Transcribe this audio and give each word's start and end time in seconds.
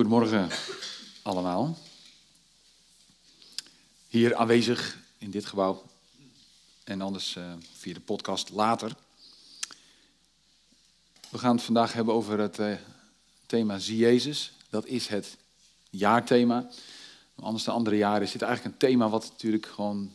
Goedemorgen 0.00 0.48
allemaal. 1.22 1.78
Hier 4.08 4.34
aanwezig 4.34 4.98
in 5.18 5.30
dit 5.30 5.46
gebouw 5.46 5.82
en 6.84 7.00
anders 7.00 7.36
uh, 7.36 7.52
via 7.76 7.94
de 7.94 8.00
podcast 8.00 8.50
later. 8.50 8.96
We 11.28 11.38
gaan 11.38 11.54
het 11.54 11.64
vandaag 11.64 11.92
hebben 11.92 12.14
over 12.14 12.38
het 12.38 12.58
uh, 12.58 12.74
thema 13.46 13.78
Zie 13.78 13.96
Jezus. 13.96 14.52
Dat 14.70 14.86
is 14.86 15.06
het 15.06 15.36
jaarthema. 15.90 16.68
Anders 17.34 17.64
de 17.64 17.70
andere 17.70 17.96
jaren 17.96 18.22
is 18.22 18.32
dit 18.32 18.42
eigenlijk 18.42 18.74
een 18.74 18.88
thema 18.88 19.08
wat 19.08 19.28
natuurlijk 19.30 19.66
gewoon 19.66 20.12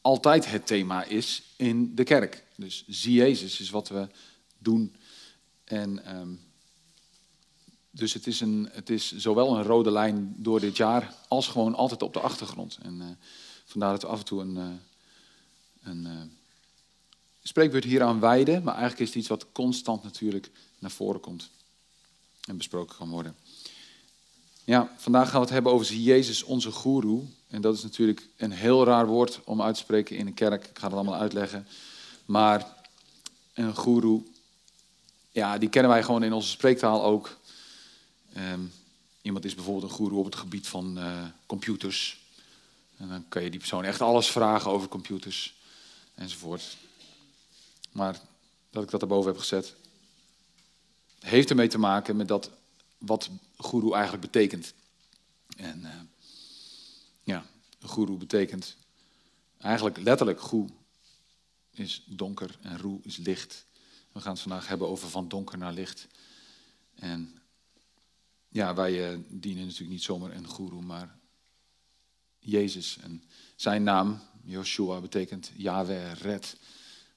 altijd 0.00 0.50
het 0.50 0.66
thema 0.66 1.04
is 1.04 1.42
in 1.56 1.94
de 1.94 2.04
kerk. 2.04 2.44
Dus 2.54 2.84
Zie 2.88 3.14
Jezus 3.14 3.60
is 3.60 3.70
wat 3.70 3.88
we 3.88 4.08
doen. 4.58 4.94
En 5.64 6.16
um, 6.16 6.43
dus 7.94 8.12
het 8.12 8.26
is, 8.26 8.40
een, 8.40 8.68
het 8.72 8.90
is 8.90 9.16
zowel 9.16 9.56
een 9.56 9.62
rode 9.62 9.90
lijn 9.90 10.34
door 10.36 10.60
dit 10.60 10.76
jaar 10.76 11.14
als 11.28 11.48
gewoon 11.48 11.74
altijd 11.74 12.02
op 12.02 12.12
de 12.12 12.20
achtergrond. 12.20 12.78
En 12.82 12.94
uh, 13.00 13.04
vandaar 13.64 13.90
dat 13.90 14.02
we 14.02 14.08
af 14.08 14.18
en 14.18 14.24
toe 14.24 14.40
een, 14.40 14.56
uh, 14.56 14.64
een 15.82 16.06
uh, 16.06 16.20
spreekbeurt 17.42 17.84
hier 17.84 18.02
aan 18.02 18.20
wijden. 18.20 18.62
Maar 18.62 18.74
eigenlijk 18.74 19.02
is 19.02 19.08
het 19.08 19.16
iets 19.16 19.28
wat 19.28 19.46
constant 19.52 20.02
natuurlijk 20.02 20.50
naar 20.78 20.90
voren 20.90 21.20
komt 21.20 21.50
en 22.46 22.56
besproken 22.56 22.96
kan 22.96 23.08
worden. 23.08 23.36
Ja, 24.64 24.92
vandaag 24.96 25.24
gaan 25.24 25.38
we 25.38 25.44
het 25.44 25.54
hebben 25.54 25.72
over 25.72 25.94
Jezus, 25.94 26.42
onze 26.42 26.70
goeroe. 26.70 27.22
En 27.48 27.60
dat 27.60 27.74
is 27.74 27.82
natuurlijk 27.82 28.28
een 28.36 28.52
heel 28.52 28.84
raar 28.84 29.06
woord 29.06 29.40
om 29.44 29.62
uit 29.62 29.74
te 29.74 29.80
spreken 29.80 30.16
in 30.16 30.26
een 30.26 30.34
kerk. 30.34 30.64
Ik 30.64 30.78
ga 30.78 30.84
het 30.84 30.94
allemaal 30.94 31.20
uitleggen. 31.20 31.66
Maar 32.24 32.76
een 33.54 33.74
goeroe, 33.74 34.22
ja, 35.30 35.58
die 35.58 35.68
kennen 35.68 35.90
wij 35.90 36.02
gewoon 36.02 36.22
in 36.22 36.32
onze 36.32 36.48
spreektaal 36.48 37.04
ook. 37.04 37.36
Um, 38.36 38.72
iemand 39.22 39.44
is 39.44 39.54
bijvoorbeeld 39.54 39.90
een 39.90 39.96
goeroe 39.96 40.18
op 40.18 40.24
het 40.24 40.34
gebied 40.34 40.66
van 40.68 40.98
uh, 40.98 41.24
computers. 41.46 42.22
En 42.96 43.08
dan 43.08 43.28
kan 43.28 43.42
je 43.42 43.50
die 43.50 43.58
persoon 43.58 43.84
echt 43.84 44.00
alles 44.00 44.30
vragen 44.30 44.70
over 44.70 44.88
computers 44.88 45.54
enzovoort. 46.14 46.76
Maar 47.92 48.20
dat 48.70 48.82
ik 48.82 48.90
dat 48.90 49.00
erboven 49.00 49.30
heb 49.30 49.40
gezet, 49.40 49.74
heeft 51.20 51.50
ermee 51.50 51.68
te 51.68 51.78
maken 51.78 52.16
met 52.16 52.28
dat 52.28 52.50
wat 52.98 53.30
goeroe 53.56 53.92
eigenlijk 53.94 54.22
betekent. 54.32 54.74
En 55.56 55.80
uh, 55.80 55.90
ja, 57.22 57.46
goeroe 57.82 58.16
betekent 58.16 58.76
eigenlijk 59.58 59.98
letterlijk 59.98 60.40
goe 60.40 60.68
is 61.70 62.02
donker 62.06 62.58
en 62.60 62.78
roe 62.78 62.98
is 63.02 63.16
licht. 63.16 63.64
We 64.12 64.20
gaan 64.20 64.32
het 64.32 64.40
vandaag 64.40 64.68
hebben 64.68 64.88
over 64.88 65.08
van 65.08 65.28
donker 65.28 65.58
naar 65.58 65.72
licht. 65.72 66.06
En 66.94 67.38
ja, 68.54 68.74
wij 68.74 69.12
uh, 69.12 69.18
dienen 69.28 69.64
natuurlijk 69.64 69.90
niet 69.90 70.02
zomaar 70.02 70.30
een 70.30 70.48
guru, 70.48 70.80
maar 70.80 71.18
Jezus. 72.38 72.98
En 73.02 73.22
zijn 73.56 73.82
naam, 73.82 74.20
Joshua, 74.44 75.00
betekent 75.00 75.52
Yahweh 75.56 76.12
red. 76.12 76.56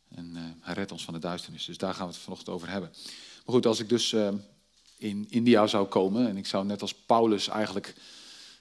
En 0.07 0.31
uh, 0.35 0.41
hij 0.59 0.73
redt 0.73 0.91
ons 0.91 1.03
van 1.03 1.13
de 1.13 1.19
duisternis. 1.19 1.65
Dus 1.65 1.77
daar 1.77 1.93
gaan 1.93 2.07
we 2.07 2.13
het 2.13 2.21
vanochtend 2.21 2.49
over 2.49 2.69
hebben. 2.69 2.89
Maar 3.45 3.55
goed, 3.55 3.65
als 3.65 3.79
ik 3.79 3.89
dus 3.89 4.11
uh, 4.11 4.29
in 4.97 5.25
India 5.29 5.67
zou 5.67 5.87
komen 5.87 6.27
en 6.27 6.37
ik 6.37 6.45
zou 6.45 6.65
net 6.65 6.81
als 6.81 6.93
Paulus 6.93 7.47
eigenlijk 7.47 7.95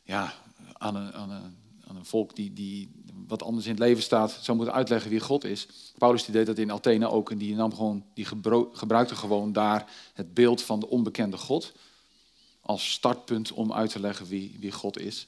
ja, 0.03 0.35
aan, 0.73 0.97
een, 0.97 1.13
aan, 1.13 1.31
een, 1.31 1.57
aan 1.87 1.97
een 1.97 2.05
volk 2.05 2.37
die, 2.37 2.53
die 2.53 2.91
wat 3.27 3.43
anders 3.43 3.65
in 3.67 3.71
het 3.71 3.81
leven 3.81 4.03
staat, 4.03 4.39
zou 4.41 4.57
moeten 4.57 4.75
uitleggen 4.75 5.11
wie 5.11 5.21
God 5.21 5.45
is. 5.45 5.69
Paulus 5.99 6.25
die 6.25 6.35
deed 6.35 6.47
dat 6.47 6.59
in 6.59 6.73
Athene 6.73 7.11
ook 7.11 7.31
en 7.31 7.39
die, 7.39 7.55
nam 7.55 7.75
gewoon, 7.75 8.05
die 8.15 8.25
gebruikte 8.73 9.17
gewoon 9.17 9.53
daar 9.53 9.93
het 10.15 10.35
beeld 10.35 10.63
van 10.63 10.81
de 10.81 10.89
onbekende 10.89 11.37
God 11.37 11.73
als 12.67 12.93
startpunt 12.93 13.53
om 13.53 13.73
uit 13.73 13.91
te 13.91 14.01
leggen 14.01 14.27
wie, 14.27 14.57
wie 14.61 14.73
God 14.73 14.99
is. 14.99 15.27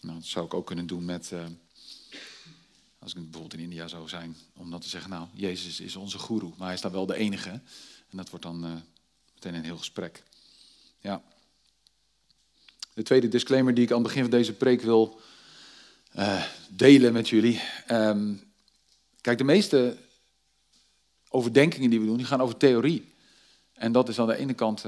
Nou, 0.00 0.18
dat 0.18 0.26
zou 0.26 0.46
ik 0.46 0.54
ook 0.54 0.66
kunnen 0.66 0.86
doen 0.86 1.04
met, 1.04 1.30
uh, 1.30 1.44
als 2.98 3.14
ik 3.14 3.22
bijvoorbeeld 3.22 3.54
in 3.54 3.60
India 3.60 3.88
zou 3.88 4.08
zijn, 4.08 4.36
om 4.56 4.70
dan 4.70 4.80
te 4.80 4.88
zeggen, 4.88 5.10
nou, 5.10 5.26
Jezus 5.32 5.80
is 5.80 5.96
onze 5.96 6.18
guru, 6.18 6.52
maar 6.56 6.66
hij 6.66 6.74
is 6.74 6.80
daar 6.80 6.92
wel 6.92 7.06
de 7.06 7.16
enige. 7.16 7.50
En 8.10 8.16
dat 8.16 8.30
wordt 8.30 8.44
dan 8.44 8.64
uh, 8.64 8.72
meteen 9.34 9.54
een 9.54 9.64
heel 9.64 9.76
gesprek. 9.76 10.22
Ja. 11.00 11.22
De 12.94 13.02
tweede 13.02 13.28
disclaimer 13.28 13.74
die 13.74 13.84
ik 13.84 13.90
aan 13.90 13.98
het 13.98 14.06
begin 14.06 14.22
van 14.22 14.30
deze 14.30 14.52
preek 14.52 14.80
wil 14.80 15.20
uh, 16.16 16.44
delen 16.68 17.12
met 17.12 17.28
jullie. 17.28 17.60
Um, 17.90 18.52
kijk, 19.20 19.38
de 19.38 19.44
meeste 19.44 19.96
overdenkingen 21.28 21.90
die 21.90 22.00
we 22.00 22.06
doen, 22.06 22.16
die 22.16 22.26
gaan 22.26 22.40
over 22.40 22.56
theorie. 22.56 23.12
En 23.72 23.92
dat 23.92 24.08
is 24.08 24.18
aan 24.18 24.26
de 24.26 24.36
ene 24.36 24.54
kant 24.54 24.84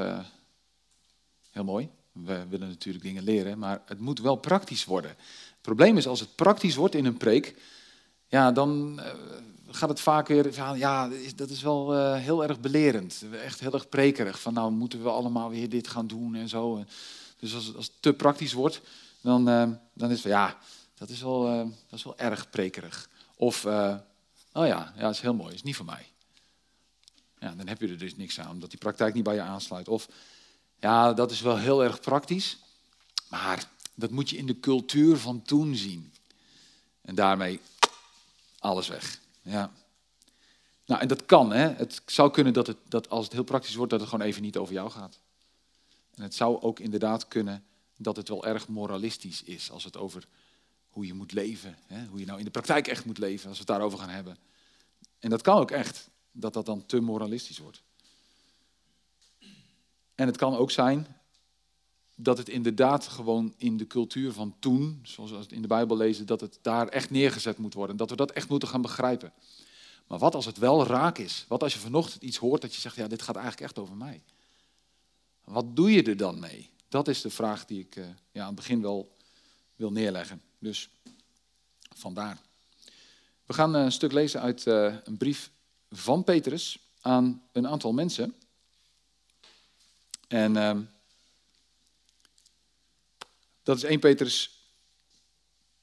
Heel 1.51 1.65
mooi. 1.65 1.91
We 2.13 2.47
willen 2.49 2.69
natuurlijk 2.69 3.05
dingen 3.05 3.23
leren, 3.23 3.59
maar 3.59 3.83
het 3.87 3.99
moet 3.99 4.21
wel 4.21 4.37
praktisch 4.37 4.85
worden. 4.85 5.11
Het 5.11 5.61
probleem 5.61 5.97
is, 5.97 6.07
als 6.07 6.21
het 6.21 6.35
praktisch 6.35 6.75
wordt 6.75 6.95
in 6.95 7.05
een 7.05 7.17
preek, 7.17 7.63
ja, 8.27 8.53
dan 8.53 9.01
uh, 9.01 9.07
gaat 9.69 9.89
het 9.89 10.01
vaak 10.01 10.29
weer 10.29 10.55
van, 10.55 10.79
ja, 10.79 11.11
dat 11.37 11.51
is 11.51 11.63
wel 11.63 11.95
uh, 11.95 12.17
heel 12.17 12.43
erg 12.43 12.61
belerend. 12.61 13.25
Echt 13.33 13.61
heel 13.61 13.73
erg 13.73 13.89
prekerig. 13.89 14.41
Van 14.41 14.55
nou 14.55 14.73
moeten 14.73 15.03
we 15.03 15.09
allemaal 15.09 15.51
weer 15.51 15.69
dit 15.69 15.89
gaan 15.89 16.07
doen 16.07 16.35
en 16.35 16.49
zo. 16.49 16.85
Dus 17.37 17.55
als, 17.55 17.77
als 17.77 17.87
het 17.87 17.95
te 18.01 18.13
praktisch 18.13 18.53
wordt, 18.53 18.81
dan, 19.21 19.49
uh, 19.49 19.69
dan 19.95 20.11
is 20.11 20.23
het 20.23 20.33
ja, 20.33 20.59
dat 20.95 21.09
is 21.09 21.23
wel, 21.23 21.43
dat 21.89 21.99
is 21.99 22.05
wel 22.05 22.19
erg 22.19 22.51
prekerig. 22.51 23.09
Of, 23.37 23.65
oh 23.65 23.71
ja, 24.53 24.93
ja, 24.97 25.01
dat 25.01 25.15
is 25.15 25.21
heel 25.21 25.35
mooi, 25.35 25.55
is 25.55 25.63
niet 25.63 25.77
voor 25.77 25.87
mij. 25.87 26.07
Ja, 27.39 27.55
dan 27.55 27.69
heb 27.69 27.81
je 27.81 27.89
er 27.89 27.99
dus 27.99 28.17
niks 28.17 28.41
aan, 28.41 28.51
omdat 28.51 28.71
die 28.71 28.79
praktijk 28.79 29.15
niet 29.15 29.25
bij 29.25 29.35
je 29.35 29.41
aansluit. 29.41 29.89
Of, 29.89 30.09
ja, 30.81 31.13
dat 31.13 31.31
is 31.31 31.41
wel 31.41 31.59
heel 31.59 31.85
erg 31.85 32.01
praktisch, 32.01 32.59
maar 33.29 33.69
dat 33.95 34.11
moet 34.11 34.31
je 34.31 34.37
in 34.37 34.47
de 34.47 34.61
cultuur 34.61 35.17
van 35.17 35.43
toen 35.43 35.75
zien. 35.77 36.13
En 37.01 37.15
daarmee 37.15 37.61
alles 38.59 38.89
weg. 38.89 39.21
Ja. 39.43 39.73
Nou, 40.87 41.01
en 41.01 41.09
dat 41.09 41.27
kan. 41.27 41.53
Hè? 41.53 41.69
Het 41.69 42.03
zou 42.07 42.31
kunnen 42.31 42.53
dat, 42.53 42.67
het, 42.67 42.77
dat 42.89 43.09
als 43.09 43.25
het 43.25 43.33
heel 43.33 43.45
praktisch 43.45 43.75
wordt, 43.75 43.91
dat 43.91 44.01
het 44.01 44.09
gewoon 44.09 44.27
even 44.27 44.43
niet 44.43 44.57
over 44.57 44.75
jou 44.75 44.91
gaat. 44.91 45.19
En 46.15 46.23
het 46.23 46.35
zou 46.35 46.61
ook 46.61 46.79
inderdaad 46.79 47.29
kunnen 47.29 47.65
dat 47.97 48.17
het 48.17 48.29
wel 48.29 48.47
erg 48.47 48.69
moralistisch 48.69 49.43
is 49.43 49.71
als 49.71 49.85
het 49.85 49.97
over 49.97 50.27
hoe 50.89 51.07
je 51.07 51.15
moet 51.15 51.33
leven. 51.33 51.77
Hè? 51.87 52.07
Hoe 52.07 52.19
je 52.19 52.27
nou 52.27 52.39
in 52.39 52.45
de 52.45 52.51
praktijk 52.51 52.89
echt 52.89 53.05
moet 53.05 53.19
leven, 53.19 53.49
als 53.49 53.59
we 53.59 53.65
het 53.65 53.73
daarover 53.73 53.99
gaan 53.99 54.09
hebben. 54.09 54.39
En 55.19 55.31
dat 55.31 55.43
kan 55.43 55.59
ook 55.59 55.71
echt, 55.71 56.09
dat 56.33 56.53
dat 56.53 56.67
dan 56.67 56.87
te 56.87 57.01
moralistisch 57.01 57.59
wordt. 57.59 57.83
En 60.21 60.27
het 60.27 60.37
kan 60.37 60.57
ook 60.57 60.71
zijn 60.71 61.07
dat 62.15 62.39
het 62.39 62.49
inderdaad 62.49 63.07
gewoon 63.07 63.55
in 63.57 63.77
de 63.77 63.87
cultuur 63.87 64.33
van 64.33 64.55
toen, 64.59 65.01
zoals 65.03 65.31
we 65.31 65.37
het 65.37 65.53
in 65.53 65.63
de 65.63 65.69
Bijbel 65.69 65.97
lezen, 65.97 66.27
dat 66.27 66.41
het 66.41 66.59
daar 66.63 66.89
echt 66.89 67.11
neergezet 67.11 67.59
moet 67.59 67.75
worden. 67.75 67.97
Dat 67.97 68.11
we 68.11 68.17
dat 68.17 68.31
echt 68.31 68.49
moeten 68.49 68.69
gaan 68.69 68.83
begrijpen. 68.83 69.33
Maar 70.07 70.19
wat 70.19 70.35
als 70.35 70.47
het 70.47 70.59
wel 70.59 70.87
raak 70.87 71.19
is? 71.19 71.45
Wat 71.49 71.63
als 71.63 71.73
je 71.73 71.79
vanochtend 71.79 72.23
iets 72.23 72.37
hoort 72.37 72.61
dat 72.63 72.75
je 72.75 72.81
zegt, 72.81 72.97
ja, 72.97 73.09
dit 73.09 73.23
gaat 73.23 73.37
eigenlijk 73.37 73.65
echt 73.65 73.79
over 73.79 73.97
mij. 73.97 74.23
Wat 75.45 75.77
doe 75.77 75.93
je 75.93 76.03
er 76.03 76.17
dan 76.17 76.39
mee? 76.39 76.71
Dat 76.89 77.09
is 77.09 77.21
de 77.21 77.31
vraag 77.31 77.65
die 77.65 77.81
ik 77.81 77.97
uh, 77.97 78.05
ja, 78.33 78.41
aan 78.41 78.47
het 78.47 78.57
begin 78.57 78.83
wel 78.83 79.17
wil 79.77 79.93
neerleggen. 79.93 80.43
Dus 80.59 80.91
vandaar. 81.95 82.39
We 83.47 83.53
gaan 83.53 83.77
eh, 83.77 83.83
een 83.83 83.93
stuk 83.93 84.13
lezen 84.13 84.41
uit 84.41 84.67
uh, 84.67 84.95
een 85.05 85.17
brief 85.17 85.51
van 85.91 86.25
Petrus 86.25 86.79
aan 87.01 87.43
een 87.53 87.69
aantal 87.69 87.93
mensen. 87.93 88.35
En 90.31 90.57
uh, 90.57 90.79
dat 93.63 93.77
is 93.77 93.83
1 93.83 94.01
Petrus, 94.01 94.51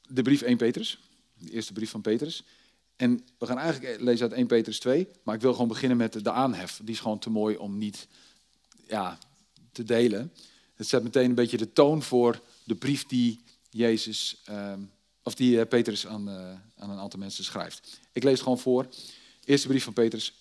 de 0.10 0.22
brief 0.22 0.42
1 0.42 0.58
Petrus, 0.58 1.00
de 1.34 1.52
eerste 1.52 1.74
brief 1.74 1.90
van 1.90 2.02
Petrus. 2.02 2.44
En 2.96 3.26
we 3.38 3.46
gaan 3.46 3.58
eigenlijk 3.58 4.02
lezen 4.02 4.30
uit 4.30 4.38
1 4.38 4.48
Petrus 4.48 4.80
2, 4.80 5.08
maar 5.24 5.36
ik 5.36 5.42
wil 5.42 5.52
gewoon 5.52 5.68
beginnen 5.68 5.98
met 5.98 6.24
de 6.24 6.32
aanhef. 6.32 6.80
Die 6.84 6.94
is 6.94 7.00
gewoon 7.00 7.20
te 7.20 7.30
mooi 7.30 7.58
om 7.58 7.78
niet 7.78 8.08
ja, 8.88 9.18
te 9.72 9.84
delen. 9.84 10.34
Het 10.74 10.88
zet 10.88 11.04
meteen 11.04 11.30
een 11.30 11.36
beetje 11.36 11.58
de 11.58 11.74
toon 11.74 12.04
voor 12.04 12.42
de 12.64 12.76
brief 12.76 13.06
die 13.06 13.44
Jezus, 13.70 14.44
uh, 14.50 14.74
of 15.24 15.36
die 15.36 15.58
uh, 15.58 15.66
Petrus 15.68 16.08
aan, 16.08 16.30
uh, 16.30 16.36
aan 16.76 16.90
een 16.90 17.00
aantal 17.00 17.20
mensen 17.20 17.44
schrijft. 17.44 18.00
Ik 18.12 18.24
lees 18.24 18.34
het 18.34 18.42
gewoon 18.42 18.60
voor. 18.60 18.88
Eerste 19.44 19.68
brief 19.68 19.84
van 19.84 19.94
Petrus 19.94 20.34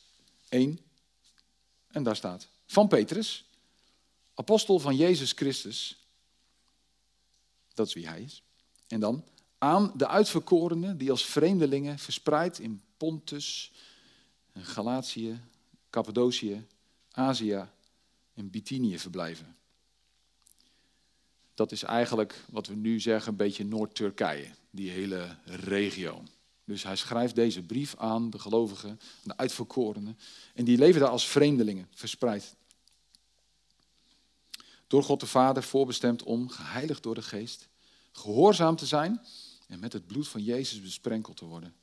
1. 0.48 0.78
En 1.88 2.02
daar 2.02 2.16
staat: 2.16 2.48
Van 2.66 2.88
Petrus, 2.88 3.45
apostel 4.36 4.78
van 4.78 4.96
Jezus 4.96 5.32
Christus. 5.32 6.06
Dat 7.74 7.86
is 7.86 7.94
wie 7.94 8.08
hij 8.08 8.22
is. 8.22 8.42
En 8.86 9.00
dan 9.00 9.24
aan 9.58 9.92
de 9.96 10.08
uitverkorenen 10.08 10.98
die 10.98 11.10
als 11.10 11.24
vreemdelingen 11.24 11.98
verspreid 11.98 12.58
in 12.58 12.82
Pontus, 12.96 13.72
Galatië, 14.54 15.40
Cappadocië, 15.90 16.66
Azië 17.10 17.68
en 18.34 18.50
Bithynië 18.50 18.98
verblijven. 18.98 19.56
Dat 21.54 21.72
is 21.72 21.82
eigenlijk 21.82 22.44
wat 22.50 22.66
we 22.66 22.74
nu 22.74 23.00
zeggen 23.00 23.30
een 23.30 23.36
beetje 23.36 23.64
Noord-Turkije, 23.64 24.48
die 24.70 24.90
hele 24.90 25.36
regio. 25.44 26.22
Dus 26.64 26.82
hij 26.82 26.96
schrijft 26.96 27.34
deze 27.34 27.62
brief 27.62 27.96
aan 27.96 28.30
de 28.30 28.38
gelovigen, 28.38 29.00
de 29.22 29.36
uitverkorenen. 29.36 30.18
En 30.54 30.64
die 30.64 30.78
leven 30.78 31.00
daar 31.00 31.10
als 31.10 31.28
vreemdelingen, 31.28 31.88
verspreid 31.94 32.56
Door 34.86 35.02
God 35.02 35.20
de 35.20 35.26
Vader 35.26 35.62
voorbestemd 35.62 36.22
om, 36.22 36.48
geheiligd 36.48 37.02
door 37.02 37.14
de 37.14 37.22
Geest, 37.22 37.68
gehoorzaam 38.12 38.76
te 38.76 38.86
zijn 38.86 39.20
en 39.68 39.78
met 39.78 39.92
het 39.92 40.06
bloed 40.06 40.28
van 40.28 40.42
Jezus 40.42 40.82
besprenkeld 40.82 41.36
te 41.36 41.44
worden. 41.44 41.74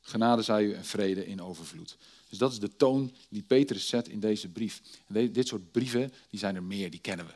Genade 0.00 0.42
zij 0.42 0.64
u 0.64 0.72
en 0.72 0.84
vrede 0.84 1.26
in 1.26 1.42
overvloed. 1.42 1.96
Dus 2.28 2.38
dat 2.38 2.52
is 2.52 2.58
de 2.58 2.76
toon 2.76 3.14
die 3.28 3.42
Petrus 3.42 3.88
zet 3.88 4.08
in 4.08 4.20
deze 4.20 4.48
brief. 4.48 4.82
En 5.06 5.32
dit 5.32 5.48
soort 5.48 5.70
brieven, 5.70 6.12
die 6.28 6.38
zijn 6.38 6.54
er 6.54 6.62
meer, 6.62 6.90
die 6.90 7.00
kennen 7.00 7.26
we. 7.26 7.32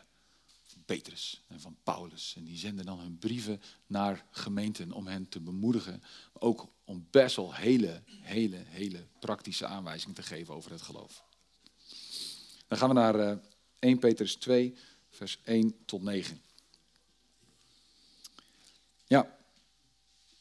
Van 0.66 0.82
Petrus 0.84 1.42
en 1.46 1.60
van 1.60 1.76
Paulus. 1.82 2.34
En 2.36 2.44
die 2.44 2.56
zenden 2.56 2.86
dan 2.86 2.98
hun 2.98 3.19
brieven 3.19 3.62
naar 3.86 4.26
gemeenten 4.31 4.92
om 4.92 5.06
hen 5.06 5.28
te 5.28 5.40
bemoedigen. 5.40 6.02
Ook 6.32 6.69
om 6.84 7.06
best 7.10 7.36
wel 7.36 7.54
hele, 7.54 8.02
hele, 8.06 8.62
hele 8.66 9.06
praktische 9.19 9.66
aanwijzingen 9.66 10.14
te 10.14 10.22
geven 10.22 10.54
over 10.54 10.70
het 10.70 10.82
geloof. 10.82 11.24
Dan 12.66 12.78
gaan 12.78 12.88
we 12.88 12.94
naar 12.94 13.40
1 13.78 13.92
eh, 13.92 13.98
Petrus 13.98 14.34
2, 14.34 14.75
vers 15.10 15.38
1 15.44 15.76
tot 15.84 16.02
9. 16.02 16.42
Ja, 19.06 19.36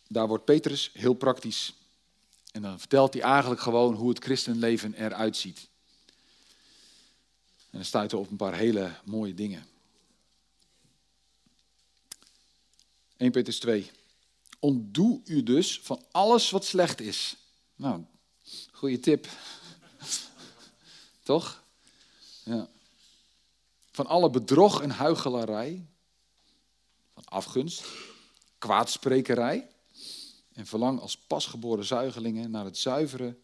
daar 0.08 0.28
wordt 0.28 0.46
Petrus 0.46 0.90
heel 0.94 1.14
praktisch 1.14 1.74
en 2.58 2.64
dan 2.64 2.80
vertelt 2.80 3.14
hij 3.14 3.22
eigenlijk 3.24 3.62
gewoon 3.62 3.96
hoe 3.96 4.10
het 4.10 4.24
christenleven 4.24 4.94
eruit 4.94 5.38
ziet. 5.38 5.68
En 7.70 7.84
dan 7.84 7.86
staat 7.86 8.12
er 8.12 8.18
op 8.18 8.30
een 8.32 8.38
paar 8.38 8.56
hele 8.56 8.96
mooie 9.04 9.34
dingen. 9.34 9.66
1 13.18 13.32
Petrus 13.32 13.60
2. 13.60 13.92
Ontdoe 14.60 15.22
u 15.26 15.44
dus 15.44 15.80
van 15.80 16.04
alles 16.12 16.50
wat 16.50 16.66
slecht 16.66 17.02
is. 17.02 17.38
Nou, 17.76 18.04
goede 18.72 19.00
tip. 19.00 19.28
Toch? 21.24 21.64
Ja. 22.44 22.70
Van 23.98 24.08
alle 24.08 24.30
bedrog 24.30 24.82
en 24.82 24.90
huichelarij. 24.90 25.88
Van 27.14 27.24
afgunst. 27.26 27.86
Kwaadsprekerij 28.58 29.70
en 30.54 30.66
verlang 30.66 31.00
als 31.00 31.18
pasgeboren 31.18 31.86
zuigelingen 31.86 32.52
naar, 32.52 32.66
het 32.66 32.78
zuivere, 32.78 33.38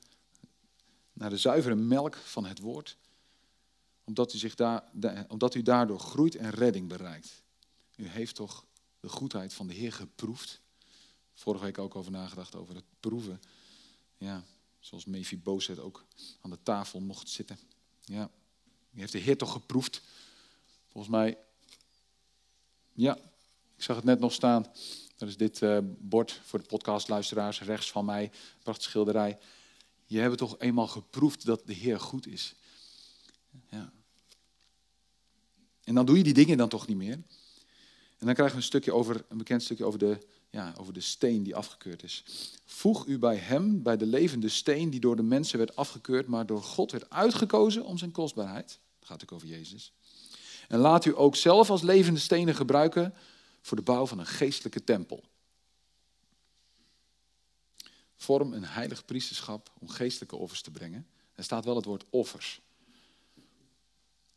naar 1.13 1.29
de 1.29 1.37
zuivere 1.37 1.75
melk 1.75 2.15
van 2.15 2.45
het 2.45 2.59
woord, 2.59 2.97
omdat 4.03 4.33
u, 4.33 4.37
zich 4.37 4.55
daar, 4.55 4.83
omdat 5.27 5.55
u 5.55 5.61
daardoor 5.61 5.99
groeit 5.99 6.35
en 6.35 6.49
redding 6.49 6.87
bereikt. 6.87 7.41
U 7.95 8.07
heeft 8.07 8.35
toch 8.35 8.65
de 8.99 9.09
goedheid 9.09 9.53
van 9.53 9.67
de 9.67 9.73
Heer 9.73 9.93
geproefd? 9.93 10.61
Vorige 11.33 11.63
week 11.63 11.77
ook 11.77 11.95
over 11.95 12.11
nagedacht, 12.11 12.55
over 12.55 12.75
het 12.75 12.85
proeven. 12.99 13.41
Ja, 14.17 14.43
zoals 14.79 15.05
Mephibozet 15.05 15.79
ook 15.79 16.05
aan 16.41 16.49
de 16.49 16.63
tafel 16.63 16.99
mocht 16.99 17.29
zitten. 17.29 17.59
Ja, 18.01 18.29
u 18.91 18.99
heeft 18.99 19.11
de 19.11 19.19
Heer 19.19 19.37
toch 19.37 19.51
geproefd? 19.51 20.01
Volgens 20.93 21.13
mij, 21.13 21.37
ja, 22.91 23.17
ik 23.75 23.83
zag 23.83 23.95
het 23.95 24.05
net 24.05 24.19
nog 24.19 24.33
staan. 24.33 24.65
Dat 25.17 25.29
is 25.29 25.37
dit 25.37 25.61
uh, 25.61 25.77
bord 25.83 26.39
voor 26.43 26.59
de 26.59 26.65
podcastluisteraars 26.65 27.61
rechts 27.61 27.91
van 27.91 28.05
mij. 28.05 28.31
Prachtige 28.63 28.89
schilderij. 28.89 29.37
Je 30.05 30.19
hebt 30.19 30.37
toch 30.37 30.59
eenmaal 30.59 30.87
geproefd 30.87 31.45
dat 31.45 31.61
de 31.65 31.73
Heer 31.73 31.99
goed 31.99 32.27
is. 32.27 32.55
Ja. 33.69 33.93
En 35.83 35.95
dan 35.95 36.05
doe 36.05 36.17
je 36.17 36.23
die 36.23 36.33
dingen 36.33 36.57
dan 36.57 36.69
toch 36.69 36.87
niet 36.87 36.97
meer. 36.97 37.13
En 38.17 38.25
dan 38.25 38.33
krijgen 38.33 38.55
we 38.55 38.61
een 38.61 38.67
stukje 38.67 38.93
over, 38.93 39.25
een 39.27 39.37
bekend 39.37 39.63
stukje 39.63 39.85
over 39.85 39.99
de, 39.99 40.27
ja, 40.49 40.73
over 40.77 40.93
de 40.93 41.01
steen 41.01 41.43
die 41.43 41.55
afgekeurd 41.55 42.03
is. 42.03 42.23
Voeg 42.65 43.05
u 43.05 43.19
bij 43.19 43.35
hem, 43.35 43.83
bij 43.83 43.97
de 43.97 44.05
levende 44.05 44.49
steen 44.49 44.89
die 44.89 44.99
door 44.99 45.15
de 45.15 45.23
mensen 45.23 45.57
werd 45.57 45.75
afgekeurd, 45.75 46.27
maar 46.27 46.45
door 46.45 46.63
God 46.63 46.91
werd 46.91 47.09
uitgekozen 47.09 47.85
om 47.85 47.97
zijn 47.97 48.11
kostbaarheid. 48.11 48.67
Dat 48.67 49.09
gaat 49.09 49.21
natuurlijk 49.21 49.31
over 49.31 49.47
Jezus. 49.47 49.93
En 50.73 50.79
laat 50.79 51.05
u 51.05 51.17
ook 51.17 51.35
zelf 51.35 51.69
als 51.69 51.81
levende 51.81 52.19
stenen 52.19 52.55
gebruiken 52.55 53.13
voor 53.61 53.77
de 53.77 53.83
bouw 53.83 54.05
van 54.05 54.19
een 54.19 54.25
geestelijke 54.25 54.83
tempel. 54.83 55.23
Vorm 58.15 58.53
een 58.53 58.65
heilig 58.65 59.05
priesterschap 59.05 59.71
om 59.79 59.89
geestelijke 59.89 60.35
offers 60.35 60.61
te 60.61 60.71
brengen. 60.71 61.07
Er 61.33 61.43
staat 61.43 61.65
wel 61.65 61.75
het 61.75 61.85
woord 61.85 62.05
offers. 62.09 62.61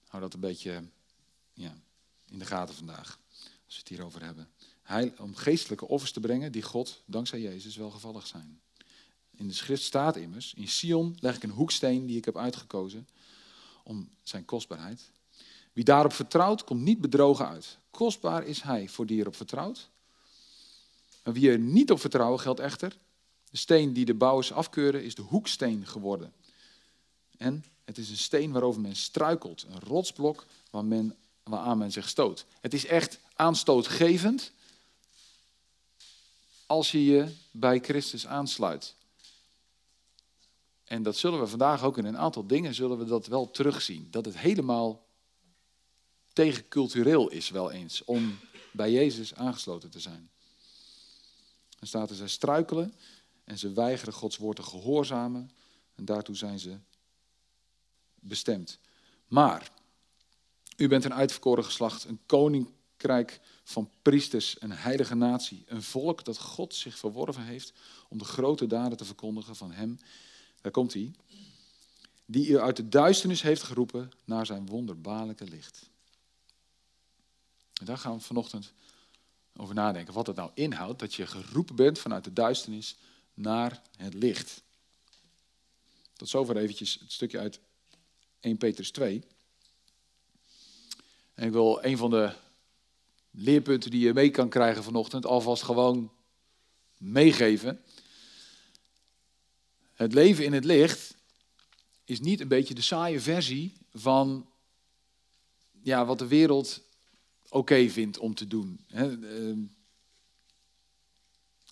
Hou 0.07 0.23
dat 0.23 0.35
een 0.35 0.41
beetje 0.41 0.85
ja, 1.53 1.75
in 2.29 2.39
de 2.39 2.47
gaten 2.47 2.75
vandaag, 2.75 3.19
als 3.67 3.75
we 3.75 3.79
het 3.79 3.89
hierover 3.89 4.25
hebben. 4.25 4.49
Heil, 4.83 5.13
om 5.19 5.35
geestelijke 5.35 5.89
offers 5.89 6.13
te 6.13 6.21
brengen 6.21 6.53
die 6.53 6.63
God, 6.63 7.03
dankzij 7.07 7.41
Jezus, 7.41 7.77
welgevallig 7.77 8.27
zijn. 8.27 8.61
In 9.31 9.49
de 9.49 9.55
schrift 9.55 9.83
staat 9.83 10.17
immers, 10.17 10.55
in 10.55 10.69
Sion 10.69 11.17
leg 11.21 11.37
ik 11.37 11.43
een 11.43 11.51
hoeksteen 11.51 12.07
die 12.07 12.17
ik 12.17 12.25
heb 12.25 12.37
uitgekozen 12.37 13.09
om 13.83 14.11
zijn 14.23 14.45
kostbaarheid. 14.45 15.11
Wie 15.77 15.85
daarop 15.85 16.13
vertrouwt, 16.13 16.65
komt 16.65 16.83
niet 16.83 17.01
bedrogen 17.01 17.49
uit. 17.49 17.79
Kostbaar 17.91 18.45
is 18.45 18.63
hij 18.63 18.89
voor 18.89 19.07
die 19.07 19.21
erop 19.21 19.37
vertrouwt. 19.37 19.89
En 21.23 21.33
wie 21.33 21.51
er 21.51 21.59
niet 21.59 21.91
op 21.91 22.01
vertrouwen 22.01 22.41
geldt 22.41 22.61
echter, 22.61 22.97
de 23.51 23.57
steen 23.57 23.93
die 23.93 24.05
de 24.05 24.15
bouwers 24.15 24.53
afkeuren, 24.53 25.05
is 25.05 25.15
de 25.15 25.23
hoeksteen 25.23 25.87
geworden. 25.87 26.33
En 27.37 27.65
het 27.85 27.99
is 27.99 28.11
een 28.11 28.17
steen 28.17 28.53
waarover 28.53 28.81
men 28.81 28.97
struikelt, 28.97 29.67
een 29.69 29.81
rotsblok 29.81 30.47
waar 30.71 30.85
men, 30.85 31.17
waaraan 31.43 31.79
men 31.79 31.93
zich 31.93 32.09
stoot. 32.09 32.47
Het 32.61 32.75
is 32.75 32.87
echt 32.87 33.19
aanstootgevend 33.35 34.53
als 36.67 36.91
je 36.91 37.05
je 37.05 37.33
bij 37.51 37.79
Christus 37.79 38.27
aansluit. 38.27 38.95
En 40.85 41.03
dat 41.03 41.17
zullen 41.17 41.41
we 41.41 41.47
vandaag 41.47 41.83
ook 41.83 41.99
in 41.99 42.05
een 42.05 42.19
aantal 42.19 42.47
dingen 42.47 42.75
zullen 42.75 42.99
we 42.99 43.05
dat 43.05 43.27
wel 43.27 43.51
terugzien. 43.51 44.09
Dat 44.11 44.25
het 44.25 44.39
helemaal 44.39 45.05
tegencultureel 46.37 47.29
is 47.29 47.51
wel 47.51 47.71
eens 47.71 48.05
om 48.05 48.39
bij 48.73 48.93
Jezus 48.93 49.35
aangesloten 49.35 49.91
te 49.91 50.01
zijn. 50.01 50.31
Dan 51.79 51.89
staat 51.89 52.11
er, 52.11 52.17
zij 52.17 52.29
struikelen 52.29 52.95
en 53.45 53.59
ze 53.59 53.73
weigeren 53.73 54.15
Gods 54.15 54.37
woord 54.37 54.57
te 54.57 54.63
gehoorzamen 54.63 55.51
en 55.95 56.05
daartoe 56.05 56.37
zijn 56.37 56.59
ze 56.59 56.79
bestemd. 58.15 58.79
Maar, 59.27 59.71
u 60.77 60.89
bent 60.89 61.05
een 61.05 61.15
uitverkoren 61.15 61.65
geslacht, 61.65 62.05
een 62.05 62.21
koninkrijk 62.27 63.41
van 63.65 63.91
priesters, 64.03 64.57
een 64.59 64.73
heilige 64.73 65.15
natie, 65.15 65.65
een 65.67 65.83
volk 65.83 66.25
dat 66.25 66.39
God 66.39 66.75
zich 66.75 66.99
verworven 66.99 67.43
heeft 67.43 67.73
om 68.09 68.19
de 68.19 68.25
grote 68.25 68.67
daden 68.67 68.99
te 68.99 69.05
verkondigen 69.05 69.57
van 69.57 69.73
Hem. 69.73 69.99
Daar 70.61 70.73
komt 70.73 70.93
hij. 70.93 71.13
Die 72.27 72.49
u 72.49 72.59
uit 72.59 72.77
de 72.77 72.89
duisternis 72.89 73.43
heeft 73.43 73.63
geroepen 73.63 74.11
naar 74.25 74.47
zijn 74.47 74.67
wonderbaarlijke 74.67 75.45
licht. 75.45 75.95
En 77.81 77.87
daar 77.87 77.99
gaan 77.99 78.17
we 78.17 78.23
vanochtend 78.23 78.73
over 79.57 79.75
nadenken. 79.75 80.15
Wat 80.15 80.27
het 80.27 80.37
nou 80.37 80.51
inhoudt 80.55 80.99
dat 80.99 81.15
je 81.15 81.27
geroepen 81.27 81.77
bent 81.77 81.99
vanuit 81.99 82.25
de 82.25 82.33
duisternis 82.33 82.97
naar 83.35 83.83
het 83.97 84.15
licht. 84.15 84.63
Tot 86.13 86.29
zover 86.29 86.57
eventjes 86.57 86.99
het 87.01 87.13
stukje 87.13 87.39
uit 87.39 87.61
1 88.41 88.57
Petrus 88.57 88.91
2. 88.91 89.23
En 91.35 91.47
ik 91.47 91.53
wil 91.53 91.85
een 91.85 91.97
van 91.97 92.11
de 92.11 92.33
leerpunten 93.31 93.91
die 93.91 94.01
je 94.01 94.13
mee 94.13 94.31
kan 94.31 94.49
krijgen 94.49 94.85
vanochtend 94.85 95.27
alvast 95.27 95.63
gewoon 95.63 96.13
meegeven. 96.97 97.85
Het 99.93 100.13
leven 100.13 100.45
in 100.45 100.53
het 100.53 100.65
licht 100.65 101.15
is 102.05 102.21
niet 102.21 102.41
een 102.41 102.49
beetje 102.49 102.75
de 102.75 102.83
saaie 102.83 103.21
versie 103.21 103.77
van 103.93 104.51
ja, 105.83 106.05
wat 106.05 106.19
de 106.19 106.27
wereld 106.27 106.81
oké 107.49 107.89
vindt 107.89 108.19
om 108.19 108.35
te 108.35 108.47
doen. 108.47 108.81
Ehm, 108.91 109.59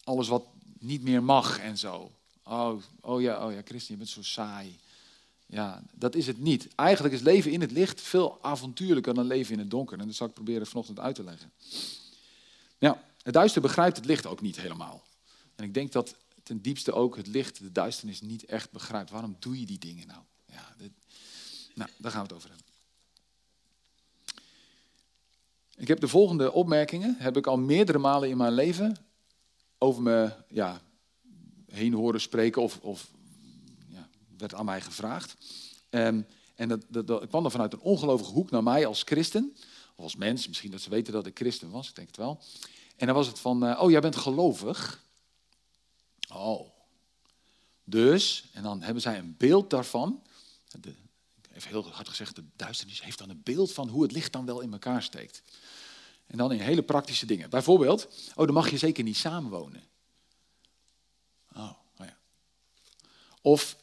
alles 0.05 0.29
wat 0.29 0.45
niet 0.79 1.03
meer 1.03 1.23
mag 1.23 1.59
en 1.59 1.79
zo. 1.79 2.13
Oh, 2.45 2.83
oh 3.01 3.21
ja, 3.21 3.47
oh 3.47 3.53
ja, 3.53 3.61
Christen, 3.65 3.93
je 3.93 3.99
bent 3.99 4.11
zo 4.11 4.23
saai. 4.23 4.79
Ja, 5.47 5.83
dat 5.95 6.15
is 6.15 6.27
het 6.27 6.39
niet. 6.39 6.75
Eigenlijk 6.75 7.15
is 7.15 7.21
leven 7.21 7.51
in 7.51 7.61
het 7.61 7.71
licht 7.71 8.01
veel 8.01 8.39
avontuurlijker 8.43 9.15
dan 9.15 9.27
leven 9.27 9.53
in 9.53 9.59
het 9.59 9.71
donker. 9.71 9.99
En 9.99 10.07
dat 10.07 10.17
zal 10.17 10.27
ik 10.27 10.35
proberen 10.35 10.67
vanochtend 10.67 11.01
uit 11.01 11.15
te 11.15 11.25
leggen. 11.25 11.53
Nou, 12.79 12.97
het 13.23 13.35
duister 13.35 13.63
begrijpt 13.63 13.97
het 13.97 14.07
licht 14.07 14.27
ook 14.27 14.41
niet 14.41 14.57
helemaal. 14.57 15.03
En 15.55 15.65
ik 15.65 15.75
denk 15.75 15.93
dat 15.93 16.17
ten 16.43 16.63
diepste 16.63 16.93
ook 16.93 17.17
het 17.17 17.27
licht 17.27 17.59
de 17.59 17.73
duisternis 17.73 18.21
niet 18.21 18.45
echt 18.45 18.71
begrijpt. 18.71 19.11
Waarom 19.11 19.37
doe 19.39 19.61
je 19.61 19.67
die 19.67 19.79
dingen 19.79 20.07
nou? 20.07 20.21
Ja, 20.47 20.75
nou, 21.75 21.91
daar 21.97 22.11
gaan 22.11 22.27
we 22.27 22.27
het 22.27 22.37
over 22.37 22.49
hebben. 22.49 22.64
Ik 25.77 25.89
heb 25.89 26.01
de 26.01 26.09
volgende 26.09 26.53
opmerkingen, 26.53 27.17
heb 27.19 27.37
ik 27.37 27.47
al 27.47 27.59
meerdere 27.59 27.99
malen 27.99 28.29
in 28.29 28.37
mijn 28.37 28.53
leven 28.53 28.97
over 29.79 30.03
me 30.03 30.33
ja, 30.49 30.81
heen 31.67 31.93
horen 31.93 32.21
spreken 32.21 32.63
of, 32.63 32.79
of 32.83 33.11
ja, 33.89 34.09
werd 34.39 34.55
aan 34.55 34.65
mij 34.65 34.81
gevraagd. 34.81 35.37
Um, 35.91 36.27
en 36.55 36.69
dat, 36.69 37.07
dat, 37.07 37.29
kwam 37.29 37.43
dan 37.43 37.51
vanuit 37.51 37.73
een 37.73 37.81
ongelovige 37.81 38.31
hoek 38.31 38.51
naar 38.51 38.63
mij 38.63 38.87
als 38.87 39.03
christen, 39.03 39.57
of 39.97 40.05
als 40.05 40.17
mens, 40.17 40.49
misschien 40.49 40.71
dat 40.71 40.81
ze 40.81 40.91
weten 40.91 41.13
dat 41.13 41.27
ik 41.27 41.39
christen 41.39 41.71
was, 41.71 41.89
ik 41.89 41.95
denk 41.95 42.09
het 42.09 42.17
wel. 42.17 42.41
En 42.97 43.07
dan 43.07 43.15
was 43.15 43.27
het 43.27 43.39
van, 43.39 43.65
uh, 43.65 43.81
oh 43.83 43.91
jij 43.91 44.01
bent 44.01 44.17
gelovig. 44.17 45.03
Oh. 46.33 46.69
Dus, 47.85 48.45
en 48.53 48.63
dan 48.63 48.83
hebben 48.83 49.03
zij 49.03 49.19
een 49.19 49.35
beeld 49.39 49.71
daarvan. 49.71 50.23
De, 50.81 50.95
even 51.53 51.71
heel 51.71 51.91
hard 51.91 52.09
gezegd, 52.09 52.37
de 52.37 52.45
duisternis 52.57 53.03
heeft 53.03 53.19
dan 53.19 53.31
een 53.31 53.41
beeld 53.45 53.73
van 53.73 53.89
hoe 53.89 54.03
het 54.03 54.13
licht 54.13 54.33
dan 54.33 54.45
wel 54.45 54.61
in 54.61 54.73
elkaar 54.73 55.03
steekt. 55.03 55.43
En 56.35 56.41
dan 56.41 56.53
in 56.53 56.61
hele 56.61 56.83
praktische 56.83 57.27
dingen. 57.27 57.51
Bijvoorbeeld, 57.51 58.09
oh, 58.35 58.45
dan 58.45 58.55
mag 58.55 58.71
je 58.71 58.79
zeker 58.79 59.05
niet 59.05 59.17
samenwonen. 59.17 59.83
Oh, 61.57 61.71
oh 61.99 62.07
ja. 62.07 62.17
Of, 63.41 63.77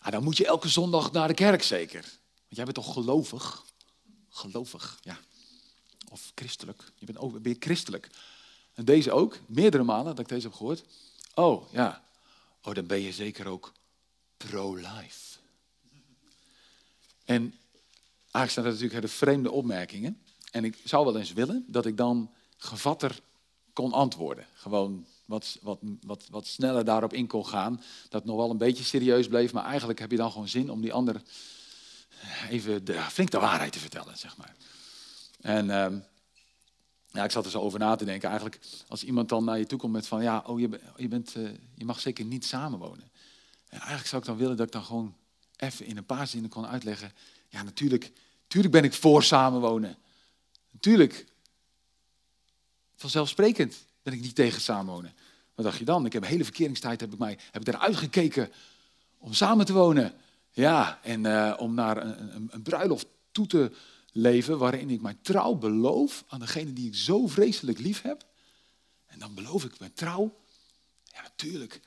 ah, 0.00 0.12
dan 0.12 0.22
moet 0.22 0.36
je 0.36 0.46
elke 0.46 0.68
zondag 0.68 1.12
naar 1.12 1.28
de 1.28 1.34
kerk 1.34 1.62
zeker. 1.62 2.00
Want 2.00 2.46
jij 2.48 2.64
bent 2.64 2.76
toch 2.76 2.92
gelovig? 2.92 3.64
Gelovig, 4.28 4.98
ja. 5.02 5.18
Of 6.10 6.32
christelijk. 6.34 6.92
Je 6.94 7.06
bent 7.06 7.18
ook, 7.18 7.38
je 7.42 7.56
christelijk. 7.58 8.10
En 8.74 8.84
deze 8.84 9.12
ook, 9.12 9.38
meerdere 9.46 9.82
malen 9.82 10.04
dat 10.04 10.18
ik 10.18 10.28
deze 10.28 10.46
heb 10.46 10.56
gehoord. 10.56 10.84
Oh, 11.34 11.72
ja. 11.72 12.04
Oh, 12.62 12.74
dan 12.74 12.86
ben 12.86 13.00
je 13.00 13.12
zeker 13.12 13.46
ook 13.46 13.72
pro-life. 14.36 15.38
En 17.24 17.58
eigenlijk 18.20 18.50
zijn 18.50 18.64
dat 18.64 18.74
natuurlijk 18.74 18.92
hele 18.92 19.08
vreemde 19.08 19.50
opmerkingen. 19.50 20.20
En 20.56 20.64
ik 20.64 20.78
zou 20.84 21.04
wel 21.04 21.18
eens 21.18 21.32
willen 21.32 21.64
dat 21.66 21.86
ik 21.86 21.96
dan 21.96 22.30
gevatter 22.56 23.20
kon 23.72 23.92
antwoorden. 23.92 24.46
Gewoon 24.54 25.06
wat, 25.24 25.58
wat, 25.62 25.78
wat, 26.00 26.26
wat 26.30 26.46
sneller 26.46 26.84
daarop 26.84 27.12
in 27.12 27.26
kon 27.26 27.46
gaan. 27.46 27.76
Dat 28.02 28.20
het 28.20 28.24
nog 28.24 28.36
wel 28.36 28.50
een 28.50 28.58
beetje 28.58 28.84
serieus 28.84 29.28
bleef. 29.28 29.52
Maar 29.52 29.64
eigenlijk 29.64 29.98
heb 29.98 30.10
je 30.10 30.16
dan 30.16 30.30
gewoon 30.30 30.48
zin 30.48 30.70
om 30.70 30.80
die 30.80 30.92
ander 30.92 31.22
even 32.48 32.84
de, 32.84 32.92
flink 32.92 33.30
de 33.30 33.38
waarheid 33.38 33.72
te 33.72 33.78
vertellen, 33.78 34.18
zeg 34.18 34.36
maar. 34.36 34.54
En 35.40 35.64
uh, 35.64 36.00
ja, 37.06 37.24
ik 37.24 37.30
zat 37.30 37.44
er 37.44 37.50
zo 37.50 37.60
over 37.60 37.78
na 37.78 37.94
te 37.94 38.04
denken. 38.04 38.28
Eigenlijk, 38.28 38.60
als 38.88 39.04
iemand 39.04 39.28
dan 39.28 39.44
naar 39.44 39.58
je 39.58 39.66
toe 39.66 39.78
komt 39.78 39.92
met 39.92 40.06
van, 40.06 40.22
ja, 40.22 40.42
oh, 40.46 40.60
je, 40.60 40.80
je, 40.96 41.08
bent, 41.08 41.34
uh, 41.36 41.50
je 41.74 41.84
mag 41.84 42.00
zeker 42.00 42.24
niet 42.24 42.44
samenwonen. 42.44 43.10
En 43.68 43.78
eigenlijk 43.78 44.08
zou 44.08 44.22
ik 44.22 44.28
dan 44.28 44.36
willen 44.36 44.56
dat 44.56 44.66
ik 44.66 44.72
dan 44.72 44.84
gewoon 44.84 45.16
even 45.56 45.86
in 45.86 45.96
een 45.96 46.06
paar 46.06 46.26
zinnen 46.26 46.50
kon 46.50 46.66
uitleggen. 46.66 47.12
Ja, 47.48 47.62
natuurlijk, 47.62 48.12
natuurlijk 48.42 48.72
ben 48.72 48.84
ik 48.84 48.94
voor 48.94 49.22
samenwonen. 49.22 49.96
Natuurlijk. 50.76 51.26
Vanzelfsprekend 52.96 53.76
ben 54.02 54.12
ik 54.12 54.20
niet 54.20 54.34
tegen 54.34 54.60
samenwonen. 54.60 55.14
Wat 55.54 55.64
dacht 55.64 55.78
je 55.78 55.84
dan? 55.84 56.06
Ik 56.06 56.12
heb 56.12 56.26
hele 56.26 56.44
verkeringstijd 56.44 57.00
heb 57.00 57.12
ik 57.12 57.18
mij 57.18 57.38
heb 57.50 57.68
ik 57.68 57.74
eruit 57.74 57.96
gekeken 57.96 58.50
om 59.18 59.32
samen 59.32 59.66
te 59.66 59.72
wonen. 59.72 60.14
Ja, 60.50 61.00
en 61.02 61.24
uh, 61.24 61.54
om 61.58 61.74
naar 61.74 62.06
een, 62.06 62.48
een, 62.50 62.62
bruiloft 62.62 63.06
toe 63.32 63.46
te 63.46 63.72
leven 64.12 64.58
waarin 64.58 64.90
ik 64.90 65.00
mij 65.00 65.16
trouw 65.22 65.54
beloof 65.54 66.24
aan 66.28 66.40
degene 66.40 66.72
die 66.72 66.86
ik 66.86 66.94
zo 66.94 67.26
vreselijk 67.26 67.78
lief 67.78 68.02
heb. 68.02 68.24
En 69.06 69.18
dan 69.18 69.34
beloof 69.34 69.64
ik 69.64 69.78
mijn 69.78 69.92
trouw. 69.92 70.36
Ja, 71.04 71.22
natuurlijk. 71.22 71.80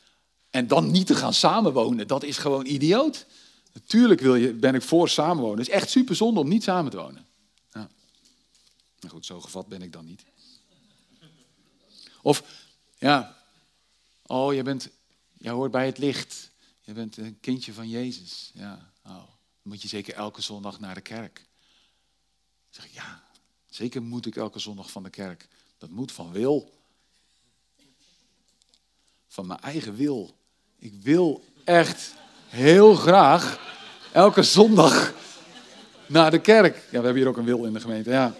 En 0.50 0.67
dan 0.67 0.91
niet 0.91 1.08
te 1.08 1.15
gaan 1.15 1.34
samenwonen, 1.34 2.08
dat 2.08 2.24
is 2.24 2.38
gewoon 2.38 2.65
idioot. 2.65 3.25
Natuurlijk 3.74 4.22
wil 4.22 4.36
je, 4.36 4.53
ben 4.53 4.75
ik 4.75 4.81
voor 4.81 5.10
samenwonen. 5.10 5.58
Het 5.58 5.67
is 5.67 5.74
echt 5.74 5.89
super 5.89 6.15
zonde 6.15 6.39
om 6.39 6.48
niet 6.48 6.63
samen 6.63 6.91
te 6.91 6.98
wonen. 6.98 7.25
Ja. 7.72 7.89
Nou 9.00 9.13
goed, 9.13 9.25
zo 9.25 9.41
gevat 9.41 9.68
ben 9.68 9.82
ik 9.82 9.91
dan 9.91 10.06
niet. 10.06 10.24
Of, 12.22 12.44
ja, 12.98 13.38
oh, 14.25 14.53
je 14.53 14.63
bent, 14.63 14.89
jij 15.38 15.51
hoort 15.51 15.72
bij 15.72 15.86
het 15.86 15.98
licht. 15.98 16.51
Je 16.82 16.94
bent 16.94 17.18
een 17.18 17.39
kindje 17.39 17.74
van 17.74 17.89
Jezus. 17.89 18.51
Ja, 18.53 18.91
oh, 19.06 19.13
dan 19.13 19.27
moet 19.62 19.82
je 19.82 19.88
zeker 19.88 20.13
elke 20.13 20.41
zondag 20.41 20.79
naar 20.79 20.96
de 20.96 21.01
kerk. 21.01 21.46
Zeg 22.70 22.86
ik, 22.86 22.91
ja, 22.91 23.24
zeker 23.70 24.01
moet 24.01 24.25
ik 24.25 24.36
elke 24.36 24.60
zondag 24.60 24.91
van 24.91 25.03
de 25.03 25.10
kerk. 25.10 25.48
Dat 25.77 25.89
moet 25.89 26.12
van 26.12 26.32
wil. 26.32 26.74
Van 29.27 29.48
mijn 29.48 29.60
eigen 29.60 29.96
wil. 29.96 30.38
Ik 30.77 30.94
wil 30.94 31.44
echt 31.63 32.13
heel 32.48 32.96
graag 32.96 33.60
elke 34.12 34.44
zondag 34.44 35.13
naar 36.08 36.32
de 36.32 36.41
kerk. 36.41 36.75
Ja, 36.75 36.82
we 36.89 36.96
hebben 36.96 37.15
hier 37.15 37.27
ook 37.27 37.38
een 37.38 37.46
wil 37.46 37.65
in 37.65 37.74
de 37.74 37.79
gemeente, 37.79 38.10
ja. 38.10 38.36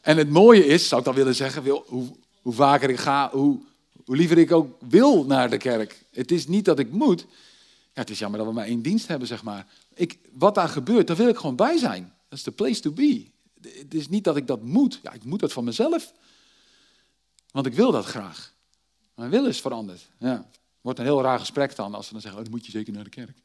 En 0.00 0.16
het 0.16 0.30
mooie 0.30 0.66
is, 0.66 0.88
zou 0.88 1.00
ik 1.00 1.06
dan 1.06 1.16
willen 1.16 1.34
zeggen, 1.34 1.64
hoe, 1.86 2.06
hoe 2.42 2.52
vaker 2.52 2.90
ik 2.90 2.98
ga, 2.98 3.30
hoe, 3.30 3.60
hoe 4.04 4.16
liever 4.16 4.38
ik 4.38 4.52
ook 4.52 4.80
wil 4.88 5.24
naar 5.24 5.50
de 5.50 5.56
kerk. 5.56 6.04
Het 6.10 6.30
is 6.30 6.46
niet 6.46 6.64
dat 6.64 6.78
ik 6.78 6.90
moet. 6.90 7.20
Ja, 7.92 8.00
het 8.00 8.10
is 8.10 8.18
jammer 8.18 8.38
dat 8.38 8.48
we 8.48 8.54
maar 8.54 8.66
één 8.66 8.82
dienst 8.82 9.06
hebben, 9.06 9.28
zeg 9.28 9.42
maar. 9.42 9.66
Ik, 9.94 10.18
wat 10.32 10.54
daar 10.54 10.68
gebeurt, 10.68 11.06
daar 11.06 11.16
wil 11.16 11.28
ik 11.28 11.36
gewoon 11.36 11.56
bij 11.56 11.78
zijn. 11.78 12.12
Dat 12.28 12.38
is 12.38 12.44
de 12.44 12.50
place 12.50 12.80
to 12.80 12.90
be. 12.90 13.26
Het 13.62 13.94
is 13.94 14.08
niet 14.08 14.24
dat 14.24 14.36
ik 14.36 14.46
dat 14.46 14.62
moet. 14.62 15.00
Ja, 15.02 15.12
ik 15.12 15.24
moet 15.24 15.40
dat 15.40 15.52
van 15.52 15.64
mezelf. 15.64 16.12
Want 17.50 17.66
ik 17.66 17.74
wil 17.74 17.92
dat 17.92 18.04
graag. 18.04 18.54
Mijn 19.14 19.30
wil 19.30 19.46
is 19.46 19.60
veranderd. 19.60 20.08
Ja. 20.18 20.50
Wordt 20.80 20.98
een 20.98 21.04
heel 21.04 21.22
raar 21.22 21.38
gesprek 21.38 21.76
dan 21.76 21.94
als 21.94 22.06
ze 22.06 22.12
dan 22.12 22.20
zeggen, 22.20 22.38
oh, 22.38 22.46
dan 22.46 22.54
moet 22.56 22.66
je 22.66 22.72
zeker 22.72 22.92
naar 22.92 23.04
de 23.04 23.10
kerk. 23.10 23.36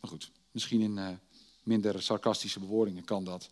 Maar 0.00 0.10
goed, 0.10 0.30
misschien 0.50 0.80
in 0.80 0.96
uh, 0.96 1.08
minder 1.62 2.02
sarcastische 2.02 2.60
bewoordingen 2.60 3.04
kan 3.04 3.24
dat. 3.24 3.48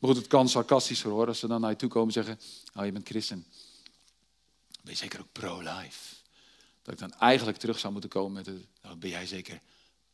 Maar 0.00 0.10
goed, 0.10 0.18
het 0.18 0.26
kan 0.26 0.48
sarcastischer 0.48 1.10
hoor, 1.10 1.26
als 1.26 1.38
ze 1.38 1.46
dan 1.46 1.60
naar 1.60 1.70
je 1.70 1.76
toe 1.76 1.88
komen 1.88 2.14
en 2.14 2.24
zeggen, 2.24 2.40
oh 2.74 2.84
je 2.84 2.92
bent 2.92 3.08
christen. 3.08 3.46
Ben 4.82 4.92
je 4.92 4.98
zeker 4.98 5.20
ook 5.20 5.32
pro-life? 5.32 6.14
Dat 6.82 6.94
ik 6.94 7.00
dan 7.00 7.12
eigenlijk 7.12 7.58
terug 7.58 7.78
zou 7.78 7.92
moeten 7.92 8.10
komen 8.10 8.32
met, 8.32 8.44
de, 8.44 8.60
nou, 8.82 8.96
ben 8.96 9.10
jij 9.10 9.26
zeker 9.26 9.60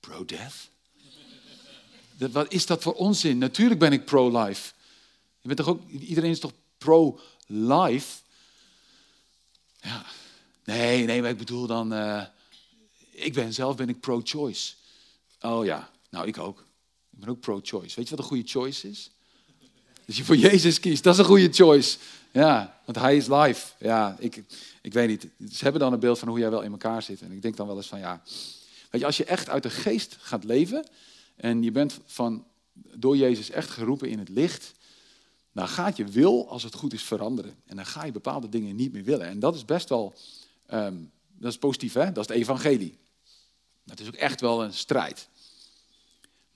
pro-death? 0.00 0.71
Wat 2.19 2.52
is 2.52 2.66
dat 2.66 2.83
voor 2.83 2.93
onzin? 2.93 3.38
Natuurlijk 3.38 3.81
ben 3.81 3.93
ik 3.93 4.05
pro-life. 4.05 4.73
Je 5.40 5.49
bent 5.49 5.57
toch 5.57 5.69
ook, 5.69 5.88
iedereen 5.88 6.31
is 6.31 6.40
toch 6.40 6.52
pro-life? 6.78 8.23
Ja, 9.81 10.07
nee, 10.64 11.05
nee, 11.05 11.21
maar 11.21 11.31
ik 11.31 11.38
bedoel 11.38 11.66
dan, 11.66 11.93
uh, 11.93 12.25
ik 13.11 13.33
ben 13.33 13.52
zelf 13.52 13.76
ben 13.76 13.88
ik 13.88 14.00
pro-choice. 14.00 14.75
Oh 15.40 15.64
ja, 15.64 15.90
nou 16.11 16.26
ik 16.26 16.38
ook. 16.38 16.61
Ik 17.11 17.19
ben 17.19 17.28
ook 17.28 17.40
pro-choice. 17.40 17.97
Weet 17.97 18.09
je 18.09 18.16
wat 18.16 18.25
een 18.25 18.31
goede 18.31 18.49
choice 18.49 18.88
is? 18.88 19.11
Als 20.06 20.16
je 20.16 20.25
voor 20.25 20.36
Jezus 20.36 20.80
kiest, 20.80 21.02
dat 21.02 21.12
is 21.12 21.18
een 21.18 21.26
goede 21.26 21.52
choice. 21.52 21.98
Ja, 22.32 22.80
want 22.84 22.98
hij 22.98 23.16
is 23.16 23.26
life. 23.26 23.72
Ja, 23.78 24.16
ik, 24.18 24.42
ik 24.82 24.92
weet 24.92 25.08
niet. 25.08 25.28
Ze 25.52 25.62
hebben 25.62 25.80
dan 25.80 25.92
een 25.92 26.00
beeld 26.00 26.18
van 26.18 26.28
hoe 26.28 26.38
jij 26.38 26.50
wel 26.50 26.62
in 26.62 26.70
elkaar 26.70 27.02
zit. 27.02 27.20
En 27.20 27.32
ik 27.32 27.42
denk 27.42 27.56
dan 27.56 27.66
wel 27.66 27.76
eens 27.76 27.86
van 27.86 27.98
ja. 27.98 28.22
Weet 28.90 29.00
je, 29.00 29.06
als 29.06 29.16
je 29.16 29.25
echt 29.25 29.48
uit 29.48 29.62
de 29.62 29.70
geest 29.70 30.16
gaat 30.20 30.44
leven. 30.44 30.86
en 31.36 31.62
je 31.62 31.70
bent 31.70 31.98
van, 32.06 32.44
door 32.72 33.16
Jezus 33.16 33.50
echt 33.50 33.70
geroepen 33.70 34.08
in 34.08 34.18
het 34.18 34.28
licht. 34.28 34.72
dan 35.52 35.68
gaat 35.68 35.96
je 35.96 36.04
wil, 36.04 36.48
als 36.48 36.62
het 36.62 36.75
goed 36.75 36.92
is, 36.92 37.02
veranderen. 37.02 37.54
En 37.66 37.76
dan 37.76 37.86
ga 37.86 38.04
je 38.04 38.12
bepaalde 38.12 38.48
dingen 38.48 38.76
niet 38.76 38.92
meer 38.92 39.04
willen. 39.04 39.26
En 39.26 39.38
dat 39.38 39.54
is 39.54 39.64
best 39.64 39.88
wel. 39.88 40.14
Um, 40.72 41.10
dat 41.38 41.52
is 41.52 41.58
positief, 41.58 41.92
hè? 41.92 42.12
Dat 42.12 42.28
is 42.28 42.34
het 42.34 42.42
evangelie. 42.42 42.98
Dat 43.84 44.00
is 44.00 44.06
ook 44.06 44.14
echt 44.14 44.40
wel 44.40 44.64
een 44.64 44.72
strijd. 44.72 45.28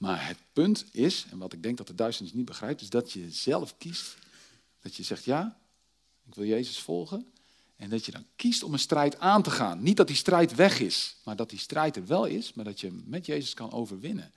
Maar 0.01 0.27
het 0.27 0.39
punt 0.53 0.85
is, 0.93 1.27
en 1.31 1.39
wat 1.39 1.53
ik 1.53 1.63
denk 1.63 1.77
dat 1.77 1.87
de 1.87 1.95
duisternis 1.95 2.35
niet 2.35 2.45
begrijpt, 2.45 2.81
is 2.81 2.91
dat 2.91 3.13
je 3.13 3.31
zelf 3.31 3.79
kiest. 3.79 4.17
Dat 4.81 4.95
je 4.95 5.03
zegt, 5.03 5.25
ja, 5.25 5.59
ik 6.27 6.35
wil 6.35 6.45
Jezus 6.45 6.79
volgen. 6.79 7.27
En 7.77 7.91
dat 7.91 8.07
je 8.07 8.13
dan 8.13 8.25
kiest 8.37 8.63
om 8.63 8.73
een 8.73 8.79
strijd 8.79 9.19
aan 9.19 9.43
te 9.43 9.51
gaan. 9.51 9.83
Niet 9.83 9.97
dat 9.97 10.07
die 10.07 10.17
strijd 10.17 10.55
weg 10.55 10.81
is, 10.81 11.17
maar 11.25 11.37
dat 11.37 11.51
die 11.51 11.59
strijd 11.59 11.97
er 11.97 12.07
wel 12.07 12.25
is, 12.25 12.53
maar 12.53 12.65
dat 12.65 12.81
je 12.81 13.03
met 13.05 13.27
Jezus 13.27 13.55
kan 13.55 13.73
overwinnen. 13.73 14.33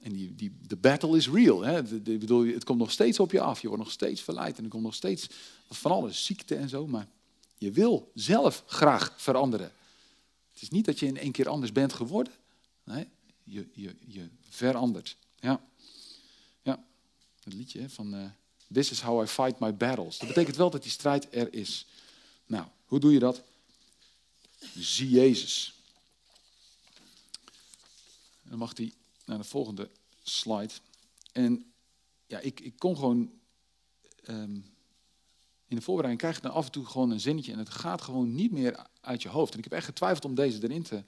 En 0.00 0.12
die, 0.12 0.34
die, 0.34 0.56
de 0.66 0.76
battle 0.76 1.16
is 1.16 1.28
real. 1.28 1.60
Hè? 1.60 1.82
Bedoel, 1.82 2.46
het 2.46 2.64
komt 2.64 2.78
nog 2.78 2.90
steeds 2.90 3.20
op 3.20 3.32
je 3.32 3.40
af. 3.40 3.60
Je 3.60 3.68
wordt 3.68 3.82
nog 3.82 3.92
steeds 3.92 4.20
verleid 4.20 4.58
en 4.58 4.64
er 4.64 4.70
komt 4.70 4.82
nog 4.82 4.94
steeds 4.94 5.28
van 5.70 5.90
alles, 5.90 6.24
ziekte 6.24 6.54
en 6.54 6.68
zo. 6.68 6.86
Maar 6.86 7.08
je 7.58 7.70
wil 7.70 8.10
zelf 8.14 8.62
graag 8.66 9.14
veranderen. 9.16 9.72
Het 10.52 10.62
is 10.62 10.70
niet 10.70 10.84
dat 10.84 10.98
je 10.98 11.06
in 11.06 11.18
één 11.18 11.32
keer 11.32 11.48
anders 11.48 11.72
bent 11.72 11.92
geworden. 11.92 12.32
Nee, 12.84 13.08
je, 13.44 13.66
je, 13.72 13.94
je 14.06 14.28
verandert. 14.52 15.16
Ja. 15.40 15.64
ja, 16.62 16.84
het 17.44 17.52
liedje 17.52 17.88
van 17.88 18.14
uh, 18.14 18.30
This 18.72 18.90
is 18.90 19.00
how 19.00 19.22
I 19.22 19.26
fight 19.26 19.58
my 19.58 19.76
battles. 19.76 20.18
Dat 20.18 20.28
betekent 20.28 20.56
wel 20.56 20.70
dat 20.70 20.82
die 20.82 20.90
strijd 20.90 21.34
er 21.34 21.54
is. 21.54 21.86
Nou, 22.46 22.66
hoe 22.84 23.00
doe 23.00 23.12
je 23.12 23.18
dat? 23.18 23.42
Zie 24.74 25.08
Jezus. 25.08 25.74
dan 28.42 28.58
mag 28.58 28.76
hij 28.76 28.92
naar 29.24 29.38
de 29.38 29.44
volgende 29.44 29.90
slide. 30.22 30.72
En 31.32 31.72
ja, 32.26 32.38
ik, 32.38 32.60
ik 32.60 32.78
kon 32.78 32.96
gewoon 32.96 33.32
um, 34.28 34.72
in 35.66 35.76
de 35.76 35.82
voorbereiding 35.82 36.20
krijg 36.20 36.36
je 36.36 36.48
dan 36.48 36.56
af 36.56 36.66
en 36.66 36.72
toe 36.72 36.86
gewoon 36.86 37.10
een 37.10 37.20
zinnetje 37.20 37.52
en 37.52 37.58
het 37.58 37.70
gaat 37.70 38.02
gewoon 38.02 38.34
niet 38.34 38.52
meer 38.52 38.86
uit 39.00 39.22
je 39.22 39.28
hoofd. 39.28 39.52
En 39.52 39.58
ik 39.58 39.64
heb 39.64 39.72
echt 39.72 39.86
getwijfeld 39.86 40.24
om 40.24 40.34
deze 40.34 40.62
erin 40.62 40.82
te 40.82 41.04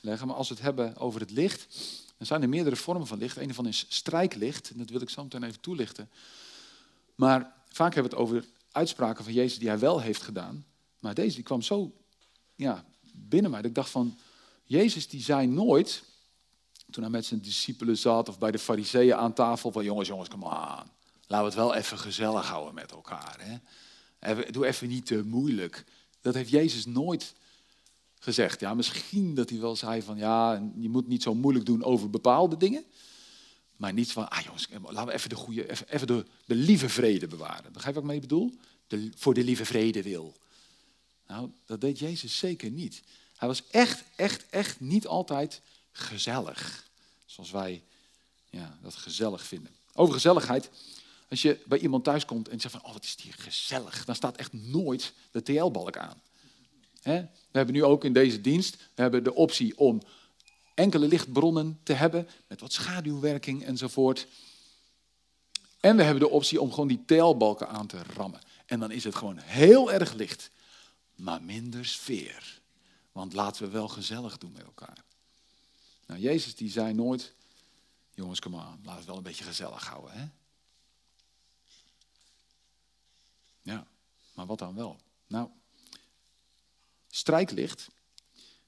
leggen, 0.00 0.26
maar 0.26 0.36
als 0.36 0.48
we 0.48 0.54
het 0.54 0.62
hebben 0.62 0.96
over 0.96 1.20
het 1.20 1.30
licht, 1.30 1.76
dan 2.16 2.26
zijn 2.26 2.42
er 2.42 2.48
meerdere 2.48 2.76
vormen 2.76 3.06
van 3.06 3.18
licht. 3.18 3.36
Een 3.36 3.54
van 3.54 3.66
is 3.66 3.86
strijklicht, 3.88 4.70
en 4.70 4.78
dat 4.78 4.90
wil 4.90 5.00
ik 5.00 5.10
zo 5.10 5.22
meteen 5.22 5.42
even 5.42 5.60
toelichten. 5.60 6.10
Maar 7.14 7.52
vaak 7.68 7.94
hebben 7.94 8.12
we 8.12 8.18
het 8.18 8.26
over 8.26 8.44
uitspraken 8.72 9.24
van 9.24 9.32
Jezus 9.32 9.58
die 9.58 9.68
hij 9.68 9.78
wel 9.78 10.00
heeft 10.00 10.22
gedaan. 10.22 10.66
Maar 10.98 11.14
deze 11.14 11.34
die 11.34 11.44
kwam 11.44 11.62
zo 11.62 11.92
ja, 12.54 12.84
binnen 13.12 13.50
mij 13.50 13.60
dat 13.60 13.70
ik 13.70 13.76
dacht 13.76 13.90
van, 13.90 14.18
Jezus 14.64 15.08
die 15.08 15.22
zei 15.22 15.46
nooit, 15.46 16.02
toen 16.90 17.02
hij 17.02 17.12
met 17.12 17.24
zijn 17.24 17.40
discipelen 17.40 17.96
zat 17.96 18.28
of 18.28 18.38
bij 18.38 18.50
de 18.50 18.58
fariseeën 18.58 19.14
aan 19.14 19.32
tafel, 19.32 19.72
van 19.72 19.84
jongens, 19.84 20.08
jongens, 20.08 20.28
kom 20.28 20.44
aan. 20.44 20.90
Laten 21.26 21.46
we 21.46 21.52
het 21.52 21.54
wel 21.54 21.74
even 21.74 21.98
gezellig 21.98 22.48
houden 22.48 22.74
met 22.74 22.90
elkaar. 22.90 23.60
Hè? 24.18 24.50
Doe 24.50 24.66
even 24.66 24.88
niet 24.88 25.06
te 25.06 25.22
moeilijk. 25.24 25.84
Dat 26.20 26.34
heeft 26.34 26.50
Jezus 26.50 26.86
nooit 26.86 27.34
gezegd. 28.26 28.60
Ja, 28.60 28.74
misschien 28.74 29.34
dat 29.34 29.50
hij 29.50 29.60
wel 29.60 29.76
zei 29.76 30.02
van 30.02 30.16
ja, 30.16 30.70
je 30.76 30.88
moet 30.88 31.08
niet 31.08 31.22
zo 31.22 31.34
moeilijk 31.34 31.66
doen 31.66 31.84
over 31.84 32.10
bepaalde 32.10 32.56
dingen. 32.56 32.84
Maar 33.76 33.92
niet 33.92 34.12
van, 34.12 34.28
ah 34.28 34.40
jongens, 34.40 34.68
laten 34.82 35.06
we 35.06 35.12
even 35.12 35.28
de 35.28 35.34
goede, 35.34 35.70
even, 35.70 35.88
even 35.88 36.06
de, 36.06 36.24
de 36.44 36.54
lieve 36.54 36.88
vrede 36.88 37.26
bewaren. 37.26 37.72
Begrijp 37.72 37.94
je 37.94 38.00
wat 38.00 38.10
ik 38.10 38.16
mee 38.16 38.20
bedoel? 38.20 38.54
De, 38.86 39.10
voor 39.16 39.34
de 39.34 39.44
lieve 39.44 39.64
vrede 39.64 40.02
wil. 40.02 40.34
Nou, 41.26 41.50
dat 41.66 41.80
deed 41.80 41.98
Jezus 41.98 42.38
zeker 42.38 42.70
niet. 42.70 43.02
Hij 43.36 43.48
was 43.48 43.62
echt, 43.70 44.04
echt, 44.16 44.46
echt 44.50 44.80
niet 44.80 45.06
altijd 45.06 45.60
gezellig. 45.92 46.88
Zoals 47.26 47.50
wij 47.50 47.82
ja, 48.50 48.78
dat 48.82 48.94
gezellig 48.94 49.46
vinden. 49.46 49.72
Over 49.92 50.14
gezelligheid. 50.14 50.70
Als 51.28 51.42
je 51.42 51.58
bij 51.66 51.78
iemand 51.78 52.04
thuis 52.04 52.24
komt 52.24 52.48
en 52.48 52.60
zegt 52.60 52.74
van, 52.74 52.84
oh 52.84 52.92
wat 52.92 53.04
is 53.04 53.16
die 53.16 53.32
gezellig. 53.32 54.04
Dan 54.04 54.14
staat 54.14 54.36
echt 54.36 54.52
nooit 54.52 55.12
de 55.30 55.42
TL-balk 55.42 55.96
aan. 55.96 56.20
We 57.06 57.28
hebben 57.52 57.74
nu 57.74 57.84
ook 57.84 58.04
in 58.04 58.12
deze 58.12 58.40
dienst 58.40 58.76
we 58.76 59.02
hebben 59.02 59.24
de 59.24 59.34
optie 59.34 59.78
om 59.78 60.02
enkele 60.74 61.08
lichtbronnen 61.08 61.80
te 61.82 61.92
hebben 61.92 62.28
met 62.46 62.60
wat 62.60 62.72
schaduwwerking 62.72 63.64
enzovoort. 63.64 64.26
En 65.80 65.96
we 65.96 66.02
hebben 66.02 66.22
de 66.22 66.28
optie 66.28 66.60
om 66.60 66.70
gewoon 66.70 66.88
die 66.88 67.04
TL-balken 67.04 67.68
aan 67.68 67.86
te 67.86 68.02
rammen. 68.02 68.40
En 68.66 68.80
dan 68.80 68.90
is 68.90 69.04
het 69.04 69.14
gewoon 69.14 69.38
heel 69.38 69.92
erg 69.92 70.12
licht, 70.12 70.50
maar 71.14 71.42
minder 71.42 71.86
sfeer. 71.86 72.60
Want 73.12 73.32
laten 73.32 73.62
we 73.62 73.70
wel 73.70 73.88
gezellig 73.88 74.38
doen 74.38 74.52
met 74.52 74.64
elkaar. 74.64 75.04
Nou, 76.06 76.20
Jezus 76.20 76.54
die 76.54 76.70
zei 76.70 76.94
nooit, 76.94 77.32
jongens, 78.14 78.40
kom 78.40 78.56
aan, 78.56 78.80
laten 78.84 79.00
we 79.00 79.06
wel 79.06 79.16
een 79.16 79.22
beetje 79.22 79.44
gezellig 79.44 79.86
houden. 79.86 80.12
Hè? 80.12 80.26
Ja, 83.62 83.86
maar 84.34 84.46
wat 84.46 84.58
dan 84.58 84.74
wel? 84.74 85.00
Nou, 85.26 85.48
strijklicht, 87.16 87.88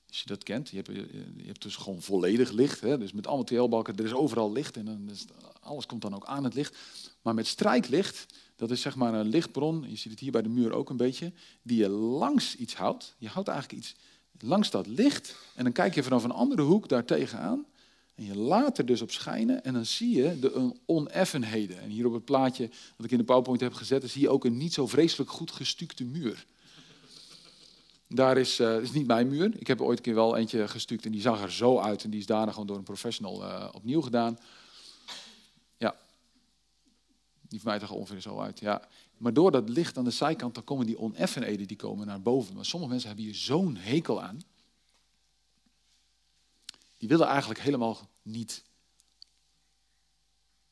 als 0.09 0.21
je 0.21 0.27
dat 0.27 0.43
kent, 0.43 0.69
je 0.69 0.77
hebt, 0.77 0.89
je 1.37 1.47
hebt 1.47 1.63
dus 1.63 1.77
gewoon 1.77 2.03
volledig 2.03 2.51
licht, 2.51 2.81
hè? 2.81 2.99
dus 2.99 3.13
met 3.13 3.27
allemaal 3.27 3.45
TL-balken, 3.45 3.97
er 3.97 4.05
is 4.05 4.13
overal 4.13 4.53
licht 4.53 4.77
en 4.77 4.85
dan 4.85 5.09
is, 5.11 5.25
alles 5.61 5.87
komt 5.87 6.03
dan 6.03 6.15
ook 6.15 6.25
aan 6.25 6.45
het 6.45 6.55
licht. 6.55 6.77
Maar 7.23 7.35
met 7.35 7.47
strijklicht, 7.47 8.27
dat 8.57 8.71
is 8.71 8.81
zeg 8.81 8.97
maar 8.97 9.15
een 9.15 9.29
lichtbron, 9.29 9.85
je 9.89 9.97
ziet 9.97 10.11
het 10.11 10.21
hier 10.21 10.33
bij 10.33 10.43
de 10.43 10.49
muur 10.49 10.73
ook 10.73 10.91
een 10.91 10.97
beetje, 10.97 11.33
die 11.63 11.79
je 11.79 11.89
langs 11.89 12.57
iets 12.57 12.75
houdt. 12.75 13.15
Je 13.19 13.29
houdt 13.29 13.49
eigenlijk 13.49 13.83
iets 13.83 13.95
langs 14.39 14.71
dat 14.71 14.87
licht 14.87 15.37
en 15.55 15.65
dan 15.65 15.73
kijk 15.73 15.95
je 15.95 16.03
vanaf 16.03 16.25
een 16.25 16.31
andere 16.31 16.63
hoek 16.63 16.89
daar 16.89 17.05
tegenaan. 17.05 17.67
En 18.15 18.25
je 18.25 18.37
laat 18.37 18.79
er 18.79 18.87
dus 18.87 19.03
op 19.03 19.11
schijnen 19.11 19.65
en 19.65 19.73
dan 19.73 19.87
zie 19.87 20.17
je 20.17 20.39
de 20.39 20.73
oneffenheden. 20.87 21.81
En 21.81 21.89
hier 21.89 22.07
op 22.07 22.13
het 22.13 22.25
plaatje 22.25 22.71
wat 22.97 23.07
ik 23.07 23.13
in 23.13 23.19
de 23.19 23.25
PowerPoint 23.25 23.61
heb 23.61 23.73
gezet, 23.73 24.11
zie 24.11 24.21
je 24.21 24.29
ook 24.29 24.45
een 24.45 24.57
niet 24.57 24.73
zo 24.73 24.87
vreselijk 24.87 25.31
goed 25.31 25.51
gestukte 25.51 26.05
muur. 26.05 26.47
Daar 28.09 28.37
is, 28.37 28.61
uh, 28.61 28.81
is 28.81 28.93
niet 28.93 29.07
mijn 29.07 29.29
muur. 29.29 29.61
Ik 29.61 29.67
heb 29.67 29.79
er 29.79 29.85
ooit 29.85 29.99
een 29.99 30.05
keer 30.05 30.15
wel 30.15 30.37
eentje 30.37 30.69
gestuukt 30.69 31.05
en 31.05 31.13
die 31.13 31.21
zag 31.21 31.43
er 31.43 31.53
zo 31.53 31.79
uit. 31.79 32.05
En 32.05 32.11
die 32.11 32.21
is 32.21 32.27
daarna 32.27 32.53
gewoon 32.53 32.67
door 32.67 32.77
een 32.77 32.83
professional 32.83 33.45
uh, 33.45 33.69
opnieuw 33.73 34.01
gedaan. 34.01 34.39
Ja. 35.77 35.97
Die 37.49 37.61
van 37.61 37.71
mij 37.71 37.79
toch 37.79 37.91
ongeveer 37.91 38.21
zo 38.21 38.41
uit. 38.41 38.61
Ja. 38.61 38.89
Maar 39.17 39.33
door 39.33 39.51
dat 39.51 39.69
licht 39.69 39.99
aan 39.99 40.05
de 40.05 40.11
zijkant, 40.11 40.55
dan 40.55 40.65
komen 40.65 40.87
die 40.87 40.99
oneffenheden 40.99 41.67
die 41.67 41.77
komen 41.77 42.07
naar 42.07 42.23
boven. 42.23 42.55
Maar 42.55 42.65
sommige 42.65 42.91
mensen 42.91 43.09
hebben 43.09 43.27
hier 43.27 43.37
zo'n 43.37 43.77
hekel 43.77 44.23
aan. 44.23 44.41
Die 46.97 47.09
willen 47.09 47.27
eigenlijk 47.27 47.61
helemaal 47.61 48.09
niet 48.23 48.65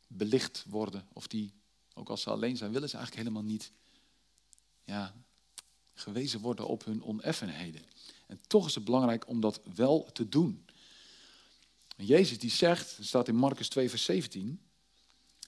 belicht 0.06 0.64
worden. 0.68 1.08
Of 1.12 1.26
die, 1.26 1.52
ook 1.94 2.08
als 2.08 2.22
ze 2.22 2.30
alleen 2.30 2.56
zijn, 2.56 2.72
willen 2.72 2.88
ze 2.88 2.96
eigenlijk 2.96 3.26
helemaal 3.26 3.48
niet 3.50 3.72
ja, 4.84 5.14
gewezen 5.96 6.40
worden 6.40 6.66
op 6.66 6.84
hun 6.84 7.02
oneffenheden. 7.02 7.82
En 8.26 8.40
toch 8.46 8.66
is 8.66 8.74
het 8.74 8.84
belangrijk 8.84 9.28
om 9.28 9.40
dat 9.40 9.60
wel 9.74 10.10
te 10.12 10.28
doen. 10.28 10.64
En 11.96 12.04
Jezus 12.04 12.38
die 12.38 12.50
zegt, 12.50 12.96
het 12.96 13.06
staat 13.06 13.28
in 13.28 13.36
Marcus 13.36 13.68
2 13.68 13.90
vers 13.90 14.04
17, 14.04 14.60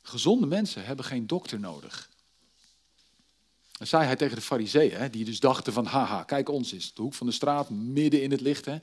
gezonde 0.03 0.47
mensen 0.47 0.85
hebben 0.85 1.05
geen 1.05 1.27
dokter 1.27 1.61
nodig. 1.61 2.11
Dat 3.73 3.89
zei 3.89 4.05
hij 4.05 4.17
tegen 4.17 4.37
de 4.37 4.43
fariseeën, 4.43 5.11
die 5.11 5.25
dus 5.25 5.41
dachten 5.41 5.73
van, 5.73 5.87
haha, 5.87 6.23
kijk 6.23 6.49
ons 6.49 6.73
is, 6.73 6.95
de 6.95 7.03
hoek 7.03 7.15
van 7.15 7.27
de 7.27 7.33
straat, 7.33 7.71
midden 7.71 8.23
in 8.23 8.31
het 8.31 8.41
licht. 8.41 8.65
Hè. 8.65 8.79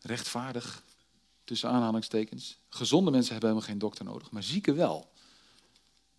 Rechtvaardig, 0.00 0.82
tussen 1.44 1.70
aanhalingstekens. 1.70 2.58
Gezonde 2.68 3.10
mensen 3.10 3.32
hebben 3.32 3.48
helemaal 3.50 3.70
geen 3.70 3.78
dokter 3.78 4.04
nodig, 4.04 4.30
maar 4.30 4.42
zieken 4.42 4.76
wel. 4.76 5.12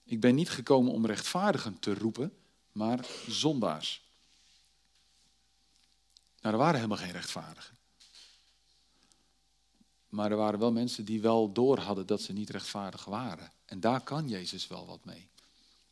Ik 0.03 0.19
ben 0.19 0.35
niet 0.35 0.49
gekomen 0.49 0.91
om 0.91 1.05
rechtvaardigen 1.05 1.79
te 1.79 1.93
roepen, 1.93 2.33
maar 2.75 3.05
zondaars. 3.27 4.01
Nou, 6.41 6.53
er 6.53 6.61
waren 6.61 6.75
helemaal 6.75 6.97
geen 6.97 7.11
rechtvaardigen. 7.11 7.77
Maar 10.09 10.31
er 10.31 10.37
waren 10.37 10.59
wel 10.59 10.71
mensen 10.71 11.05
die 11.05 11.21
wel 11.21 11.53
door 11.53 11.79
hadden 11.79 12.05
dat 12.05 12.21
ze 12.21 12.33
niet 12.33 12.49
rechtvaardig 12.49 13.05
waren. 13.05 13.51
En 13.65 13.79
daar 13.79 14.01
kan 14.01 14.29
Jezus 14.29 14.67
wel 14.67 14.85
wat 14.85 15.05
mee. 15.05 15.29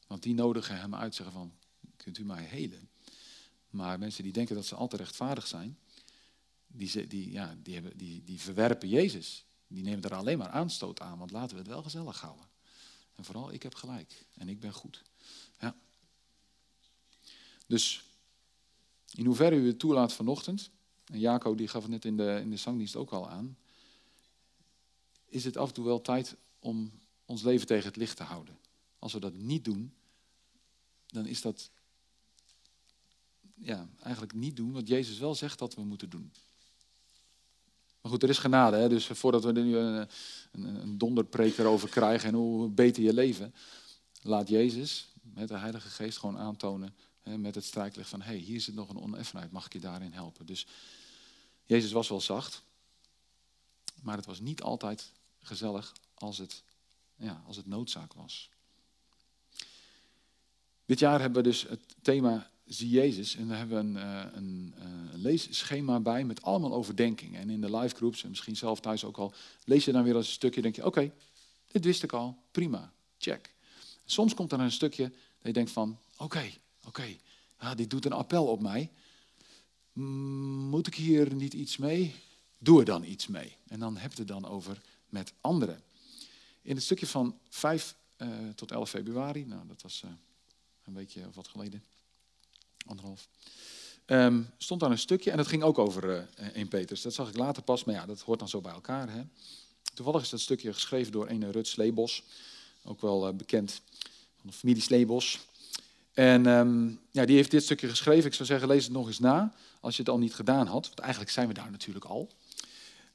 Want 0.07 0.23
die 0.23 0.33
nodigen 0.33 0.79
hem 0.79 0.95
uit, 0.95 1.15
zeggen 1.15 1.35
van, 1.35 1.53
kunt 1.97 2.17
u 2.17 2.25
mij 2.25 2.43
helen? 2.43 2.89
Maar 3.69 3.99
mensen 3.99 4.23
die 4.23 4.33
denken 4.33 4.55
dat 4.55 4.65
ze 4.65 4.75
altijd 4.75 5.01
rechtvaardig 5.01 5.47
zijn, 5.47 5.77
die, 6.67 7.07
die, 7.07 7.31
ja, 7.31 7.55
die, 7.63 7.73
hebben, 7.73 7.97
die, 7.97 8.23
die 8.23 8.41
verwerpen 8.41 8.89
Jezus. 8.89 9.45
Die 9.67 9.83
nemen 9.83 10.03
er 10.03 10.15
alleen 10.15 10.37
maar 10.37 10.49
aanstoot 10.49 10.99
aan, 10.99 11.17
want 11.17 11.31
laten 11.31 11.55
we 11.55 11.61
het 11.61 11.71
wel 11.71 11.83
gezellig 11.83 12.21
houden. 12.21 12.45
En 13.15 13.23
vooral, 13.23 13.51
ik 13.51 13.63
heb 13.63 13.75
gelijk 13.75 14.25
en 14.33 14.49
ik 14.49 14.59
ben 14.59 14.73
goed. 14.73 15.01
Ja. 15.59 15.75
Dus 17.65 18.03
in 19.15 19.25
hoeverre 19.25 19.55
u 19.55 19.67
het 19.67 19.79
toelaat 19.79 20.13
vanochtend, 20.13 20.69
en 21.05 21.19
Jaco 21.19 21.55
die 21.55 21.67
gaf 21.67 21.81
het 21.81 21.91
net 21.91 22.05
in 22.05 22.17
de, 22.17 22.39
in 22.41 22.49
de 22.49 22.57
zangdienst 22.57 22.95
ook 22.95 23.11
al 23.11 23.29
aan, 23.29 23.57
is 25.25 25.45
het 25.45 25.57
af 25.57 25.67
en 25.67 25.73
toe 25.73 25.85
wel 25.85 26.01
tijd 26.01 26.35
om 26.59 26.91
ons 27.25 27.43
leven 27.43 27.67
tegen 27.67 27.87
het 27.87 27.95
licht 27.95 28.17
te 28.17 28.23
houden. 28.23 28.57
Als 28.99 29.13
we 29.13 29.19
dat 29.19 29.33
niet 29.33 29.65
doen, 29.65 29.93
dan 31.07 31.25
is 31.25 31.41
dat 31.41 31.69
ja, 33.55 33.89
eigenlijk 34.01 34.33
niet 34.33 34.55
doen 34.55 34.71
wat 34.71 34.87
Jezus 34.87 35.17
wel 35.17 35.35
zegt 35.35 35.59
dat 35.59 35.75
we 35.75 35.83
moeten 35.83 36.09
doen. 36.09 36.31
Maar 38.01 38.11
goed, 38.11 38.23
er 38.23 38.29
is 38.29 38.37
genade, 38.37 38.77
hè? 38.77 38.89
dus 38.89 39.07
voordat 39.07 39.43
we 39.43 39.53
er 39.53 39.63
nu 39.63 39.77
een, 39.77 40.07
een, 40.51 40.63
een 40.63 40.97
donderpreek 40.97 41.57
erover 41.57 41.89
krijgen 41.89 42.29
en 42.29 42.35
hoe 42.35 42.69
beter 42.69 43.03
je 43.03 43.13
leven, 43.13 43.53
laat 44.21 44.49
Jezus 44.49 45.11
met 45.21 45.47
de 45.47 45.57
Heilige 45.57 45.89
Geest 45.89 46.17
gewoon 46.17 46.37
aantonen 46.37 46.95
met 47.23 47.55
het 47.55 47.63
strijklicht 47.63 48.09
van, 48.09 48.21
hé, 48.21 48.25
hey, 48.25 48.37
hier 48.37 48.61
zit 48.61 48.75
nog 48.75 48.89
een 48.89 48.99
oneffenheid, 48.99 49.51
mag 49.51 49.65
ik 49.65 49.73
je 49.73 49.79
daarin 49.79 50.13
helpen? 50.13 50.45
Dus 50.45 50.67
Jezus 51.65 51.91
was 51.91 52.09
wel 52.09 52.21
zacht, 52.21 52.63
maar 54.01 54.17
het 54.17 54.25
was 54.25 54.39
niet 54.39 54.61
altijd 54.61 55.11
gezellig 55.39 55.93
als 56.13 56.37
het, 56.37 56.63
ja, 57.15 57.43
als 57.47 57.57
het 57.57 57.67
noodzaak 57.67 58.13
was. 58.13 58.49
Dit 60.85 60.99
jaar 60.99 61.19
hebben 61.19 61.43
we 61.43 61.49
dus 61.49 61.61
het 61.61 61.95
thema 62.01 62.51
Zie 62.65 62.89
Jezus 62.89 63.35
en 63.35 63.47
daar 63.47 63.57
hebben 63.57 63.93
we 63.93 63.99
een, 63.99 64.73
eh, 64.75 64.83
eh, 64.83 65.13
een 65.13 65.21
leesschema 65.21 65.99
bij 65.99 66.23
met 66.23 66.41
allemaal 66.41 66.73
overdenkingen. 66.73 67.39
En 67.39 67.49
in 67.49 67.61
de 67.61 67.77
live 67.77 67.95
groups 67.95 68.23
en 68.23 68.29
misschien 68.29 68.55
zelf 68.55 68.79
thuis 68.79 69.03
ook 69.03 69.17
al, 69.17 69.33
lees 69.65 69.85
je 69.85 69.91
dan 69.91 70.03
weer 70.03 70.15
als 70.15 70.27
een 70.27 70.33
stukje 70.33 70.61
denk 70.61 70.75
je, 70.75 70.85
oké, 70.85 71.11
dit 71.71 71.85
wist 71.85 72.03
ik 72.03 72.13
al, 72.13 72.37
prima, 72.51 72.93
check. 73.17 73.53
Soms 74.05 74.33
komt 74.33 74.51
er 74.51 74.59
een 74.59 74.71
stukje 74.71 75.03
dat 75.09 75.47
je 75.47 75.53
denkt 75.53 75.71
van, 75.71 75.97
oké, 76.17 76.51
oké, 76.85 77.17
dit 77.75 77.89
doet 77.89 78.05
een 78.05 78.13
appel 78.13 78.45
op 78.47 78.61
mij. 78.61 78.91
Moet 79.93 80.87
ik 80.87 80.95
hier 80.95 81.33
niet 81.33 81.53
iets 81.53 81.77
mee? 81.77 82.15
Doe 82.57 82.79
er 82.79 82.85
dan 82.85 83.03
iets 83.03 83.27
mee. 83.27 83.55
En 83.67 83.79
dan 83.79 83.97
heb 83.97 84.11
je 84.11 84.17
het 84.17 84.27
dan 84.27 84.47
over 84.47 84.81
met 85.09 85.33
anderen. 85.41 85.83
In 86.61 86.75
het 86.75 86.83
stukje 86.83 87.07
van 87.07 87.39
5 87.49 87.95
uh, 88.17 88.27
eh, 88.27 88.53
tot 88.55 88.71
11 88.71 88.89
februari, 88.89 89.45
nou 89.45 89.67
dat 89.67 89.81
was 89.81 90.01
uh, 90.05 90.11
een 90.83 90.93
weekje 90.93 91.27
of 91.27 91.35
wat 91.35 91.47
geleden, 91.47 91.83
anderhalf, 92.85 93.27
um, 94.05 94.49
stond 94.57 94.79
daar 94.79 94.91
een 94.91 94.97
stukje 94.97 95.31
en 95.31 95.37
dat 95.37 95.47
ging 95.47 95.63
ook 95.63 95.77
over 95.77 96.03
uh, 96.09 96.47
eh, 96.47 96.55
1 96.55 96.67
Peters. 96.67 97.01
Dat 97.01 97.13
zag 97.13 97.29
ik 97.29 97.37
later 97.37 97.63
pas, 97.63 97.83
maar 97.83 97.95
ja, 97.95 98.05
dat 98.05 98.21
hoort 98.21 98.39
dan 98.39 98.49
zo 98.49 98.61
bij 98.61 98.73
elkaar. 98.73 99.09
Hè? 99.09 99.23
Toevallig 99.93 100.21
is 100.21 100.29
dat 100.29 100.39
stukje 100.39 100.73
geschreven 100.73 101.11
door 101.11 101.29
een 101.29 101.51
Rut 101.51 101.67
Sleebos, 101.67 102.23
ook 102.83 103.01
wel 103.01 103.35
bekend 103.35 103.81
van 104.35 104.49
de 104.49 104.53
familie 104.53 104.81
Sleebos. 104.81 105.39
En 106.13 106.45
um, 106.45 106.99
ja, 107.11 107.25
die 107.25 107.35
heeft 107.35 107.51
dit 107.51 107.63
stukje 107.63 107.89
geschreven. 107.89 108.25
Ik 108.25 108.33
zou 108.33 108.47
zeggen, 108.47 108.67
lees 108.67 108.83
het 108.83 108.93
nog 108.93 109.07
eens 109.07 109.19
na, 109.19 109.53
als 109.79 109.95
je 109.95 110.01
het 110.01 110.11
al 110.11 110.19
niet 110.19 110.33
gedaan 110.33 110.67
had. 110.67 110.85
Want 110.85 110.99
eigenlijk 110.99 111.31
zijn 111.31 111.47
we 111.47 111.53
daar 111.53 111.71
natuurlijk 111.71 112.05
al. 112.05 112.31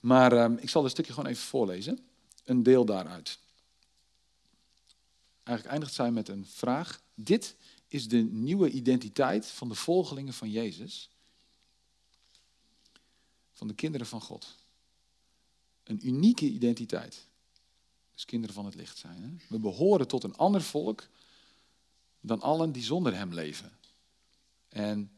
Maar 0.01 0.33
um, 0.33 0.59
ik 0.59 0.69
zal 0.69 0.83
het 0.83 0.93
stukje 0.93 1.13
gewoon 1.13 1.31
even 1.31 1.45
voorlezen. 1.45 1.99
Een 2.45 2.63
deel 2.63 2.85
daaruit. 2.85 3.39
Eigenlijk 5.43 5.69
eindigt 5.69 5.95
zij 5.95 6.11
met 6.11 6.29
een 6.29 6.47
vraag. 6.47 7.01
Dit 7.15 7.57
is 7.89 8.09
de 8.09 8.17
nieuwe 8.17 8.71
identiteit 8.71 9.47
van 9.47 9.69
de 9.69 9.75
volgelingen 9.75 10.33
van 10.33 10.51
Jezus. 10.51 11.11
Van 13.53 13.69
de 13.69 13.75
kinderen 13.75 14.07
van 14.07 14.21
God. 14.21 14.57
Een 15.85 16.07
unieke 16.07 16.47
identiteit. 16.47 17.27
Dus 18.15 18.25
kinderen 18.25 18.55
van 18.55 18.65
het 18.65 18.75
licht 18.75 18.99
zijn. 18.99 19.23
Hè? 19.23 19.29
We 19.49 19.59
behoren 19.59 20.09
tot 20.09 20.25
een 20.25 20.37
ander 20.37 20.63
volk 20.63 21.09
dan 22.21 22.41
allen 22.41 22.73
die 22.73 22.83
zonder 22.83 23.15
hem 23.17 23.35
leven. 23.35 23.73
En 24.69 25.11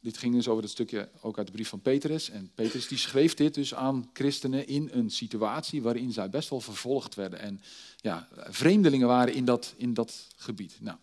dit 0.00 0.18
ging 0.18 0.34
dus 0.34 0.48
over 0.48 0.62
het 0.62 0.72
stukje 0.72 1.10
ook 1.20 1.38
uit 1.38 1.46
de 1.46 1.52
brief 1.52 1.68
van 1.68 1.80
Petrus. 1.80 2.30
En 2.30 2.50
Petrus 2.54 2.88
die 2.88 2.98
schreef 2.98 3.34
dit 3.34 3.54
dus 3.54 3.74
aan 3.74 4.10
christenen 4.12 4.66
in 4.66 4.88
een 4.92 5.10
situatie 5.10 5.82
waarin 5.82 6.12
zij 6.12 6.30
best 6.30 6.48
wel 6.48 6.60
vervolgd 6.60 7.14
werden. 7.14 7.38
En 7.38 7.60
ja, 7.96 8.28
vreemdelingen 8.32 9.06
waren 9.06 9.34
in 9.34 9.44
dat, 9.44 9.74
in 9.76 9.94
dat 9.94 10.28
gebied. 10.36 10.80
Nou. 10.80 10.98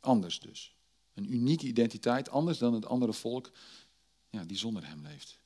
Anders 0.00 0.40
dus. 0.40 0.74
Een 1.14 1.32
unieke 1.32 1.66
identiteit, 1.66 2.30
anders 2.30 2.58
dan 2.58 2.74
het 2.74 2.86
andere 2.86 3.12
volk 3.12 3.50
ja, 4.30 4.44
die 4.44 4.56
zonder 4.56 4.86
hem 4.86 5.02
leeft. 5.02 5.38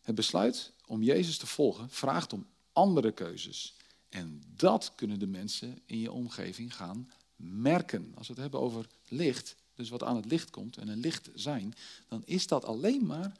Het 0.00 0.14
besluit 0.14 0.72
om 0.86 1.02
Jezus 1.02 1.38
te 1.38 1.46
volgen 1.46 1.90
vraagt 1.90 2.32
om 2.32 2.46
andere 2.72 3.12
keuzes. 3.12 3.74
En 4.10 4.42
dat 4.56 4.92
kunnen 4.94 5.18
de 5.18 5.26
mensen 5.26 5.78
in 5.86 5.98
je 5.98 6.12
omgeving 6.12 6.76
gaan 6.76 7.10
merken. 7.36 8.12
Als 8.14 8.26
we 8.26 8.32
het 8.32 8.42
hebben 8.42 8.60
over 8.60 8.86
licht, 9.08 9.56
dus 9.74 9.88
wat 9.88 10.02
aan 10.02 10.16
het 10.16 10.24
licht 10.24 10.50
komt 10.50 10.76
en 10.76 10.88
een 10.88 11.00
licht 11.00 11.28
zijn, 11.34 11.74
dan 12.08 12.22
is 12.24 12.46
dat 12.46 12.64
alleen 12.64 13.06
maar 13.06 13.36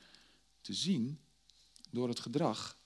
te 0.61 0.75
zien 0.75 1.19
door 1.91 2.09
het 2.09 2.21
gedrag 2.21 2.77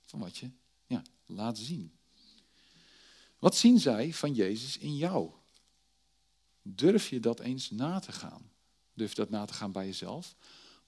van 0.00 0.20
wat 0.20 0.36
je 0.36 0.50
ja, 0.86 1.02
laat 1.26 1.58
zien. 1.58 1.92
Wat 3.38 3.56
zien 3.56 3.80
zij 3.80 4.12
van 4.12 4.34
Jezus 4.34 4.78
in 4.78 4.96
jou? 4.96 5.30
Durf 6.62 7.08
je 7.08 7.20
dat 7.20 7.40
eens 7.40 7.70
na 7.70 7.98
te 7.98 8.12
gaan? 8.12 8.50
Durf 8.92 9.10
je 9.10 9.16
dat 9.16 9.30
na 9.30 9.44
te 9.44 9.52
gaan 9.52 9.72
bij 9.72 9.86
jezelf? 9.86 10.36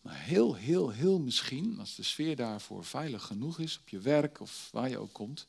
Maar 0.00 0.20
heel, 0.20 0.54
heel, 0.54 0.90
heel 0.90 1.18
misschien, 1.20 1.78
als 1.78 1.94
de 1.94 2.02
sfeer 2.02 2.36
daarvoor 2.36 2.84
veilig 2.84 3.24
genoeg 3.24 3.58
is, 3.58 3.78
op 3.78 3.88
je 3.88 3.98
werk 3.98 4.40
of 4.40 4.68
waar 4.72 4.88
je 4.88 4.98
ook 4.98 5.12
komt, 5.12 5.46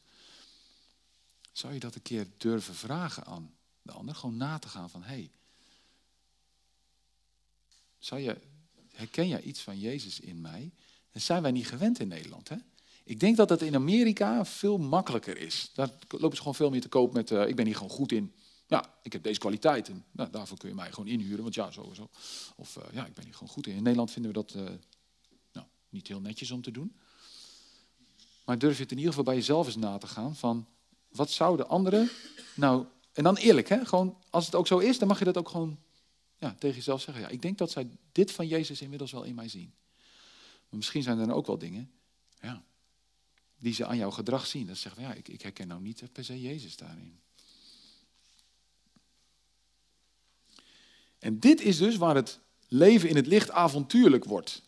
zou 1.59 1.73
je 1.73 1.79
dat 1.79 1.95
een 1.95 2.01
keer 2.01 2.27
durven 2.37 2.75
vragen 2.75 3.25
aan 3.25 3.53
de 3.81 3.91
ander. 3.91 4.15
Gewoon 4.15 4.37
na 4.37 4.59
te 4.59 4.67
gaan 4.67 4.89
van, 4.89 5.01
hé, 5.01 5.07
hey, 5.07 5.31
zou 7.97 8.21
je, 8.21 8.37
herken 8.91 9.27
jij 9.27 9.41
iets 9.41 9.61
van 9.61 9.79
Jezus 9.79 10.19
in 10.19 10.41
mij? 10.41 10.71
Dat 11.11 11.21
zijn 11.21 11.41
wij 11.41 11.51
niet 11.51 11.67
gewend 11.67 11.99
in 11.99 12.07
Nederland. 12.07 12.49
Hè? 12.49 12.55
Ik 13.03 13.19
denk 13.19 13.37
dat 13.37 13.47
dat 13.47 13.61
in 13.61 13.75
Amerika 13.75 14.45
veel 14.45 14.77
makkelijker 14.77 15.37
is. 15.37 15.71
Daar 15.73 15.89
lopen 16.07 16.31
ze 16.31 16.37
gewoon 16.37 16.55
veel 16.55 16.69
meer 16.69 16.81
te 16.81 16.89
koop 16.89 17.13
met, 17.13 17.31
uh, 17.31 17.47
ik 17.47 17.55
ben 17.55 17.65
hier 17.65 17.75
gewoon 17.75 17.89
goed 17.89 18.11
in. 18.11 18.33
Ja, 18.67 18.99
ik 19.03 19.13
heb 19.13 19.23
deze 19.23 19.39
kwaliteiten. 19.39 20.05
Nou, 20.11 20.29
daarvoor 20.29 20.57
kun 20.57 20.69
je 20.69 20.75
mij 20.75 20.91
gewoon 20.91 21.07
inhuren, 21.07 21.43
want 21.43 21.55
ja, 21.55 21.71
sowieso. 21.71 22.09
Of 22.55 22.75
uh, 22.75 22.83
ja, 22.91 23.05
ik 23.05 23.13
ben 23.13 23.23
hier 23.23 23.33
gewoon 23.33 23.49
goed 23.49 23.67
in. 23.67 23.75
In 23.75 23.83
Nederland 23.83 24.11
vinden 24.11 24.31
we 24.31 24.37
dat 24.37 24.53
uh, 24.53 24.69
nou, 25.51 25.67
niet 25.89 26.07
heel 26.07 26.21
netjes 26.21 26.51
om 26.51 26.61
te 26.61 26.71
doen. 26.71 26.99
Maar 28.45 28.57
durf 28.57 28.75
je 28.75 28.81
het 28.81 28.91
in 28.91 28.97
ieder 28.97 29.13
geval 29.13 29.31
bij 29.31 29.35
jezelf 29.35 29.65
eens 29.65 29.75
na 29.75 29.97
te 29.97 30.07
gaan 30.07 30.35
van, 30.35 30.67
wat 31.09 31.31
zouden 31.31 31.69
anderen 31.69 32.09
nou 32.55 32.85
en 33.13 33.23
dan 33.23 33.35
eerlijk, 33.35 33.69
hè? 33.69 33.85
Gewoon, 33.85 34.17
als 34.29 34.45
het 34.45 34.55
ook 34.55 34.67
zo 34.67 34.77
is, 34.77 34.99
dan 34.99 35.07
mag 35.07 35.19
je 35.19 35.25
dat 35.25 35.37
ook 35.37 35.49
gewoon 35.49 35.79
ja, 36.37 36.55
tegen 36.59 36.75
jezelf 36.75 37.01
zeggen. 37.01 37.23
Ja, 37.23 37.29
ik 37.29 37.41
denk 37.41 37.57
dat 37.57 37.71
zij 37.71 37.87
dit 38.11 38.31
van 38.31 38.47
Jezus 38.47 38.81
inmiddels 38.81 39.11
wel 39.11 39.23
in 39.23 39.35
mij 39.35 39.49
zien. 39.49 39.73
Maar 40.69 40.77
misschien 40.77 41.03
zijn 41.03 41.19
er 41.19 41.33
ook 41.33 41.47
wel 41.47 41.57
dingen 41.57 41.91
ja, 42.41 42.63
die 43.57 43.73
ze 43.73 43.85
aan 43.85 43.97
jouw 43.97 44.11
gedrag 44.11 44.47
zien. 44.47 44.67
Dat 44.67 44.75
ze 44.75 44.81
zeggen, 44.81 45.01
ja, 45.01 45.13
ik, 45.13 45.27
ik 45.27 45.41
herken 45.41 45.67
nou 45.67 45.81
niet 45.81 46.11
per 46.11 46.25
se 46.25 46.41
Jezus 46.41 46.75
daarin. 46.75 47.19
En 51.19 51.39
dit 51.39 51.61
is 51.61 51.77
dus 51.77 51.95
waar 51.95 52.15
het 52.15 52.39
leven 52.67 53.09
in 53.09 53.15
het 53.15 53.27
licht 53.27 53.51
avontuurlijk 53.51 54.25
wordt. 54.25 54.61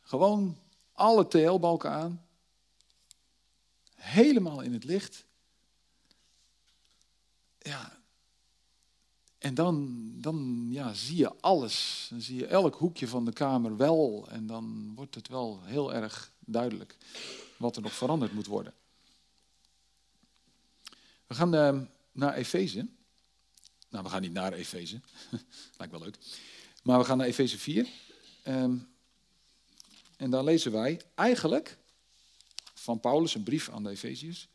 Gewoon 0.00 0.58
alle 0.92 1.28
TL-balken 1.28 1.90
aan. 1.90 2.23
Helemaal 4.04 4.60
in 4.60 4.72
het 4.72 4.84
licht 4.84 5.24
ja, 7.64 7.98
en 9.38 9.54
dan, 9.54 10.08
dan 10.20 10.66
ja, 10.70 10.92
zie 10.92 11.16
je 11.16 11.32
alles. 11.40 12.06
Dan 12.10 12.20
zie 12.20 12.36
je 12.36 12.46
elk 12.46 12.74
hoekje 12.74 13.08
van 13.08 13.24
de 13.24 13.32
kamer 13.32 13.76
wel. 13.76 14.26
En 14.30 14.46
dan 14.46 14.92
wordt 14.94 15.14
het 15.14 15.28
wel 15.28 15.60
heel 15.62 15.94
erg 15.94 16.32
duidelijk 16.38 16.96
wat 17.56 17.76
er 17.76 17.82
nog 17.82 17.92
veranderd 17.92 18.32
moet 18.32 18.46
worden. 18.46 18.74
We 21.26 21.34
gaan 21.34 21.54
uh, 21.54 21.80
naar 22.12 22.34
Efeze. 22.34 22.86
Nou, 23.88 24.04
we 24.04 24.10
gaan 24.10 24.22
niet 24.22 24.32
naar 24.32 24.52
Efeze. 24.52 25.00
Lijkt 25.78 25.92
wel 25.92 26.02
leuk. 26.02 26.18
Maar 26.82 26.98
we 26.98 27.04
gaan 27.04 27.18
naar 27.18 27.26
Efeze 27.26 27.58
4. 27.58 27.78
Um, 27.78 27.88
ehm, 28.42 28.76
en 30.16 30.30
daar 30.30 30.44
lezen 30.44 30.72
wij 30.72 31.00
eigenlijk 31.14 31.78
van 32.84 33.00
Paulus, 33.00 33.34
een 33.34 33.42
brief 33.42 33.68
aan 33.68 33.82
de 33.82 33.90
Efeziërs, 33.90 34.48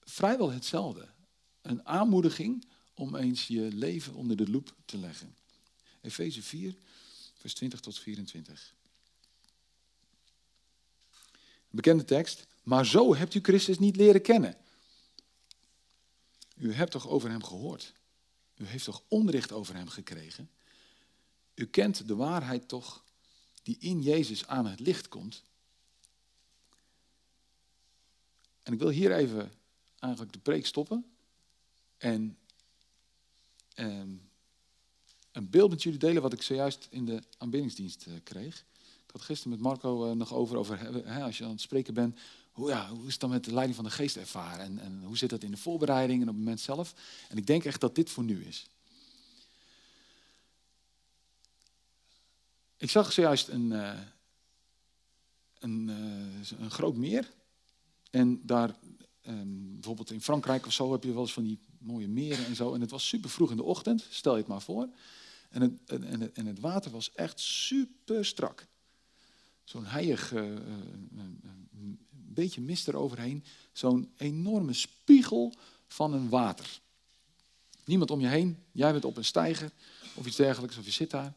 vrijwel 0.00 0.50
hetzelfde 0.50 1.08
een 1.62 1.86
aanmoediging 1.86 2.64
om 2.94 3.16
eens 3.16 3.46
je 3.46 3.60
leven 3.72 4.14
onder 4.14 4.36
de 4.36 4.50
loep 4.50 4.74
te 4.84 4.98
leggen. 4.98 5.36
Efeze 6.00 6.42
4, 6.42 6.74
vers 7.34 7.54
20 7.54 7.80
tot 7.80 7.98
24. 7.98 8.74
Bekende 11.70 12.04
tekst. 12.04 12.46
Maar 12.62 12.86
zo 12.86 13.14
hebt 13.14 13.34
u 13.34 13.40
Christus 13.40 13.78
niet 13.78 13.96
leren 13.96 14.22
kennen. 14.22 14.56
U 16.56 16.72
hebt 16.72 16.90
toch 16.90 17.08
over 17.08 17.30
hem 17.30 17.44
gehoord? 17.44 17.92
U 18.56 18.66
heeft 18.66 18.84
toch 18.84 19.02
onderricht 19.08 19.52
over 19.52 19.74
hem 19.74 19.88
gekregen? 19.88 20.50
U 21.54 21.66
kent 21.66 22.08
de 22.08 22.14
waarheid 22.14 22.68
toch 22.68 23.04
die 23.62 23.76
in 23.78 24.02
Jezus 24.02 24.46
aan 24.46 24.66
het 24.66 24.80
licht 24.80 25.08
komt? 25.08 25.42
En 28.62 28.72
ik 28.72 28.78
wil 28.78 28.88
hier 28.88 29.12
even 29.12 29.52
eigenlijk 29.98 30.32
de 30.32 30.38
preek 30.38 30.66
stoppen. 30.66 31.04
En 31.96 32.38
um, 33.76 34.30
een 35.32 35.50
beeld 35.50 35.70
met 35.70 35.82
jullie 35.82 35.98
delen 35.98 36.22
wat 36.22 36.32
ik 36.32 36.42
zojuist 36.42 36.86
in 36.90 37.04
de 37.04 37.22
aanbiddingsdienst 37.38 38.06
uh, 38.06 38.14
kreeg. 38.22 38.64
Ik 39.04 39.10
had 39.12 39.22
gisteren 39.22 39.52
met 39.52 39.60
Marco 39.60 40.08
uh, 40.08 40.12
nog 40.12 40.32
over, 40.32 40.56
over 40.56 40.78
hè, 41.08 41.22
als 41.22 41.38
je 41.38 41.44
aan 41.44 41.50
het 41.50 41.60
spreken 41.60 41.94
bent, 41.94 42.18
hoe, 42.52 42.68
ja, 42.68 42.88
hoe 42.88 43.06
is 43.06 43.12
het 43.12 43.20
dan 43.20 43.30
met 43.30 43.44
de 43.44 43.52
leiding 43.52 43.76
van 43.76 43.84
de 43.84 43.90
geest 43.90 44.16
ervaren? 44.16 44.64
En, 44.64 44.78
en 44.78 45.02
hoe 45.04 45.16
zit 45.16 45.30
dat 45.30 45.42
in 45.42 45.50
de 45.50 45.56
voorbereiding 45.56 46.22
en 46.22 46.28
op 46.28 46.34
het 46.34 46.42
moment 46.42 46.60
zelf? 46.60 46.94
En 47.28 47.36
ik 47.36 47.46
denk 47.46 47.64
echt 47.64 47.80
dat 47.80 47.94
dit 47.94 48.10
voor 48.10 48.24
nu 48.24 48.44
is. 48.44 48.66
Ik 52.76 52.90
zag 52.90 53.12
zojuist 53.12 53.48
een, 53.48 53.70
uh, 53.70 54.00
een, 55.58 55.88
een 56.58 56.70
groot 56.70 56.96
meer. 56.96 57.30
En 58.12 58.40
daar, 58.46 58.76
um, 59.26 59.72
bijvoorbeeld 59.72 60.10
in 60.10 60.20
Frankrijk 60.20 60.66
of 60.66 60.72
zo, 60.72 60.92
heb 60.92 61.04
je 61.04 61.12
wel 61.12 61.22
eens 61.22 61.32
van 61.32 61.42
die 61.42 61.58
mooie 61.78 62.08
meren 62.08 62.46
en 62.46 62.56
zo. 62.56 62.74
En 62.74 62.80
het 62.80 62.90
was 62.90 63.08
super 63.08 63.30
vroeg 63.30 63.50
in 63.50 63.56
de 63.56 63.62
ochtend, 63.62 64.06
stel 64.10 64.32
je 64.32 64.38
het 64.38 64.48
maar 64.48 64.62
voor. 64.62 64.88
En 65.48 65.60
het, 65.60 65.72
en 65.86 66.20
het, 66.20 66.32
en 66.32 66.46
het 66.46 66.60
water 66.60 66.90
was 66.90 67.12
echt 67.12 67.40
super 67.40 68.24
strak. 68.24 68.66
Zo'n 69.64 69.84
heilig, 69.84 70.32
uh, 70.32 70.40
een 70.40 71.98
beetje 72.10 72.60
mist 72.60 72.88
eroverheen. 72.88 73.44
Zo'n 73.72 74.12
enorme 74.16 74.72
spiegel 74.72 75.54
van 75.86 76.12
een 76.12 76.28
water. 76.28 76.80
Niemand 77.84 78.10
om 78.10 78.20
je 78.20 78.26
heen, 78.26 78.58
jij 78.72 78.92
bent 78.92 79.04
op 79.04 79.16
een 79.16 79.24
steiger 79.24 79.72
of 80.14 80.26
iets 80.26 80.36
dergelijks, 80.36 80.76
of 80.76 80.84
je 80.84 80.90
zit 80.90 81.10
daar. 81.10 81.34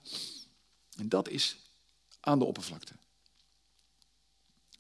En 0.98 1.10
dat 1.10 1.30
is 1.30 1.58
aan 2.20 2.40
de 2.40 2.46
oppervlakte. 2.46 2.94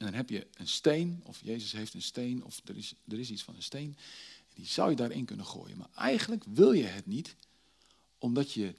En 0.05 0.11
dan 0.11 0.19
heb 0.19 0.29
je 0.29 0.47
een 0.53 0.67
steen, 0.67 1.21
of 1.23 1.39
Jezus 1.41 1.71
heeft 1.71 1.93
een 1.93 2.01
steen, 2.01 2.43
of 2.43 2.61
er 2.65 2.77
is, 2.77 2.95
er 3.07 3.19
is 3.19 3.29
iets 3.29 3.43
van 3.43 3.55
een 3.55 3.63
steen. 3.63 3.97
Die 4.53 4.65
zou 4.65 4.89
je 4.89 4.95
daarin 4.95 5.25
kunnen 5.25 5.45
gooien. 5.45 5.77
Maar 5.77 5.89
eigenlijk 5.95 6.43
wil 6.43 6.71
je 6.71 6.83
het 6.83 7.05
niet, 7.05 7.35
omdat 8.17 8.51
je, 8.51 8.75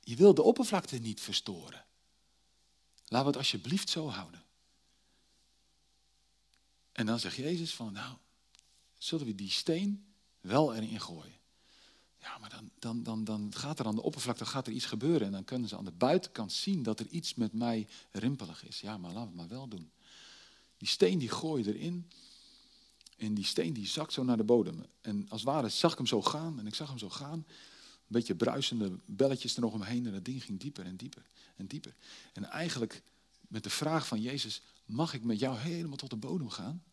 je 0.00 0.16
wil 0.16 0.34
de 0.34 0.42
oppervlakte 0.42 0.98
niet 0.98 1.20
verstoren. 1.20 1.84
Laten 3.04 3.26
we 3.26 3.26
het 3.26 3.36
alsjeblieft 3.36 3.90
zo 3.90 4.08
houden. 4.08 4.42
En 6.92 7.06
dan 7.06 7.20
zegt 7.20 7.36
Jezus 7.36 7.74
van, 7.74 7.92
nou, 7.92 8.16
zullen 8.98 9.26
we 9.26 9.34
die 9.34 9.50
steen 9.50 10.14
wel 10.40 10.74
erin 10.74 11.00
gooien? 11.00 11.38
Ja, 12.20 12.38
maar 12.38 12.50
dan, 12.50 12.70
dan, 12.78 13.02
dan, 13.02 13.24
dan 13.24 13.54
gaat 13.54 13.78
er 13.78 13.86
aan 13.86 13.94
de 13.94 14.02
oppervlakte 14.02 14.46
gaat 14.46 14.66
er 14.66 14.72
iets 14.72 14.86
gebeuren. 14.86 15.26
En 15.26 15.32
dan 15.32 15.44
kunnen 15.44 15.68
ze 15.68 15.76
aan 15.76 15.84
de 15.84 15.92
buitenkant 15.92 16.52
zien 16.52 16.82
dat 16.82 17.00
er 17.00 17.06
iets 17.06 17.34
met 17.34 17.52
mij 17.52 17.88
rimpelig 18.10 18.64
is. 18.64 18.80
Ja, 18.80 18.98
maar 18.98 19.12
laten 19.12 19.32
we 19.32 19.40
het 19.40 19.48
maar 19.48 19.58
wel 19.58 19.68
doen. 19.68 19.92
Die 20.84 20.92
steen 20.92 21.18
die 21.18 21.28
gooi 21.28 21.64
je 21.64 21.74
erin. 21.74 22.10
En 23.16 23.34
die 23.34 23.44
steen 23.44 23.72
die 23.72 23.86
zakt 23.86 24.12
zo 24.12 24.24
naar 24.24 24.36
de 24.36 24.44
bodem. 24.44 24.84
En 25.00 25.28
als 25.28 25.40
het 25.40 25.50
ware 25.50 25.68
zag 25.68 25.90
ik 25.92 25.96
hem 25.96 26.06
zo 26.06 26.22
gaan 26.22 26.58
en 26.58 26.66
ik 26.66 26.74
zag 26.74 26.88
hem 26.88 26.98
zo 26.98 27.10
gaan. 27.10 27.38
Een 27.38 27.46
beetje 28.06 28.34
bruisende 28.34 28.98
belletjes 29.06 29.54
er 29.54 29.60
nog 29.60 29.72
omheen 29.72 30.06
en 30.06 30.12
dat 30.12 30.24
ding 30.24 30.44
ging 30.44 30.60
dieper 30.60 30.84
en 30.84 30.96
dieper 30.96 31.26
en 31.56 31.66
dieper. 31.66 31.94
En 32.32 32.44
eigenlijk 32.44 33.02
met 33.48 33.62
de 33.62 33.70
vraag 33.70 34.06
van 34.06 34.20
Jezus, 34.20 34.62
mag 34.84 35.14
ik 35.14 35.24
met 35.24 35.38
jou 35.38 35.58
helemaal 35.58 35.96
tot 35.96 36.10
de 36.10 36.16
bodem 36.16 36.48
gaan? 36.48 36.84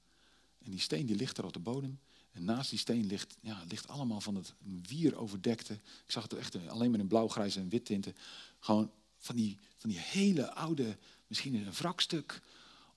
En 0.63 0.71
die 0.71 0.80
steen 0.80 1.06
die 1.06 1.15
ligt 1.15 1.38
er 1.38 1.45
op 1.45 1.54
de 1.54 1.60
bodem. 1.60 1.99
En 2.32 2.43
naast 2.43 2.69
die 2.69 2.80
steen 2.80 3.06
ligt, 3.06 3.38
ja, 3.41 3.63
ligt 3.67 3.88
allemaal 3.88 4.21
van 4.21 4.36
het 4.36 4.54
wier 4.88 5.15
overdekte. 5.15 5.73
Ik 5.73 6.12
zag 6.12 6.23
het 6.23 6.34
echt 6.34 6.67
alleen 6.67 6.91
maar 6.91 6.99
in 6.99 7.08
blauw, 7.08 7.27
grijs 7.27 7.56
en 7.56 7.69
wit 7.69 7.86
tinten. 7.86 8.15
Gewoon 8.60 8.91
van 9.17 9.36
die, 9.36 9.58
van 9.77 9.89
die 9.89 9.99
hele 9.99 10.54
oude, 10.54 10.97
misschien 11.27 11.54
een 11.54 11.71
wrakstuk 11.71 12.41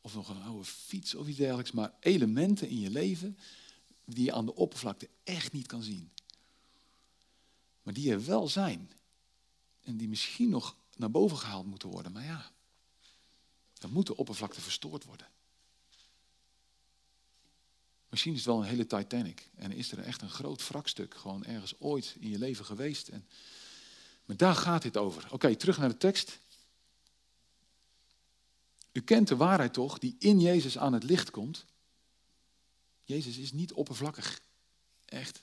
of 0.05 0.15
nog 0.15 0.29
een 0.29 0.43
oude 0.43 0.65
fiets 0.65 1.15
of 1.15 1.27
iets 1.27 1.39
dergelijks, 1.39 1.73
maar 1.73 1.93
elementen 2.01 2.69
in 2.69 2.81
je 2.81 2.91
leven 2.91 3.39
die 4.05 4.25
je 4.25 4.33
aan 4.33 4.47
de 4.47 4.55
oppervlakte 4.55 5.09
echt 5.23 5.53
niet 5.53 5.67
kan 5.67 5.83
zien. 5.83 6.11
maar 7.83 7.95
die 7.95 8.11
er 8.11 8.25
wel 8.25 8.49
zijn. 8.49 8.91
En 9.81 9.97
die 9.97 10.09
misschien 10.09 10.49
nog 10.49 10.77
naar 10.97 11.11
boven 11.11 11.39
gehaald 11.39 11.67
moeten 11.67 11.89
worden. 11.89 12.13
Maar 12.13 12.25
ja, 12.25 12.51
dan 13.79 13.93
moet 13.93 14.07
de 14.07 14.17
oppervlakte 14.17 14.61
verstoord 14.61 15.05
worden. 15.05 15.27
Misschien 18.09 18.33
is 18.33 18.39
het 18.39 18.49
wel 18.49 18.59
een 18.59 18.69
hele 18.69 18.87
Titanic. 18.87 19.51
En 19.55 19.73
is 19.73 19.93
er 19.93 19.99
echt 19.99 20.23
een 20.23 20.31
groot 20.31 20.69
wrakstuk 20.69 21.15
gewoon 21.15 21.45
ergens 21.45 21.75
ooit 21.79 22.17
in 22.19 22.31
je 22.31 22.39
leven 22.39 22.65
geweest. 22.65 23.09
En, 23.09 23.29
maar 24.25 24.37
daar 24.37 24.55
gaat 24.55 24.83
dit 24.83 24.97
over. 24.97 25.27
Oké, 25.31 25.57
terug 25.57 25.79
naar 25.79 25.89
de 25.89 25.97
tekst. 25.97 26.39
U 28.95 29.01
kent 29.01 29.29
de 29.29 29.37
waarheid 29.37 29.73
toch, 29.73 29.99
die 29.99 30.17
in 30.19 30.41
Jezus 30.41 30.79
aan 30.79 30.93
het 30.93 31.03
licht 31.03 31.31
komt. 31.31 31.65
Jezus 33.03 33.37
is 33.37 33.53
niet 33.53 33.73
oppervlakkig. 33.73 34.41
Echt. 35.05 35.43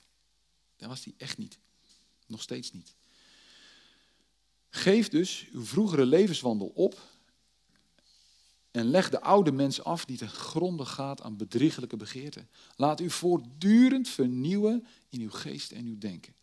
Dat 0.75 0.89
was 0.89 1.03
hij 1.03 1.13
echt 1.17 1.37
niet. 1.37 1.59
Nog 2.27 2.41
steeds 2.41 2.71
niet. 2.71 2.95
Geef 4.69 5.09
dus 5.09 5.47
uw 5.51 5.65
vroegere 5.65 6.05
levenswandel 6.05 6.67
op 6.67 7.01
en 8.71 8.85
leg 8.85 9.09
de 9.09 9.21
oude 9.21 9.51
mens 9.51 9.83
af 9.83 10.05
die 10.05 10.17
ten 10.17 10.29
gronde 10.29 10.85
gaat 10.85 11.21
aan 11.21 11.37
bedriegelijke 11.37 11.97
begeerten. 11.97 12.49
Laat 12.75 12.99
u 12.99 13.09
voortdurend 13.09 14.09
vernieuwen 14.09 14.87
in 15.09 15.21
uw 15.21 15.31
geest 15.31 15.71
en 15.71 15.85
uw 15.85 15.97
denken. 15.97 16.33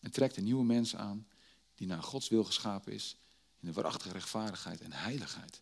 En 0.00 0.10
trek 0.10 0.34
de 0.34 0.42
nieuwe 0.42 0.64
mens 0.64 0.96
aan 0.96 1.26
die 1.74 1.86
naar 1.86 2.02
Gods 2.02 2.28
wil 2.28 2.44
geschapen 2.44 2.92
is 2.92 3.16
in 3.64 3.70
de 3.70 3.80
waarachtige 3.80 4.12
rechtvaardigheid 4.12 4.80
en 4.80 4.92
heiligheid. 4.92 5.60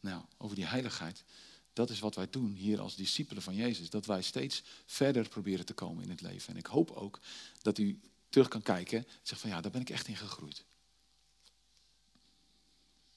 Nou, 0.00 0.22
over 0.36 0.56
die 0.56 0.66
heiligheid, 0.66 1.24
dat 1.72 1.90
is 1.90 2.00
wat 2.00 2.14
wij 2.14 2.30
doen 2.30 2.52
hier 2.52 2.80
als 2.80 2.96
discipelen 2.96 3.42
van 3.42 3.54
Jezus. 3.54 3.90
Dat 3.90 4.06
wij 4.06 4.22
steeds 4.22 4.62
verder 4.86 5.28
proberen 5.28 5.66
te 5.66 5.74
komen 5.74 6.04
in 6.04 6.10
het 6.10 6.20
leven. 6.20 6.52
En 6.52 6.58
ik 6.58 6.66
hoop 6.66 6.90
ook 6.90 7.20
dat 7.62 7.78
u 7.78 8.00
terug 8.28 8.48
kan 8.48 8.62
kijken 8.62 8.98
en 8.98 9.06
zegt 9.22 9.40
van 9.40 9.50
ja, 9.50 9.60
daar 9.60 9.70
ben 9.70 9.80
ik 9.80 9.90
echt 9.90 10.06
in 10.06 10.16
gegroeid. 10.16 10.64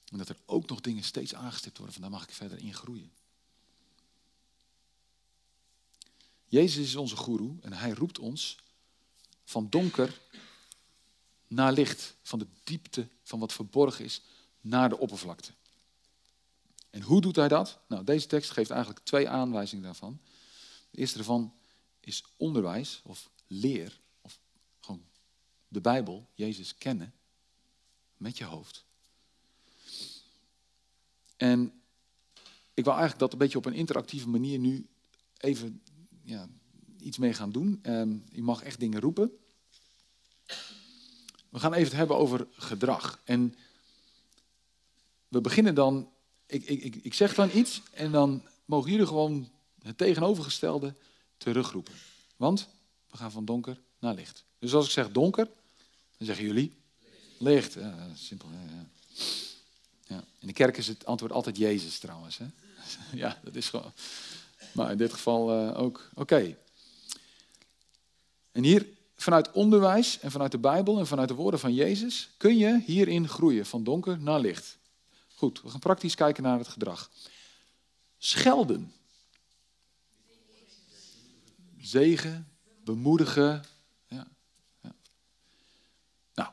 En 0.08 0.18
dat 0.18 0.28
er 0.28 0.38
ook 0.46 0.68
nog 0.68 0.80
dingen 0.80 1.04
steeds 1.04 1.34
aangestipt 1.34 1.76
worden 1.76 1.94
van 1.94 2.02
daar 2.02 2.12
mag 2.12 2.22
ik 2.22 2.34
verder 2.34 2.58
in 2.58 2.74
groeien. 2.74 3.12
Jezus 6.46 6.86
is 6.86 6.96
onze 6.96 7.16
goeroe 7.16 7.56
en 7.60 7.72
hij 7.72 7.90
roept 7.90 8.18
ons 8.18 8.58
van 9.44 9.70
donker 9.70 10.20
naar 11.52 11.72
licht, 11.72 12.16
van 12.22 12.38
de 12.38 12.46
diepte 12.64 13.08
van 13.22 13.38
wat 13.38 13.52
verborgen 13.52 14.04
is, 14.04 14.22
naar 14.60 14.88
de 14.88 14.98
oppervlakte. 14.98 15.52
En 16.90 17.02
hoe 17.02 17.20
doet 17.20 17.36
hij 17.36 17.48
dat? 17.48 17.78
Nou, 17.88 18.04
deze 18.04 18.26
tekst 18.26 18.50
geeft 18.50 18.70
eigenlijk 18.70 19.04
twee 19.04 19.28
aanwijzingen 19.28 19.84
daarvan. 19.84 20.20
De 20.90 20.98
eerste 20.98 21.16
daarvan 21.16 21.54
is 22.00 22.24
onderwijs 22.36 23.00
of 23.04 23.30
leer, 23.46 24.00
of 24.20 24.38
gewoon 24.80 25.04
de 25.68 25.80
Bijbel, 25.80 26.28
Jezus 26.34 26.74
kennen 26.74 27.14
met 28.16 28.38
je 28.38 28.44
hoofd. 28.44 28.84
En 31.36 31.82
ik 32.74 32.84
wil 32.84 32.92
eigenlijk 32.92 33.20
dat 33.20 33.32
een 33.32 33.38
beetje 33.38 33.58
op 33.58 33.64
een 33.64 33.74
interactieve 33.74 34.28
manier 34.28 34.58
nu 34.58 34.88
even 35.36 35.82
ja, 36.24 36.48
iets 36.98 37.18
mee 37.18 37.34
gaan 37.34 37.52
doen. 37.52 37.78
Um, 37.82 38.24
je 38.30 38.42
mag 38.42 38.62
echt 38.62 38.80
dingen 38.80 39.00
roepen. 39.00 39.38
We 41.52 41.58
gaan 41.58 41.72
even 41.72 41.88
het 41.88 41.96
hebben 41.96 42.16
over 42.16 42.46
gedrag. 42.50 43.20
En 43.24 43.54
we 45.28 45.40
beginnen 45.40 45.74
dan, 45.74 46.10
ik, 46.46 46.64
ik, 46.64 46.96
ik, 46.96 47.14
zeg 47.14 47.34
dan 47.34 47.50
iets 47.54 47.82
en 47.90 48.12
dan 48.12 48.42
mogen 48.64 48.90
jullie 48.90 49.06
gewoon 49.06 49.50
het 49.82 49.98
tegenovergestelde 49.98 50.94
terugroepen. 51.36 51.92
Want 52.36 52.68
we 53.10 53.16
gaan 53.16 53.30
van 53.30 53.44
donker 53.44 53.80
naar 53.98 54.14
licht. 54.14 54.44
Dus 54.58 54.74
als 54.74 54.84
ik 54.84 54.90
zeg 54.90 55.10
donker, 55.10 55.48
dan 56.16 56.26
zeggen 56.26 56.44
jullie 56.44 56.76
licht. 57.38 57.76
Simpel. 58.14 58.48
Ja, 58.50 58.86
ja. 60.06 60.24
In 60.38 60.46
de 60.46 60.52
kerk 60.52 60.76
is 60.76 60.86
het 60.86 61.06
antwoord 61.06 61.32
altijd 61.32 61.56
Jezus 61.56 61.98
trouwens. 61.98 62.38
Hè? 62.38 62.46
ja, 63.22 63.40
dat 63.44 63.54
is 63.54 63.68
gewoon. 63.68 63.92
Maar 64.72 64.90
in 64.90 64.98
dit 64.98 65.12
geval 65.12 65.68
uh, 65.68 65.78
ook. 65.78 66.10
Oké. 66.14 66.56
En 68.52 68.62
hier, 68.62 68.86
vanuit 69.22 69.50
onderwijs 69.50 70.18
en 70.18 70.30
vanuit 70.30 70.50
de 70.50 70.58
Bijbel 70.58 70.98
en 70.98 71.06
vanuit 71.06 71.28
de 71.28 71.34
woorden 71.34 71.60
van 71.60 71.74
Jezus, 71.74 72.30
kun 72.36 72.58
je 72.58 72.80
hierin 72.84 73.28
groeien, 73.28 73.66
van 73.66 73.84
donker 73.84 74.18
naar 74.18 74.40
licht. 74.40 74.78
Goed, 75.34 75.62
we 75.62 75.68
gaan 75.68 75.80
praktisch 75.80 76.14
kijken 76.14 76.42
naar 76.42 76.58
het 76.58 76.68
gedrag. 76.68 77.10
Schelden. 78.18 78.92
Zegen, 81.80 82.48
bemoedigen. 82.84 83.64
Nou, 86.34 86.50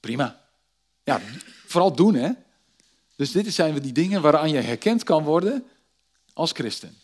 prima. 0.00 0.40
Ja, 1.04 1.20
vooral 1.66 1.94
doen, 1.94 2.14
hè? 2.14 2.32
Dus 3.16 3.32
dit 3.32 3.54
zijn 3.54 3.82
die 3.82 3.92
dingen 3.92 4.22
waaraan 4.22 4.50
je 4.50 4.60
herkend 4.60 5.02
kan 5.02 5.24
worden 5.24 5.66
als 6.32 6.52
christen. 6.52 6.96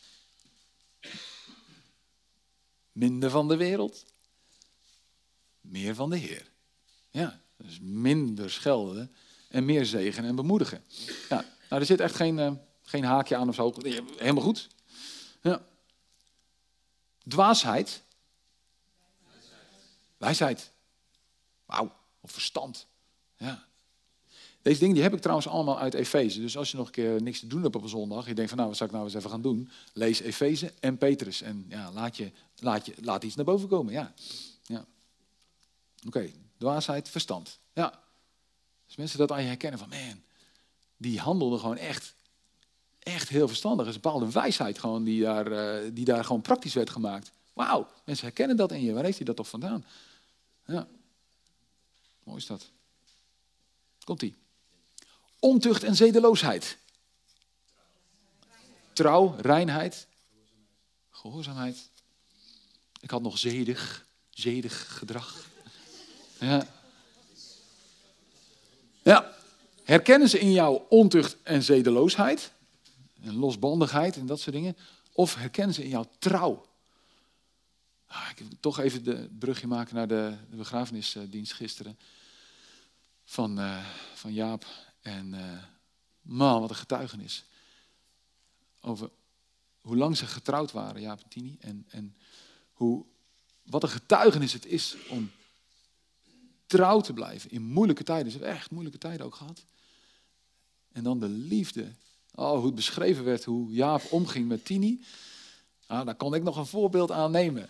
Minder 2.93 3.31
van 3.31 3.49
de 3.49 3.57
wereld, 3.57 4.05
meer 5.65 5.95
van 5.95 6.11
de 6.11 6.17
Heer. 6.17 6.51
Ja, 7.11 7.41
dus 7.57 7.79
minder 7.81 8.51
schelden 8.51 9.15
en 9.49 9.65
meer 9.65 9.87
zegen 9.87 10.25
en 10.25 10.37
bemoedigen. 10.37 10.85
Ja, 11.29 11.45
nou, 11.69 11.81
er 11.81 11.87
zit 11.87 12.01
echt 12.01 12.15
geen, 12.15 12.39
uh, 12.39 12.53
geen 12.83 13.05
haakje 13.05 13.37
aan 13.37 13.49
of 13.49 13.55
zo. 13.55 13.75
Helemaal 14.17 14.43
goed. 14.43 14.69
Ja. 15.43 15.67
Dwaasheid. 17.29 18.03
Wijsheid. 20.17 20.71
Wauw, 21.65 21.93
of 22.21 22.33
verstand. 22.33 22.87
Ja, 23.37 23.67
deze 24.65 24.79
dingen 24.79 24.95
die 24.95 25.03
heb 25.03 25.15
ik 25.15 25.21
trouwens 25.21 25.49
allemaal 25.49 25.79
uit 25.79 25.95
Efeze. 25.95 26.41
Dus 26.41 26.57
als 26.57 26.71
je 26.71 26.77
nog 26.77 26.87
een 26.87 26.93
keer 26.93 27.23
niks 27.23 27.41
te 27.41 27.47
doen 27.47 27.63
hebt 27.63 27.77
op 27.77 27.83
een 27.83 27.89
zondag, 27.89 28.27
je 28.27 28.35
denkt 28.35 28.51
van 28.51 28.59
nou, 28.59 28.69
wat 28.69 28.79
zou 28.79 28.91
ik 28.91 28.97
nou 28.97 29.09
eens 29.09 29.17
even 29.17 29.31
gaan 29.31 29.43
doen? 29.43 29.71
Lees 29.93 30.21
Efeze 30.21 30.73
en 30.81 30.99
Petrus. 30.99 31.43
En 31.43 31.65
ja, 31.69 31.91
laat, 31.93 32.17
je, 32.17 32.31
laat, 32.59 32.87
je, 32.87 32.95
laat 33.01 33.25
iets 33.25 33.35
naar 33.35 33.45
boven 33.45 33.69
komen. 33.69 33.93
Ja. 33.93 34.15
ja. 34.63 34.85
Oké, 36.07 36.31
dwaasheid, 36.59 37.09
verstand. 37.09 37.59
Ja. 37.73 38.03
Dus 38.87 38.97
mensen 38.97 39.19
dat 39.19 39.33
aan 39.33 39.43
je 39.43 39.49
herkennen 39.49 39.79
van 39.79 39.89
man, 39.89 40.23
die 40.97 41.21
handelden 41.21 41.59
gewoon 41.61 41.77
echt, 41.77 42.15
echt 42.99 43.29
heel 43.29 43.49
verstandig. 43.49 43.85
Er 43.85 43.91
is 43.91 43.97
een 43.97 44.01
bepaalde 44.01 44.33
wijsheid 44.33 44.79
gewoon 44.79 45.05
die 45.05 45.23
daar, 45.23 45.53
uh, 45.53 45.91
die 45.93 46.05
daar 46.05 46.25
gewoon 46.25 46.43
praktisch 46.43 46.75
werd 46.75 46.91
gemaakt. 46.91 47.31
Wauw, 47.53 47.89
mensen 48.05 48.27
herkennen 48.27 48.57
dat 48.57 48.73
in 48.73 48.83
je. 48.83 48.93
Waar 48.93 49.05
heeft 49.05 49.17
hij 49.17 49.27
dat 49.27 49.37
toch 49.37 49.49
vandaan? 49.49 49.85
Ja. 50.67 50.89
Mooi 52.23 52.39
is 52.39 52.47
dat. 52.47 52.71
Komt-ie. 54.05 54.37
Ontucht 55.39 55.83
en 55.83 55.97
zedeloosheid. 55.97 56.79
Trouw, 58.93 59.35
reinheid, 59.41 60.07
gehoorzaamheid. 61.11 61.91
Ik 63.01 63.11
had 63.11 63.23
nog 63.23 63.39
zedig, 63.39 64.07
zedig 64.31 64.99
gedrag. 64.99 65.53
Ja. 66.45 66.67
ja. 69.03 69.33
Herkennen 69.85 70.29
ze 70.29 70.39
in 70.39 70.53
jou 70.53 70.83
ontucht 70.89 71.37
en 71.43 71.63
zedeloosheid? 71.63 72.53
En 73.23 73.35
losbandigheid 73.35 74.17
en 74.17 74.27
dat 74.27 74.41
soort 74.41 74.55
dingen? 74.55 74.77
Of 75.13 75.35
herkennen 75.35 75.75
ze 75.75 75.83
in 75.83 75.89
jou 75.89 76.07
trouw? 76.19 76.67
Ah, 78.07 78.29
ik 78.31 78.39
wil 78.39 78.49
toch 78.61 78.79
even 78.79 79.05
de 79.05 79.29
brugje 79.39 79.67
maken 79.67 79.95
naar 79.95 80.09
de, 80.09 80.35
begrafenisdienst 80.51 81.53
gisteren. 81.53 81.99
Van, 83.25 83.59
uh, 83.59 83.85
van 84.15 84.33
Jaap 84.33 84.67
en 85.01 85.35
uh, 85.35 85.63
man, 86.21 86.61
wat 86.61 86.71
een 86.71 86.77
getuigenis. 86.77 87.45
Over 88.81 89.11
hoe 89.81 89.97
lang 89.97 90.17
ze 90.17 90.27
getrouwd 90.27 90.73
waren, 90.73 91.01
Jaap 91.01 91.21
en 91.21 91.29
Tini. 91.29 91.57
En, 91.61 91.87
en 91.89 92.17
hoe, 92.73 93.05
wat 93.63 93.83
een 93.83 93.89
getuigenis 93.89 94.53
het 94.53 94.67
is 94.67 94.97
om 95.09 95.31
trouw 96.75 97.01
te 97.01 97.13
blijven 97.13 97.51
in 97.51 97.63
moeilijke 97.63 98.03
tijden. 98.03 98.33
Ze 98.33 98.39
hebben 98.39 98.57
echt 98.57 98.71
moeilijke 98.71 98.99
tijden 98.99 99.27
ook 99.27 99.35
gehad. 99.35 99.65
En 100.93 101.03
dan 101.03 101.21
de 101.21 101.29
liefde. 101.29 101.93
Oh, 102.35 102.57
hoe 102.57 102.67
het 102.67 102.75
beschreven 102.75 103.25
werd, 103.25 103.45
hoe 103.45 103.73
Jaap 103.73 104.03
omging 104.11 104.49
met 104.49 104.65
Tini. 104.65 105.05
Ah, 105.87 106.07
daar 106.07 106.15
kon 106.15 106.35
ik 106.35 106.43
nog 106.43 106.57
een 106.57 106.67
voorbeeld 106.67 107.11
aan 107.11 107.31
nemen. 107.31 107.69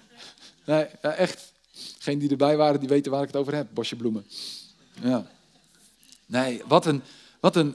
Nee, 0.64 0.84
echt. 0.84 1.52
Geen 1.98 2.18
die 2.18 2.30
erbij 2.30 2.56
waren, 2.56 2.80
die 2.80 2.88
weten 2.88 3.12
waar 3.12 3.20
ik 3.20 3.26
het 3.26 3.36
over 3.36 3.54
heb. 3.54 3.68
Bosje 3.72 3.96
bloemen. 3.96 4.26
Ja. 5.02 5.30
Nee, 6.26 6.62
wat 6.66 6.86
een, 6.86 7.02
wat 7.40 7.56
een, 7.56 7.74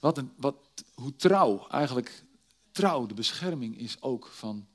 wat 0.00 0.18
een, 0.18 0.32
wat, 0.36 0.56
hoe 0.94 1.16
trouw 1.16 1.66
eigenlijk, 1.68 2.24
trouw, 2.72 3.06
de 3.06 3.14
bescherming 3.14 3.78
is 3.78 4.02
ook 4.02 4.26
van 4.26 4.66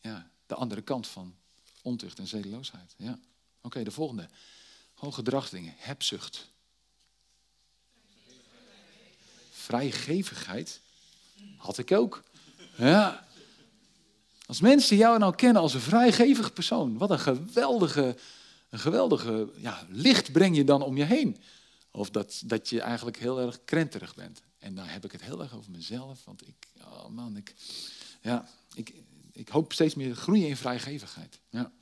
ja, 0.00 0.30
de 0.46 0.54
andere 0.54 0.82
kant 0.82 1.06
van 1.06 1.34
ontucht 1.82 2.18
en 2.18 2.26
zedeloosheid. 2.26 2.94
Ja. 2.96 3.18
Oké, 3.62 3.82
de 3.82 3.90
volgende. 3.90 4.28
Gewoon 4.94 5.14
gedragsdingen. 5.14 5.74
Hebzucht. 5.76 6.48
Vrijgevigheid. 9.50 10.80
Had 11.56 11.78
ik 11.78 11.92
ook. 11.92 12.22
Ja. 12.76 13.26
Als 14.46 14.60
mensen 14.60 14.96
jou 14.96 15.18
nou 15.18 15.34
kennen 15.34 15.62
als 15.62 15.74
een 15.74 15.80
vrijgevig 15.80 16.52
persoon, 16.52 16.98
wat 16.98 17.10
een 17.10 17.20
geweldige, 17.20 18.16
een 18.70 18.78
geweldige 18.78 19.52
ja, 19.56 19.86
licht 19.88 20.32
breng 20.32 20.56
je 20.56 20.64
dan 20.64 20.82
om 20.82 20.96
je 20.96 21.04
heen. 21.04 21.42
Of 21.90 22.10
dat, 22.10 22.42
dat 22.44 22.68
je 22.68 22.80
eigenlijk 22.80 23.18
heel 23.18 23.40
erg 23.40 23.64
krenterig 23.64 24.14
bent. 24.14 24.42
En 24.58 24.74
dan 24.74 24.86
heb 24.86 25.04
ik 25.04 25.12
het 25.12 25.22
heel 25.22 25.42
erg 25.42 25.54
over 25.54 25.70
mezelf, 25.70 26.24
want 26.24 26.46
ik, 26.46 26.68
oh 26.80 27.06
man, 27.06 27.36
ik, 27.36 27.54
ja, 28.20 28.48
ik, 28.74 28.94
ik 29.32 29.48
hoop 29.48 29.72
steeds 29.72 29.94
meer 29.94 30.14
groeien 30.14 30.48
in 30.48 30.56
vrijgevigheid. 30.56 31.38
Ja. 31.50 31.72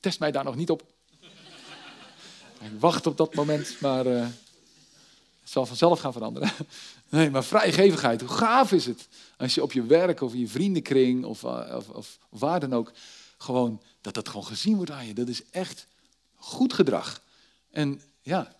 Test 0.00 0.18
mij 0.18 0.30
daar 0.30 0.44
nog 0.44 0.56
niet 0.56 0.70
op. 0.70 0.96
Ik 2.60 2.80
wacht 2.80 3.06
op 3.06 3.16
dat 3.16 3.34
moment, 3.34 3.80
maar 3.80 4.06
uh, 4.06 4.20
het 4.20 5.50
zal 5.50 5.66
vanzelf 5.66 6.00
gaan 6.00 6.12
veranderen. 6.12 6.50
Nee, 7.10 7.30
maar 7.30 7.44
vrijgevigheid, 7.44 8.20
hoe 8.20 8.30
gaaf 8.30 8.72
is 8.72 8.86
het 8.86 9.08
als 9.36 9.54
je 9.54 9.62
op 9.62 9.72
je 9.72 9.82
werk 9.82 10.20
of 10.20 10.32
in 10.32 10.40
je 10.40 10.48
vriendenkring 10.48 11.24
of, 11.24 11.42
uh, 11.42 11.74
of, 11.76 11.88
of, 11.88 12.18
waar 12.28 12.60
dan 12.60 12.74
ook, 12.74 12.92
gewoon, 13.38 13.82
dat 14.00 14.14
dat 14.14 14.28
gewoon 14.28 14.46
gezien 14.46 14.76
wordt 14.76 14.90
aan 14.90 15.06
je. 15.06 15.14
Dat 15.14 15.28
is 15.28 15.42
echt 15.50 15.86
goed 16.36 16.72
gedrag. 16.72 17.20
En 17.70 18.00
ja, 18.22 18.56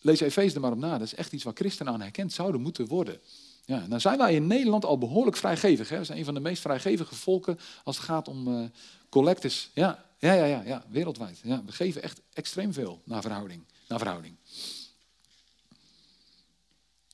lees 0.00 0.20
Efeze 0.20 0.54
er 0.54 0.60
maar 0.60 0.72
op 0.72 0.78
na. 0.78 0.98
Dat 0.98 1.06
is 1.06 1.14
echt 1.14 1.32
iets 1.32 1.44
waar 1.44 1.54
christenen 1.54 1.92
aan 1.92 2.00
herkend 2.00 2.32
zouden 2.32 2.60
moeten 2.60 2.86
worden. 2.86 3.20
Ja, 3.64 3.86
nou 3.86 4.00
zijn 4.00 4.18
wij 4.18 4.34
in 4.34 4.46
Nederland 4.46 4.84
al 4.84 4.98
behoorlijk 4.98 5.36
vrijgevig. 5.36 5.88
Hè? 5.88 5.98
We 5.98 6.04
zijn 6.04 6.18
een 6.18 6.24
van 6.24 6.34
de 6.34 6.40
meest 6.40 6.62
vrijgevige 6.62 7.14
volken 7.14 7.58
als 7.84 7.96
het 7.96 8.04
gaat 8.04 8.28
om 8.28 8.48
uh. 8.48 9.34
Ja, 9.74 10.04
ja, 10.20 10.32
ja, 10.32 10.44
ja, 10.44 10.62
ja, 10.62 10.84
wereldwijd. 10.88 11.40
Ja, 11.42 11.64
we 11.64 11.72
geven 11.72 12.02
echt 12.02 12.20
extreem 12.32 12.72
veel 12.72 13.02
naar 13.04 13.22
verhouding. 13.22 13.62
Naar 13.88 13.98
verhouding. 13.98 14.36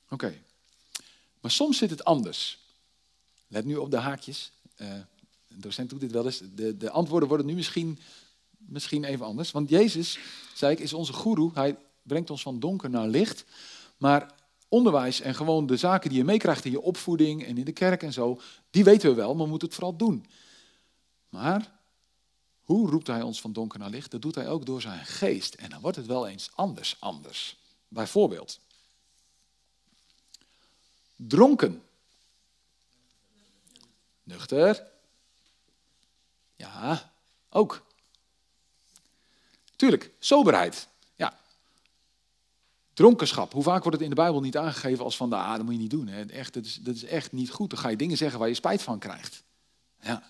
Oké. 0.09 0.41
Maar 1.41 1.51
soms 1.51 1.77
zit 1.77 1.89
het 1.89 2.03
anders. 2.03 2.59
Let 3.47 3.65
nu 3.65 3.75
op 3.75 3.91
de 3.91 3.97
haakjes. 3.97 4.51
Een 4.75 5.05
docent 5.47 5.89
doet 5.89 5.99
dit 5.99 6.11
wel 6.11 6.25
eens. 6.25 6.41
De, 6.55 6.77
de 6.77 6.89
antwoorden 6.89 7.27
worden 7.27 7.45
nu 7.47 7.53
misschien, 7.53 7.99
misschien 8.57 9.03
even 9.03 9.25
anders. 9.25 9.51
Want 9.51 9.69
Jezus, 9.69 10.19
zei 10.55 10.71
ik, 10.71 10.79
is 10.79 10.93
onze 10.93 11.13
guru. 11.13 11.51
Hij 11.53 11.77
brengt 12.01 12.29
ons 12.29 12.41
van 12.41 12.59
donker 12.59 12.89
naar 12.89 13.07
licht. 13.07 13.45
Maar 13.97 14.33
onderwijs 14.67 15.21
en 15.21 15.35
gewoon 15.35 15.65
de 15.65 15.77
zaken 15.77 16.09
die 16.09 16.17
je 16.17 16.23
meekrijgt 16.25 16.65
in 16.65 16.71
je 16.71 16.81
opvoeding 16.81 17.45
en 17.45 17.57
in 17.57 17.65
de 17.65 17.71
kerk 17.71 18.03
en 18.03 18.13
zo, 18.13 18.39
die 18.69 18.83
weten 18.83 19.09
we 19.09 19.15
wel, 19.15 19.33
maar 19.33 19.43
we 19.43 19.49
moeten 19.49 19.67
het 19.67 19.77
vooral 19.77 19.97
doen. 19.97 20.25
Maar 21.29 21.76
hoe 22.67 22.89
roept 22.89 23.07
hij 23.07 23.21
ons 23.21 23.41
van 23.41 23.53
donker 23.53 23.79
naar 23.79 23.89
licht? 23.89 24.11
Dat 24.11 24.21
doet 24.21 24.35
hij 24.35 24.49
ook 24.49 24.65
door 24.65 24.81
zijn 24.81 25.05
geest. 25.05 25.53
En 25.53 25.69
dan 25.69 25.81
wordt 25.81 25.97
het 25.97 26.05
wel 26.05 26.27
eens 26.27 26.49
anders, 26.53 26.95
anders. 26.99 27.57
Bijvoorbeeld, 27.87 28.59
dronken. 31.15 31.83
Nuchter. 34.23 34.87
Ja, 36.55 37.13
ook. 37.49 37.85
Tuurlijk, 39.75 40.11
soberheid. 40.19 40.87
Dronkenschap. 42.97 43.53
Hoe 43.53 43.63
vaak 43.63 43.83
wordt 43.83 43.97
het 43.97 44.01
in 44.01 44.09
de 44.09 44.21
Bijbel 44.21 44.41
niet 44.41 44.57
aangegeven 44.57 45.03
als 45.03 45.17
van, 45.17 45.33
ah, 45.33 45.55
dat 45.55 45.63
moet 45.63 45.73
je 45.73 45.79
niet 45.79 45.89
doen. 45.89 46.07
Hè. 46.07 46.25
Echt, 46.25 46.55
is, 46.55 46.75
dat 46.75 46.95
is 46.95 47.03
echt 47.03 47.31
niet 47.31 47.49
goed. 47.49 47.69
Dan 47.69 47.79
ga 47.79 47.89
je 47.89 47.95
dingen 47.95 48.17
zeggen 48.17 48.39
waar 48.39 48.47
je 48.47 48.53
spijt 48.53 48.81
van 48.81 48.99
krijgt. 48.99 49.43
Ja. 50.01 50.29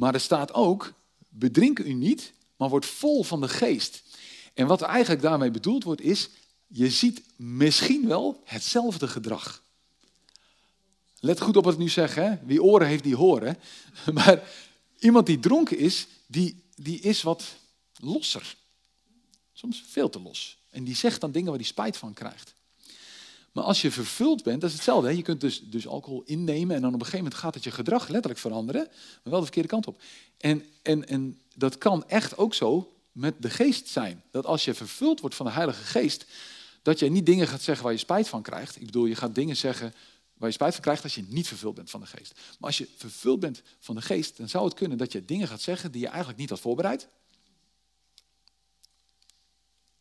Maar 0.00 0.14
er 0.14 0.20
staat 0.20 0.52
ook, 0.52 0.92
bedrink 1.28 1.78
u 1.78 1.92
niet, 1.92 2.32
maar 2.56 2.68
word 2.68 2.86
vol 2.86 3.22
van 3.22 3.40
de 3.40 3.48
geest. 3.48 4.02
En 4.54 4.66
wat 4.66 4.82
eigenlijk 4.82 5.22
daarmee 5.22 5.50
bedoeld 5.50 5.84
wordt 5.84 6.00
is, 6.00 6.28
je 6.66 6.90
ziet 6.90 7.22
misschien 7.36 8.08
wel 8.08 8.42
hetzelfde 8.44 9.08
gedrag. 9.08 9.62
Let 11.18 11.40
goed 11.40 11.56
op 11.56 11.64
wat 11.64 11.72
ik 11.72 11.78
nu 11.78 11.88
zeg, 11.88 12.14
hè? 12.14 12.36
wie 12.44 12.62
oren 12.62 12.86
heeft, 12.86 13.02
die 13.02 13.16
horen. 13.16 13.58
Maar 14.14 14.42
iemand 14.98 15.26
die 15.26 15.38
dronken 15.38 15.78
is, 15.78 16.06
die, 16.26 16.64
die 16.74 17.00
is 17.00 17.22
wat 17.22 17.44
losser. 17.96 18.56
Soms 19.52 19.84
veel 19.86 20.08
te 20.08 20.20
los. 20.20 20.58
En 20.70 20.84
die 20.84 20.96
zegt 20.96 21.20
dan 21.20 21.32
dingen 21.32 21.48
waar 21.48 21.58
hij 21.58 21.66
spijt 21.66 21.96
van 21.96 22.12
krijgt. 22.12 22.54
Maar 23.52 23.64
als 23.64 23.82
je 23.82 23.90
vervuld 23.90 24.42
bent, 24.42 24.60
dat 24.60 24.70
is 24.70 24.76
hetzelfde. 24.76 25.08
Hè? 25.08 25.14
Je 25.14 25.22
kunt 25.22 25.40
dus, 25.40 25.62
dus 25.62 25.86
alcohol 25.86 26.22
innemen 26.24 26.76
en 26.76 26.82
dan 26.82 26.94
op 26.94 27.00
een 27.00 27.06
gegeven 27.06 27.24
moment 27.24 27.40
gaat 27.40 27.54
het 27.54 27.64
je 27.64 27.70
gedrag 27.70 28.08
letterlijk 28.08 28.40
veranderen, 28.40 28.86
maar 28.90 29.20
wel 29.22 29.38
de 29.38 29.44
verkeerde 29.44 29.68
kant 29.68 29.86
op. 29.86 30.00
En, 30.38 30.64
en, 30.82 31.08
en 31.08 31.40
dat 31.54 31.78
kan 31.78 32.08
echt 32.08 32.38
ook 32.38 32.54
zo 32.54 32.92
met 33.12 33.34
de 33.38 33.50
geest 33.50 33.88
zijn. 33.88 34.22
Dat 34.30 34.46
als 34.46 34.64
je 34.64 34.74
vervuld 34.74 35.20
wordt 35.20 35.34
van 35.34 35.46
de 35.46 35.52
Heilige 35.52 35.84
Geest, 35.84 36.26
dat 36.82 36.98
je 36.98 37.10
niet 37.10 37.26
dingen 37.26 37.48
gaat 37.48 37.62
zeggen 37.62 37.84
waar 37.84 37.92
je 37.92 37.98
spijt 37.98 38.28
van 38.28 38.42
krijgt. 38.42 38.76
Ik 38.76 38.86
bedoel, 38.86 39.06
je 39.06 39.14
gaat 39.14 39.34
dingen 39.34 39.56
zeggen 39.56 39.94
waar 40.34 40.48
je 40.48 40.54
spijt 40.54 40.72
van 40.72 40.82
krijgt 40.82 41.02
als 41.02 41.14
je 41.14 41.24
niet 41.28 41.48
vervuld 41.48 41.74
bent 41.74 41.90
van 41.90 42.00
de 42.00 42.06
geest. 42.06 42.32
Maar 42.34 42.68
als 42.68 42.78
je 42.78 42.88
vervuld 42.96 43.40
bent 43.40 43.62
van 43.78 43.94
de 43.94 44.02
geest, 44.02 44.36
dan 44.36 44.48
zou 44.48 44.64
het 44.64 44.74
kunnen 44.74 44.98
dat 44.98 45.12
je 45.12 45.24
dingen 45.24 45.48
gaat 45.48 45.60
zeggen 45.60 45.92
die 45.92 46.00
je 46.00 46.06
eigenlijk 46.06 46.38
niet 46.38 46.50
had 46.50 46.60
voorbereid. 46.60 47.08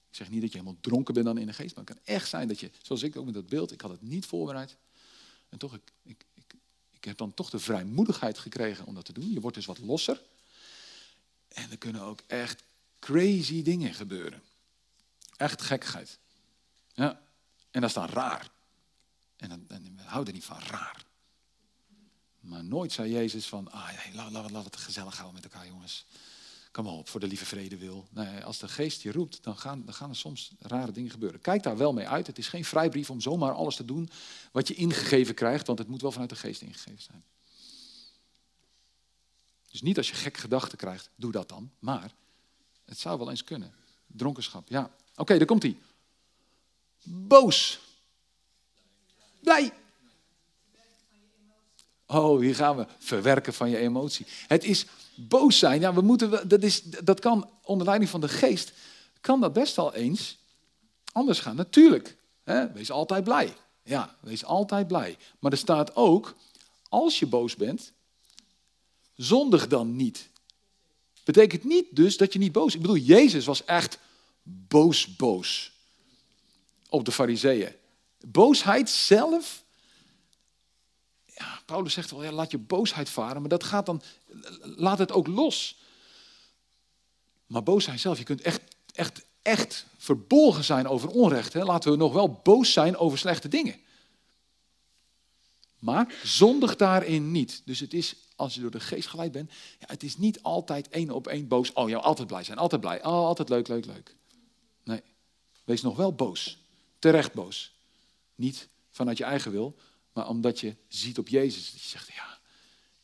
Ik 0.09 0.15
zeg 0.15 0.29
niet 0.29 0.41
dat 0.41 0.51
je 0.51 0.57
helemaal 0.57 0.81
dronken 0.81 1.13
bent 1.13 1.25
dan 1.25 1.37
in 1.37 1.47
de 1.47 1.53
geest, 1.53 1.75
maar 1.75 1.85
het 1.85 1.93
kan 1.93 2.03
echt 2.15 2.29
zijn 2.29 2.47
dat 2.47 2.59
je, 2.59 2.71
zoals 2.81 3.03
ik 3.03 3.15
ook 3.15 3.25
met 3.25 3.33
dat 3.33 3.47
beeld, 3.47 3.71
ik 3.71 3.81
had 3.81 3.91
het 3.91 4.01
niet 4.01 4.25
voorbereid. 4.25 4.77
En 5.49 5.57
toch, 5.57 5.73
ik, 5.73 5.91
ik, 6.03 6.25
ik, 6.33 6.53
ik 6.91 7.03
heb 7.03 7.17
dan 7.17 7.33
toch 7.33 7.49
de 7.49 7.59
vrijmoedigheid 7.59 8.37
gekregen 8.37 8.85
om 8.85 8.95
dat 8.95 9.05
te 9.05 9.13
doen. 9.13 9.31
Je 9.31 9.39
wordt 9.39 9.55
dus 9.55 9.65
wat 9.65 9.79
losser. 9.79 10.21
En 11.47 11.71
er 11.71 11.77
kunnen 11.77 12.01
ook 12.01 12.21
echt 12.27 12.63
crazy 12.99 13.61
dingen 13.61 13.93
gebeuren. 13.93 14.41
Echt 15.35 15.61
gekkigheid. 15.61 16.19
Ja. 16.93 17.21
En 17.71 17.81
dat 17.81 17.89
is 17.89 17.95
dan 17.95 18.09
raar. 18.09 18.49
En 19.37 19.49
dan, 19.49 19.65
dan 19.67 19.95
we 19.95 20.01
houden 20.01 20.33
niet 20.33 20.45
van 20.45 20.59
raar. 20.59 21.05
Maar 22.39 22.63
nooit 22.63 22.91
zei 22.91 23.11
Jezus 23.11 23.47
van, 23.47 23.71
ah, 23.71 23.89
laat, 24.13 24.31
laat, 24.31 24.51
laat 24.51 24.65
het 24.65 24.75
gezellig 24.75 25.17
houden 25.17 25.41
met 25.41 25.51
elkaar 25.51 25.67
jongens. 25.67 26.05
Kom 26.79 26.87
op, 26.87 27.09
voor 27.09 27.19
de 27.19 27.27
lieve 27.27 27.45
vrede 27.45 27.77
wil. 27.77 28.07
Nee, 28.09 28.43
als 28.43 28.59
de 28.59 28.67
geest 28.67 29.01
je 29.01 29.11
roept, 29.11 29.43
dan 29.43 29.57
gaan, 29.57 29.83
gaan 29.87 30.09
er 30.09 30.15
soms 30.15 30.51
rare 30.59 30.91
dingen 30.91 31.11
gebeuren. 31.11 31.41
Kijk 31.41 31.63
daar 31.63 31.77
wel 31.77 31.93
mee 31.93 32.07
uit. 32.07 32.27
Het 32.27 32.37
is 32.37 32.47
geen 32.47 32.65
vrijbrief 32.65 33.09
om 33.09 33.21
zomaar 33.21 33.51
alles 33.51 33.75
te 33.75 33.85
doen 33.85 34.09
wat 34.51 34.67
je 34.67 34.73
ingegeven 34.73 35.35
krijgt, 35.35 35.67
want 35.67 35.79
het 35.79 35.87
moet 35.87 36.01
wel 36.01 36.11
vanuit 36.11 36.29
de 36.29 36.35
geest 36.35 36.61
ingegeven 36.61 37.01
zijn. 37.01 37.23
Dus 39.71 39.81
niet 39.81 39.97
als 39.97 40.09
je 40.09 40.15
gek 40.15 40.37
gedachten 40.37 40.77
krijgt, 40.77 41.09
doe 41.15 41.31
dat 41.31 41.49
dan. 41.49 41.71
Maar 41.79 42.11
het 42.85 42.99
zou 42.99 43.17
wel 43.17 43.29
eens 43.29 43.43
kunnen. 43.43 43.73
Dronkenschap, 44.07 44.69
ja. 44.69 44.91
Oké, 45.15 45.37
daar 45.37 45.47
komt 45.47 45.63
hij. 45.63 45.77
Boos. 47.03 47.79
Blij. 49.39 49.73
Oh, 52.05 52.39
hier 52.39 52.55
gaan 52.55 52.77
we. 52.77 52.87
Verwerken 52.97 53.53
van 53.53 53.69
je 53.69 53.77
emotie. 53.77 54.25
Het 54.47 54.63
is 54.63 54.85
boos 55.27 55.57
zijn. 55.57 55.81
Ja, 55.81 55.93
we 55.93 56.01
moeten, 56.01 56.49
dat, 56.49 56.63
is, 56.63 56.83
dat 56.83 57.19
kan 57.19 57.49
onder 57.63 57.85
leiding 57.85 58.09
van 58.09 58.21
de 58.21 58.29
geest. 58.29 58.73
Kan 59.21 59.41
dat 59.41 59.53
best 59.53 59.75
wel 59.75 59.93
eens 59.93 60.37
anders 61.11 61.39
gaan. 61.39 61.55
Natuurlijk. 61.55 62.17
Hè? 62.43 62.71
Wees 62.71 62.91
altijd 62.91 63.23
blij. 63.23 63.53
Ja, 63.83 64.15
wees 64.21 64.45
altijd 64.45 64.87
blij. 64.87 65.17
Maar 65.39 65.51
er 65.51 65.57
staat 65.57 65.95
ook, 65.95 66.35
als 66.89 67.19
je 67.19 67.25
boos 67.25 67.55
bent, 67.55 67.93
zondig 69.15 69.67
dan 69.67 69.95
niet. 69.95 70.29
Betekent 71.23 71.63
niet 71.63 71.95
dus 71.95 72.17
dat 72.17 72.33
je 72.33 72.39
niet 72.39 72.51
boos 72.51 72.75
Ik 72.75 72.81
bedoel, 72.81 72.95
Jezus 72.95 73.45
was 73.45 73.65
echt 73.65 73.99
boos, 74.43 75.15
boos 75.15 75.71
op 76.89 77.05
de 77.05 77.11
fariseeën. 77.11 77.75
Boosheid 78.27 78.89
zelf 78.89 79.63
Paulus 81.65 81.93
zegt 81.93 82.11
wel, 82.11 82.23
ja, 82.23 82.31
laat 82.31 82.51
je 82.51 82.57
boosheid 82.57 83.09
varen, 83.09 83.41
maar 83.41 83.49
dat 83.49 83.63
gaat 83.63 83.85
dan, 83.85 84.01
laat 84.61 84.97
het 84.97 85.11
ook 85.11 85.27
los. 85.27 85.77
Maar 87.47 87.63
boosheid 87.63 87.99
zelf, 87.99 88.17
je 88.17 88.23
kunt 88.23 88.41
echt, 88.41 88.61
echt, 88.93 89.25
echt 89.41 89.85
verbolgen 89.97 90.63
zijn 90.63 90.87
over 90.87 91.09
onrecht. 91.09 91.53
Hè? 91.53 91.63
Laten 91.63 91.91
we 91.91 91.97
nog 91.97 92.13
wel 92.13 92.39
boos 92.43 92.73
zijn 92.73 92.97
over 92.97 93.17
slechte 93.17 93.47
dingen. 93.47 93.79
Maar 95.79 96.13
zondig 96.23 96.75
daarin 96.75 97.31
niet. 97.31 97.61
Dus 97.65 97.79
het 97.79 97.93
is, 97.93 98.15
als 98.35 98.53
je 98.53 98.61
door 98.61 98.71
de 98.71 98.79
geest 98.79 99.07
geleid 99.07 99.31
bent, 99.31 99.51
ja, 99.79 99.85
het 99.87 100.03
is 100.03 100.17
niet 100.17 100.43
altijd 100.43 100.89
één 100.89 101.11
op 101.11 101.27
één 101.27 101.47
boos. 101.47 101.73
Oh 101.73 101.89
ja, 101.89 101.97
altijd 101.97 102.27
blij 102.27 102.43
zijn, 102.43 102.57
altijd 102.57 102.81
blij. 102.81 103.03
Oh, 103.03 103.25
altijd 103.25 103.49
leuk, 103.49 103.67
leuk, 103.67 103.85
leuk. 103.85 104.15
Nee, 104.83 105.01
wees 105.63 105.81
nog 105.81 105.95
wel 105.95 106.13
boos. 106.13 106.57
Terecht 106.99 107.33
boos. 107.33 107.73
Niet 108.35 108.67
vanuit 108.89 109.17
je 109.17 109.23
eigen 109.23 109.51
wil, 109.51 109.75
maar 110.13 110.27
omdat 110.27 110.59
je 110.59 110.75
ziet 110.87 111.17
op 111.17 111.27
Jezus, 111.27 111.71
dat 111.71 111.81
je 111.81 111.87
zegt, 111.87 112.13
ja, 112.13 112.39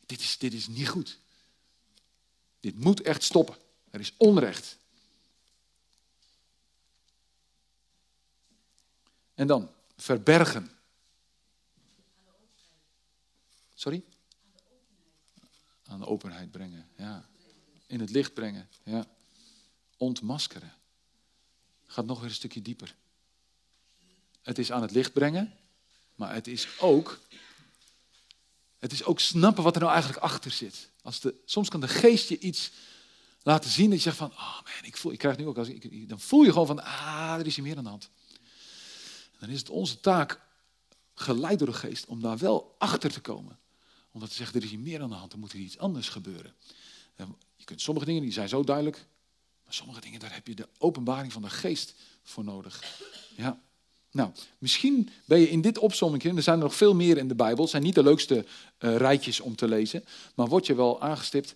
dit 0.06 0.20
is, 0.20 0.38
dit 0.38 0.52
is 0.52 0.66
niet 0.66 0.88
goed. 0.88 1.18
Dit 2.60 2.78
moet 2.78 3.00
echt 3.00 3.22
stoppen. 3.22 3.56
Er 3.90 4.00
is 4.00 4.12
onrecht. 4.16 4.78
En 9.34 9.46
dan 9.46 9.70
verbergen. 9.96 10.70
Sorry? 13.74 14.04
Aan 15.84 15.98
de 15.98 16.06
openheid 16.06 16.50
brengen, 16.50 16.88
ja. 16.96 17.28
In 17.86 18.00
het 18.00 18.10
licht 18.10 18.34
brengen, 18.34 18.68
ja. 18.82 19.06
Ontmaskeren. 19.96 20.74
Gaat 21.86 22.06
nog 22.06 22.20
weer 22.20 22.28
een 22.28 22.34
stukje 22.34 22.62
dieper. 22.62 22.96
Het 24.42 24.58
is 24.58 24.72
aan 24.72 24.82
het 24.82 24.90
licht 24.90 25.12
brengen, 25.12 25.56
maar 26.16 26.34
het 26.34 26.46
is 26.46 26.68
ook 26.78 27.20
Het 28.78 28.92
is 28.92 29.04
ook 29.04 29.20
snappen 29.20 29.62
wat 29.64 29.74
er 29.74 29.80
nou 29.80 29.92
eigenlijk 29.92 30.22
achter 30.22 30.50
zit. 30.50 30.90
Als 31.02 31.20
de, 31.20 31.34
soms 31.44 31.68
kan 31.68 31.80
de 31.80 31.88
geest 31.88 32.28
je 32.28 32.38
iets 32.38 32.70
laten 33.42 33.70
zien 33.70 33.90
dat 33.90 33.98
je 33.98 34.04
zegt 34.04 34.16
van, 34.16 34.30
oh 34.30 34.54
man, 34.54 34.82
ik 34.82 34.96
voel, 34.96 35.12
ik 35.12 35.18
krijg 35.18 35.36
nu 35.36 35.46
ook, 35.46 35.58
als 35.58 35.68
ik, 35.68 36.08
dan 36.08 36.20
voel 36.20 36.42
je 36.42 36.52
gewoon 36.52 36.66
van, 36.66 36.82
ah, 36.82 37.36
er 37.38 37.46
is 37.46 37.54
hier 37.56 37.64
meer 37.64 37.76
aan 37.76 37.84
de 37.84 37.90
hand. 37.90 38.10
Dan 39.38 39.48
is 39.48 39.58
het 39.58 39.70
onze 39.70 40.00
taak, 40.00 40.40
geleid 41.14 41.58
door 41.58 41.68
de 41.68 41.74
geest, 41.74 42.06
om 42.06 42.20
daar 42.20 42.38
wel 42.38 42.74
achter 42.78 43.12
te 43.12 43.20
komen. 43.20 43.58
Omdat 44.12 44.28
te 44.28 44.34
zeggen, 44.34 44.56
er 44.56 44.64
is 44.64 44.70
hier 44.70 44.78
meer 44.78 45.02
aan 45.02 45.08
de 45.08 45.14
hand, 45.14 45.32
er 45.32 45.38
moet 45.38 45.52
hier 45.52 45.62
iets 45.62 45.78
anders 45.78 46.08
gebeuren. 46.08 46.54
Je 47.56 47.64
kunt 47.64 47.80
sommige 47.80 48.06
dingen, 48.06 48.22
die 48.22 48.32
zijn 48.32 48.48
zo 48.48 48.64
duidelijk, 48.64 49.06
maar 49.64 49.74
sommige 49.74 50.00
dingen, 50.00 50.20
daar 50.20 50.34
heb 50.34 50.46
je 50.46 50.54
de 50.54 50.68
openbaring 50.78 51.32
van 51.32 51.42
de 51.42 51.50
geest 51.50 51.94
voor 52.22 52.44
nodig. 52.44 53.00
Ja. 53.36 53.60
Nou, 54.16 54.30
misschien 54.58 55.10
ben 55.24 55.38
je 55.38 55.50
in 55.50 55.60
dit 55.60 55.78
opzomming, 55.78 56.24
er 56.24 56.42
zijn 56.42 56.56
er 56.56 56.62
nog 56.62 56.74
veel 56.74 56.94
meer 56.94 57.16
in 57.16 57.28
de 57.28 57.34
Bijbel, 57.34 57.68
zijn 57.68 57.82
niet 57.82 57.94
de 57.94 58.02
leukste 58.02 58.34
uh, 58.78 58.96
rijtjes 58.96 59.40
om 59.40 59.56
te 59.56 59.68
lezen, 59.68 60.04
maar 60.34 60.46
word 60.46 60.66
je 60.66 60.74
wel 60.74 61.00
aangestipt, 61.00 61.54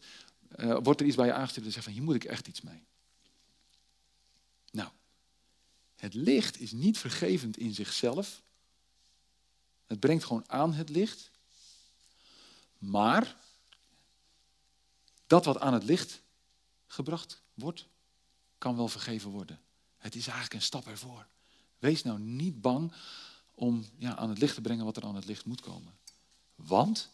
uh, 0.56 0.78
wordt 0.82 1.00
er 1.00 1.06
iets 1.06 1.16
bij 1.16 1.26
je 1.26 1.32
aangestipt 1.32 1.66
en 1.66 1.72
zegt 1.72 1.84
van 1.84 1.92
hier 1.92 2.02
moet 2.02 2.14
ik 2.14 2.24
echt 2.24 2.46
iets 2.46 2.60
mee. 2.60 2.82
Nou, 4.70 4.88
het 5.96 6.14
licht 6.14 6.60
is 6.60 6.72
niet 6.72 6.98
vergevend 6.98 7.56
in 7.56 7.74
zichzelf. 7.74 8.42
Het 9.86 10.00
brengt 10.00 10.24
gewoon 10.24 10.44
aan 10.46 10.72
het 10.72 10.88
licht. 10.88 11.30
Maar 12.78 13.36
dat 15.26 15.44
wat 15.44 15.60
aan 15.60 15.74
het 15.74 15.84
licht 15.84 16.22
gebracht 16.86 17.42
wordt, 17.54 17.86
kan 18.58 18.76
wel 18.76 18.88
vergeven 18.88 19.30
worden. 19.30 19.60
Het 19.96 20.14
is 20.14 20.26
eigenlijk 20.26 20.54
een 20.54 20.62
stap 20.62 20.86
ervoor. 20.86 21.26
Wees 21.80 22.02
nou 22.02 22.18
niet 22.18 22.60
bang 22.60 22.92
om 23.54 23.84
ja, 23.98 24.16
aan 24.16 24.28
het 24.28 24.38
licht 24.38 24.54
te 24.54 24.60
brengen 24.60 24.84
wat 24.84 24.96
er 24.96 25.04
aan 25.04 25.14
het 25.14 25.24
licht 25.24 25.44
moet 25.44 25.60
komen. 25.60 25.98
Want 26.54 27.10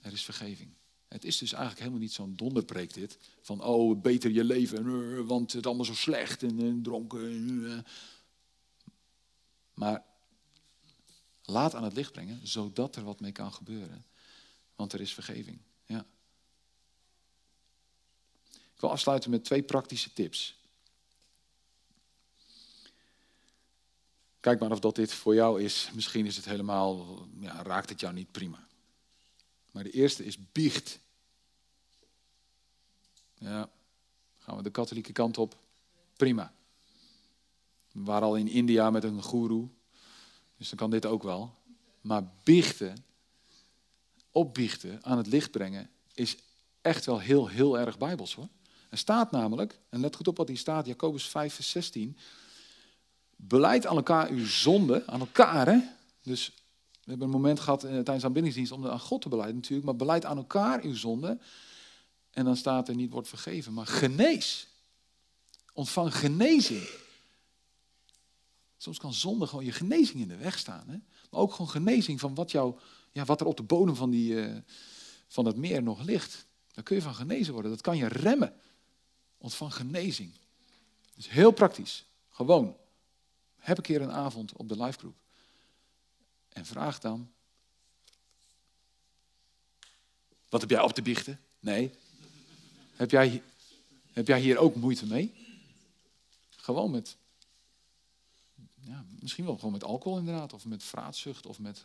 er 0.00 0.12
is 0.12 0.24
vergeving. 0.24 0.70
Het 1.08 1.24
is 1.24 1.38
dus 1.38 1.52
eigenlijk 1.52 1.80
helemaal 1.80 2.02
niet 2.02 2.12
zo'n 2.12 2.36
donderpreek 2.36 2.94
dit. 2.94 3.18
Van, 3.40 3.62
oh, 3.62 4.00
beter 4.00 4.30
je 4.30 4.44
leven, 4.44 5.26
want 5.26 5.52
het 5.52 5.60
is 5.60 5.66
allemaal 5.66 5.84
zo 5.84 5.94
slecht 5.94 6.42
en, 6.42 6.58
en 6.58 6.82
dronken. 6.82 7.64
Eh. 7.72 7.78
Maar 9.74 10.04
laat 11.42 11.74
aan 11.74 11.84
het 11.84 11.94
licht 11.94 12.12
brengen, 12.12 12.46
zodat 12.46 12.96
er 12.96 13.04
wat 13.04 13.20
mee 13.20 13.32
kan 13.32 13.52
gebeuren. 13.52 14.06
Want 14.76 14.92
er 14.92 15.00
is 15.00 15.14
vergeving. 15.14 15.58
Ja. 15.86 16.06
Ik 18.50 18.80
wil 18.80 18.90
afsluiten 18.90 19.30
met 19.30 19.44
twee 19.44 19.62
praktische 19.62 20.12
tips. 20.12 20.57
Kijk 24.40 24.60
maar 24.60 24.70
of 24.70 24.80
dat 24.80 24.94
dit 24.94 25.12
voor 25.12 25.34
jou 25.34 25.62
is. 25.62 25.90
Misschien 25.94 26.26
is 26.26 26.36
het 26.36 26.44
helemaal, 26.44 27.26
ja, 27.40 27.62
raakt 27.62 27.88
het 27.88 28.00
jou 28.00 28.14
niet 28.14 28.32
prima. 28.32 28.66
Maar 29.70 29.82
de 29.82 29.90
eerste 29.90 30.24
is 30.24 30.38
biecht. 30.52 31.00
Ja, 33.34 33.70
gaan 34.38 34.56
we 34.56 34.62
de 34.62 34.70
katholieke 34.70 35.12
kant 35.12 35.38
op? 35.38 35.56
Prima. 36.16 36.52
We 37.92 38.02
waren 38.02 38.28
al 38.28 38.36
in 38.36 38.48
India 38.48 38.90
met 38.90 39.04
een 39.04 39.22
goeroe, 39.22 39.68
dus 40.56 40.68
dan 40.68 40.78
kan 40.78 40.90
dit 40.90 41.06
ook 41.06 41.22
wel. 41.22 41.54
Maar 42.00 42.30
biechten, 42.42 43.04
opbiechten, 44.30 45.04
aan 45.04 45.16
het 45.16 45.26
licht 45.26 45.50
brengen, 45.50 45.90
is 46.14 46.36
echt 46.80 47.04
wel 47.04 47.20
heel, 47.20 47.48
heel 47.48 47.78
erg 47.78 47.98
bijbels 47.98 48.34
hoor. 48.34 48.48
Er 48.90 48.98
staat 48.98 49.30
namelijk, 49.30 49.78
en 49.88 50.00
let 50.00 50.16
goed 50.16 50.28
op 50.28 50.36
wat 50.36 50.48
hier 50.48 50.58
staat, 50.58 50.86
Jacobus 50.86 51.28
5, 51.28 51.54
vers 51.54 51.70
16. 51.70 52.16
Beleid 53.40 53.86
aan 53.86 53.96
elkaar 53.96 54.28
uw 54.28 54.46
zonde, 54.46 55.06
aan 55.06 55.20
elkaar 55.20 55.66
hè. 55.66 55.78
Dus 56.22 56.52
we 57.04 57.10
hebben 57.10 57.26
een 57.26 57.32
moment 57.32 57.60
gehad 57.60 57.84
eh, 57.84 57.90
tijdens 57.90 58.24
aanbiddingsdienst 58.24 58.72
om 58.72 58.86
aan 58.86 59.00
God 59.00 59.22
te 59.22 59.28
beleiden 59.28 59.56
natuurlijk, 59.56 59.86
maar 59.86 59.96
beleid 59.96 60.24
aan 60.24 60.36
elkaar 60.36 60.82
uw 60.82 60.94
zonde. 60.94 61.38
En 62.30 62.44
dan 62.44 62.56
staat 62.56 62.88
er 62.88 62.94
niet 62.94 63.10
wordt 63.10 63.28
vergeven, 63.28 63.72
maar 63.72 63.86
genees. 63.86 64.68
Ontvang 65.72 66.14
genezing. 66.14 66.88
Soms 68.76 68.98
kan 68.98 69.12
zonde 69.12 69.46
gewoon 69.46 69.64
je 69.64 69.72
genezing 69.72 70.20
in 70.20 70.28
de 70.28 70.36
weg 70.36 70.58
staan. 70.58 70.88
Hè? 70.88 70.96
Maar 71.30 71.40
ook 71.40 71.52
gewoon 71.52 71.70
genezing 71.70 72.20
van 72.20 72.34
wat, 72.34 72.50
jou, 72.50 72.78
ja, 73.12 73.24
wat 73.24 73.40
er 73.40 73.46
op 73.46 73.56
de 73.56 73.62
bodem 73.62 73.96
van, 73.96 74.10
die, 74.10 74.32
uh, 74.32 74.56
van 75.28 75.44
het 75.44 75.56
meer 75.56 75.82
nog 75.82 76.02
ligt. 76.02 76.46
Daar 76.72 76.84
kun 76.84 76.96
je 76.96 77.02
van 77.02 77.14
genezen 77.14 77.52
worden. 77.52 77.70
Dat 77.70 77.80
kan 77.80 77.96
je 77.96 78.08
remmen. 78.08 78.54
Ontvang 79.38 79.74
genezing. 79.74 80.32
Dus 81.14 81.30
heel 81.30 81.50
praktisch. 81.50 82.04
Gewoon. 82.28 82.76
Heb 83.58 83.76
een 83.76 83.82
keer 83.82 84.00
een 84.00 84.12
avond 84.12 84.52
op 84.52 84.68
de 84.68 84.82
livegroep. 84.82 85.16
En 86.48 86.66
vraag 86.66 86.98
dan. 87.00 87.30
Wat 90.48 90.60
heb 90.60 90.70
jij 90.70 90.80
op 90.80 90.92
te 90.92 91.02
biechten? 91.02 91.40
Nee. 91.60 91.92
Heb 92.94 93.10
jij, 93.10 93.42
heb 94.12 94.26
jij 94.26 94.40
hier 94.40 94.58
ook 94.58 94.74
moeite 94.74 95.06
mee? 95.06 95.34
Gewoon 96.56 96.90
met. 96.90 97.16
Ja, 98.80 99.04
misschien 99.20 99.44
wel 99.44 99.54
gewoon 99.54 99.72
met 99.72 99.84
alcohol 99.84 100.18
inderdaad. 100.18 100.52
Of 100.52 100.64
met 100.64 100.82
vraatzucht. 100.82 101.46
Of 101.46 101.58
met 101.58 101.84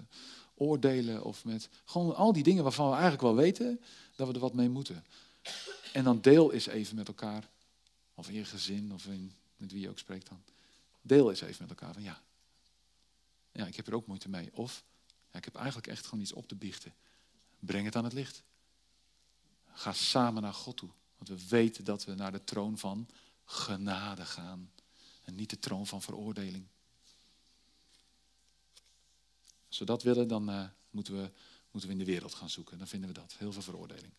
oordelen. 0.55 1.23
Of 1.23 1.45
met 1.45 1.69
gewoon 1.85 2.15
al 2.15 2.33
die 2.33 2.43
dingen 2.43 2.63
waarvan 2.63 2.85
we 2.85 2.93
eigenlijk 2.93 3.23
wel 3.23 3.35
weten 3.35 3.81
dat 4.15 4.27
we 4.27 4.33
er 4.33 4.39
wat 4.39 4.53
mee 4.53 4.69
moeten. 4.69 5.05
En 5.93 6.03
dan 6.03 6.21
deel 6.21 6.53
eens 6.53 6.67
even 6.67 6.95
met 6.95 7.07
elkaar. 7.07 7.49
Of 8.13 8.27
in 8.27 8.33
je 8.33 8.45
gezin. 8.45 8.93
Of 8.93 9.05
in, 9.05 9.33
met 9.57 9.71
wie 9.71 9.81
je 9.81 9.89
ook 9.89 9.99
spreekt 9.99 10.29
dan. 10.29 10.43
Deel 11.05 11.29
eens 11.29 11.41
even 11.41 11.61
met 11.67 11.69
elkaar 11.69 11.93
van 11.93 12.03
ja, 12.03 12.21
ja, 13.51 13.65
ik 13.65 13.75
heb 13.75 13.87
er 13.87 13.93
ook 13.93 14.07
moeite 14.07 14.29
mee. 14.29 14.49
Of, 14.53 14.83
ik 15.31 15.45
heb 15.45 15.55
eigenlijk 15.55 15.87
echt 15.87 16.05
gewoon 16.05 16.23
iets 16.23 16.33
op 16.33 16.47
te 16.47 16.55
biechten. 16.55 16.93
Breng 17.59 17.85
het 17.85 17.95
aan 17.95 18.03
het 18.03 18.13
licht. 18.13 18.43
Ga 19.73 19.93
samen 19.93 20.41
naar 20.41 20.53
God 20.53 20.77
toe. 20.77 20.89
Want 21.17 21.29
we 21.29 21.47
weten 21.47 21.83
dat 21.83 22.05
we 22.05 22.13
naar 22.13 22.31
de 22.31 22.43
troon 22.43 22.77
van 22.77 23.09
genade 23.45 24.25
gaan. 24.25 24.71
En 25.23 25.35
niet 25.35 25.49
de 25.49 25.59
troon 25.59 25.87
van 25.87 26.01
veroordeling. 26.01 26.67
Als 29.67 29.77
we 29.79 29.85
dat 29.85 30.03
willen, 30.03 30.27
dan 30.27 30.49
uh, 30.49 30.65
moeten, 30.89 31.13
we, 31.21 31.31
moeten 31.71 31.89
we 31.89 31.95
in 31.95 32.05
de 32.05 32.11
wereld 32.11 32.33
gaan 32.33 32.49
zoeken. 32.49 32.77
Dan 32.77 32.87
vinden 32.87 33.09
we 33.09 33.15
dat. 33.15 33.35
Heel 33.37 33.51
veel 33.51 33.61
veroordeling. 33.61 34.13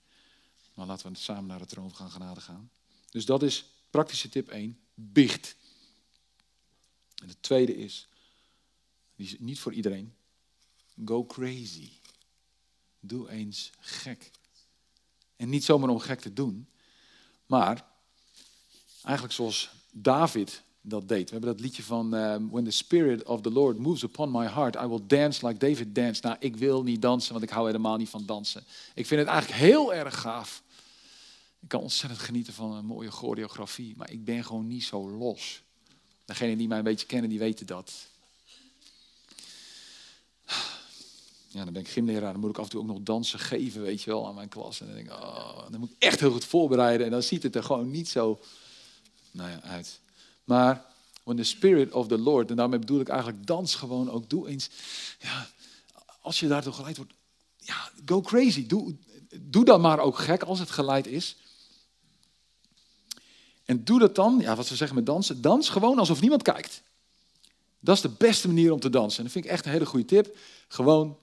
Maar 0.75 0.87
laten 0.87 1.13
we 1.13 1.19
samen 1.19 1.47
naar 1.47 1.59
de 1.59 1.67
troon 1.67 1.91
van 1.91 2.11
genade 2.11 2.41
gaan. 2.41 2.71
Dus 3.11 3.25
dat 3.25 3.43
is 3.43 3.65
praktische 3.91 4.29
tip 4.29 4.49
1. 4.49 4.81
Biecht. 4.95 5.57
En 7.25 7.31
de 7.31 7.41
tweede 7.41 7.77
is, 7.77 8.09
die 9.17 9.27
is 9.27 9.37
niet 9.39 9.59
voor 9.59 9.73
iedereen. 9.73 10.15
Go 11.05 11.25
crazy. 11.25 11.91
Doe 13.01 13.31
eens 13.31 13.71
gek. 13.79 14.31
En 15.37 15.49
niet 15.49 15.65
zomaar 15.65 15.89
om 15.89 15.99
gek 15.99 16.21
te 16.21 16.33
doen, 16.33 16.69
maar 17.47 17.87
eigenlijk 19.03 19.35
zoals 19.35 19.71
David 19.91 20.63
dat 20.81 21.09
deed. 21.09 21.25
We 21.25 21.31
hebben 21.31 21.51
dat 21.51 21.61
liedje 21.61 21.83
van 21.83 22.15
um, 22.15 22.51
When 22.51 22.65
the 22.65 22.71
Spirit 22.71 23.23
of 23.23 23.41
the 23.41 23.51
Lord 23.51 23.79
moves 23.79 24.03
upon 24.03 24.31
my 24.31 24.47
heart, 24.47 24.75
I 24.75 24.87
will 24.87 25.07
dance 25.07 25.47
like 25.47 25.59
David 25.59 25.95
danced. 25.95 26.23
Nou, 26.23 26.37
ik 26.39 26.57
wil 26.57 26.83
niet 26.83 27.03
dansen, 27.03 27.33
want 27.33 27.45
ik 27.45 27.51
hou 27.51 27.67
helemaal 27.67 27.97
niet 27.97 28.09
van 28.09 28.27
dansen. 28.27 28.65
Ik 28.95 29.07
vind 29.07 29.21
het 29.21 29.29
eigenlijk 29.29 29.61
heel 29.61 29.95
erg 29.95 30.21
gaaf. 30.21 30.63
Ik 31.61 31.69
kan 31.69 31.81
ontzettend 31.81 32.21
genieten 32.21 32.53
van 32.53 32.73
een 32.73 32.87
mooie 32.87 33.11
choreografie, 33.11 33.97
maar 33.97 34.11
ik 34.11 34.25
ben 34.25 34.45
gewoon 34.45 34.67
niet 34.67 34.85
zo 34.85 35.11
los. 35.11 35.64
Degenen 36.25 36.59
die 36.59 36.69
mij 36.69 36.79
een 36.79 36.85
beetje 36.85 37.07
kennen, 37.07 37.31
die 37.31 37.39
weten 37.39 37.67
dat. 37.67 37.93
Ja, 41.49 41.65
dan 41.65 41.73
ben 41.73 41.83
ik 41.83 41.89
gymleraar, 41.89 42.33
dan 42.33 42.41
moet 42.41 42.51
ik 42.51 42.59
af 42.59 42.65
en 42.65 42.71
toe 42.71 42.81
ook 42.81 42.87
nog 42.87 42.99
dansen 43.03 43.39
geven, 43.39 43.83
weet 43.83 44.03
je 44.03 44.11
wel, 44.11 44.27
aan 44.27 44.35
mijn 44.35 44.49
klas. 44.49 44.81
En 44.81 44.87
dan 44.87 44.95
denk 44.95 45.07
ik, 45.07 45.13
oh, 45.13 45.71
dan 45.71 45.81
moet 45.81 45.91
ik 45.91 45.97
echt 45.99 46.21
heel 46.21 46.33
goed 46.33 46.45
voorbereiden. 46.45 47.07
En 47.07 47.13
dan 47.13 47.23
ziet 47.23 47.43
het 47.43 47.55
er 47.55 47.65
gewoon 47.65 47.91
niet 47.91 48.09
zo 48.09 48.41
nou 49.31 49.51
ja, 49.51 49.63
uit. 49.63 50.01
Maar 50.45 50.85
when 51.23 51.37
the 51.37 51.45
spirit 51.45 51.93
of 51.93 52.09
the 52.09 52.19
Lord, 52.19 52.51
en 52.51 52.57
daarmee 52.57 52.79
bedoel 52.79 53.01
ik 53.01 53.09
eigenlijk 53.09 53.47
dans 53.47 53.75
gewoon 53.75 54.11
ook, 54.11 54.31
doe 54.31 54.49
eens, 54.49 54.71
ja, 55.21 55.49
als 56.21 56.41
je 56.41 56.49
daardoor 56.49 56.73
geleid 56.73 56.97
wordt, 56.97 57.13
ja, 57.59 57.91
go 58.05 58.21
crazy. 58.21 58.67
Doe, 58.67 58.95
doe 59.41 59.65
dan 59.65 59.81
maar 59.81 59.99
ook 59.99 60.19
gek 60.19 60.43
als 60.43 60.59
het 60.59 60.71
geleid 60.71 61.07
is. 61.07 61.37
En 63.65 63.85
doe 63.85 63.99
dat 63.99 64.15
dan, 64.15 64.39
ja, 64.41 64.57
wat 64.57 64.67
ze 64.67 64.77
zeggen 64.77 64.97
met 64.97 65.07
dansen, 65.07 65.41
dans 65.41 65.69
gewoon 65.69 65.99
alsof 65.99 66.21
niemand 66.21 66.43
kijkt. 66.43 66.83
Dat 67.81 67.97
is 67.97 68.03
de 68.03 68.09
beste 68.19 68.47
manier 68.47 68.73
om 68.73 68.81
te 68.81 68.91
dansen. 68.91 69.19
En 69.19 69.25
dat 69.25 69.33
vind 69.33 69.45
ik 69.45 69.51
echt 69.51 69.65
een 69.65 69.73
hele 69.73 69.87
goede 69.87 70.05
tip. 70.05 70.37
Gewoon, 70.69 71.19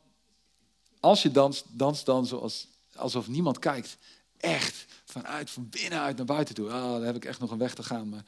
als 0.99 1.21
je 1.21 1.31
danst, 1.31 1.65
dans 1.69 2.03
dan 2.03 2.25
zoals, 2.25 2.67
alsof 2.95 3.27
niemand 3.27 3.59
kijkt. 3.59 3.97
Echt, 4.37 4.85
vanuit, 5.05 5.49
van 5.49 5.69
binnenuit 5.69 6.17
naar 6.17 6.25
buiten 6.25 6.55
toe. 6.55 6.69
Ah, 6.69 6.91
daar 6.91 7.05
heb 7.05 7.15
ik 7.15 7.25
echt 7.25 7.39
nog 7.39 7.51
een 7.51 7.57
weg 7.57 7.73
te 7.73 7.83
gaan. 7.83 8.09
Maar... 8.09 8.23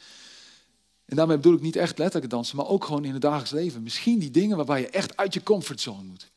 En 1.06 1.16
daarmee 1.16 1.38
bedoel 1.38 1.54
ik 1.54 1.62
niet 1.62 1.76
echt 1.76 1.98
letterlijk 1.98 2.32
dansen, 2.32 2.58
maar 2.58 2.68
ook 2.68 2.86
gewoon 2.86 3.06
in 3.06 3.14
het 3.14 3.22
dagelijks 3.22 3.52
leven. 3.52 3.84
Misschien 3.84 4.20
die 4.20 4.32
dingen 4.32 4.58
waarbij 4.58 4.80
je 4.80 4.90
echt 4.90 5.18
uit 5.18 5.34
je 5.34 5.44
comfortzone 5.44 6.04
moet 6.04 6.32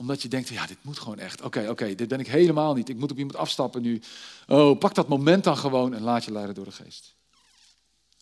omdat 0.00 0.22
je 0.22 0.28
denkt, 0.28 0.48
ja, 0.48 0.66
dit 0.66 0.84
moet 0.84 0.98
gewoon 0.98 1.18
echt. 1.18 1.42
Oké, 1.42 1.68
oké, 1.68 1.94
dit 1.94 2.08
ben 2.08 2.20
ik 2.20 2.26
helemaal 2.26 2.74
niet. 2.74 2.88
Ik 2.88 2.96
moet 2.96 3.10
op 3.10 3.18
iemand 3.18 3.36
afstappen 3.36 3.82
nu. 3.82 4.02
Oh, 4.48 4.78
pak 4.78 4.94
dat 4.94 5.08
moment 5.08 5.44
dan 5.44 5.56
gewoon 5.56 5.94
en 5.94 6.02
laat 6.02 6.24
je 6.24 6.32
leiden 6.32 6.54
door 6.54 6.64
de 6.64 6.72
geest. 6.72 7.14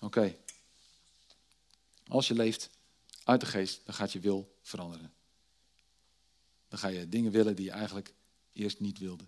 Oké. 0.01 0.37
Als 2.09 2.29
je 2.29 2.35
leeft 2.35 2.71
uit 3.25 3.41
de 3.41 3.47
geest, 3.47 3.81
dan 3.85 3.95
gaat 3.95 4.13
je 4.13 4.21
wil 4.21 4.57
veranderen. 4.63 5.13
Dan 6.69 6.79
ga 6.79 6.89
je 6.89 7.09
dingen 7.09 7.33
willen 7.33 7.57
die 7.57 7.65
je 7.65 7.71
eigenlijk 7.71 8.15
eerst 8.53 8.81
niet 8.81 8.99
wilde. 8.99 9.25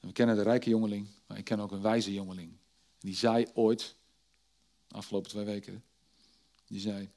We 0.00 0.12
kennen 0.12 0.36
de 0.36 0.42
rijke 0.42 0.70
jongeling, 0.70 1.08
maar 1.26 1.38
ik 1.38 1.44
ken 1.44 1.60
ook 1.60 1.72
een 1.72 1.82
wijze 1.82 2.12
jongeling. 2.12 2.52
Die 2.98 3.16
zei 3.16 3.46
ooit, 3.54 3.94
de 4.86 4.94
afgelopen 4.94 5.30
twee 5.30 5.44
weken, 5.44 5.84
die 6.66 6.80
zei, 6.80 7.10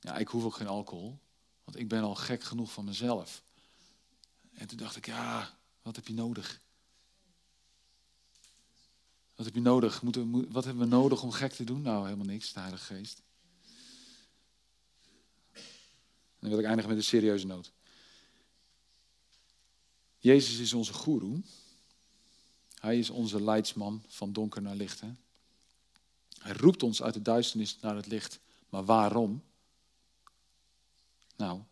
ja, 0.00 0.16
ik 0.16 0.28
hoef 0.28 0.44
ook 0.44 0.54
geen 0.54 0.66
alcohol, 0.66 1.18
want 1.68 1.80
ik 1.80 1.88
ben 1.88 2.02
al 2.02 2.14
gek 2.14 2.42
genoeg 2.42 2.72
van 2.72 2.84
mezelf. 2.84 3.42
En 4.52 4.66
toen 4.66 4.78
dacht 4.78 4.96
ik, 4.96 5.06
ja, 5.06 5.58
wat 5.82 5.96
heb 5.96 6.06
je 6.06 6.14
nodig? 6.14 6.60
Wat 9.34 9.46
heb 9.46 9.54
je 9.54 9.60
nodig? 9.60 10.02
Moeten, 10.02 10.52
wat 10.52 10.64
hebben 10.64 10.82
we 10.82 10.94
nodig 10.94 11.22
om 11.22 11.30
gek 11.30 11.52
te 11.52 11.64
doen? 11.64 11.82
Nou, 11.82 12.04
helemaal 12.04 12.26
niks, 12.26 12.52
de 12.52 12.60
Heilige 12.60 12.94
Geest. 12.94 13.22
Dan 16.38 16.50
wil 16.50 16.58
ik 16.58 16.64
eindigen 16.64 16.88
met 16.88 16.98
een 16.98 17.04
serieuze 17.04 17.46
noot. 17.46 17.72
Jezus 20.18 20.58
is 20.58 20.72
onze 20.72 20.92
goeroe. 20.92 21.42
Hij 22.74 22.98
is 22.98 23.10
onze 23.10 23.42
leidsman 23.42 24.02
van 24.06 24.32
donker 24.32 24.62
naar 24.62 24.76
licht. 24.76 25.00
Hè? 25.00 25.12
Hij 26.38 26.52
roept 26.52 26.82
ons 26.82 27.02
uit 27.02 27.14
de 27.14 27.22
duisternis 27.22 27.80
naar 27.80 27.96
het 27.96 28.06
licht. 28.06 28.40
Maar 28.68 28.84
waarom? 28.84 29.42
Nou, 31.38 31.62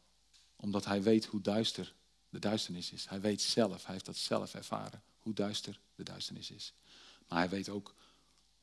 omdat 0.56 0.84
hij 0.84 1.02
weet 1.02 1.24
hoe 1.24 1.40
duister 1.40 1.94
de 2.28 2.38
duisternis 2.38 2.92
is. 2.92 3.08
Hij 3.08 3.20
weet 3.20 3.42
zelf, 3.42 3.84
hij 3.84 3.92
heeft 3.92 4.06
dat 4.06 4.16
zelf 4.16 4.54
ervaren, 4.54 5.02
hoe 5.18 5.34
duister 5.34 5.80
de 5.94 6.02
duisternis 6.02 6.50
is. 6.50 6.72
Maar 7.28 7.38
hij 7.38 7.48
weet 7.48 7.68
ook 7.68 7.94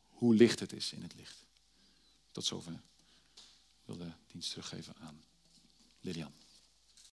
hoe 0.07 0.35
licht 0.35 0.59
het 0.59 0.73
is 0.73 0.91
in 0.93 1.01
het 1.01 1.15
licht. 1.15 1.45
Tot 2.31 2.45
zover. 2.45 2.71
Ik 2.71 3.85
wil 3.85 3.97
de 3.97 4.11
dienst 4.27 4.49
teruggeven 4.49 4.95
aan 4.99 5.23
Lilian. 5.99 6.33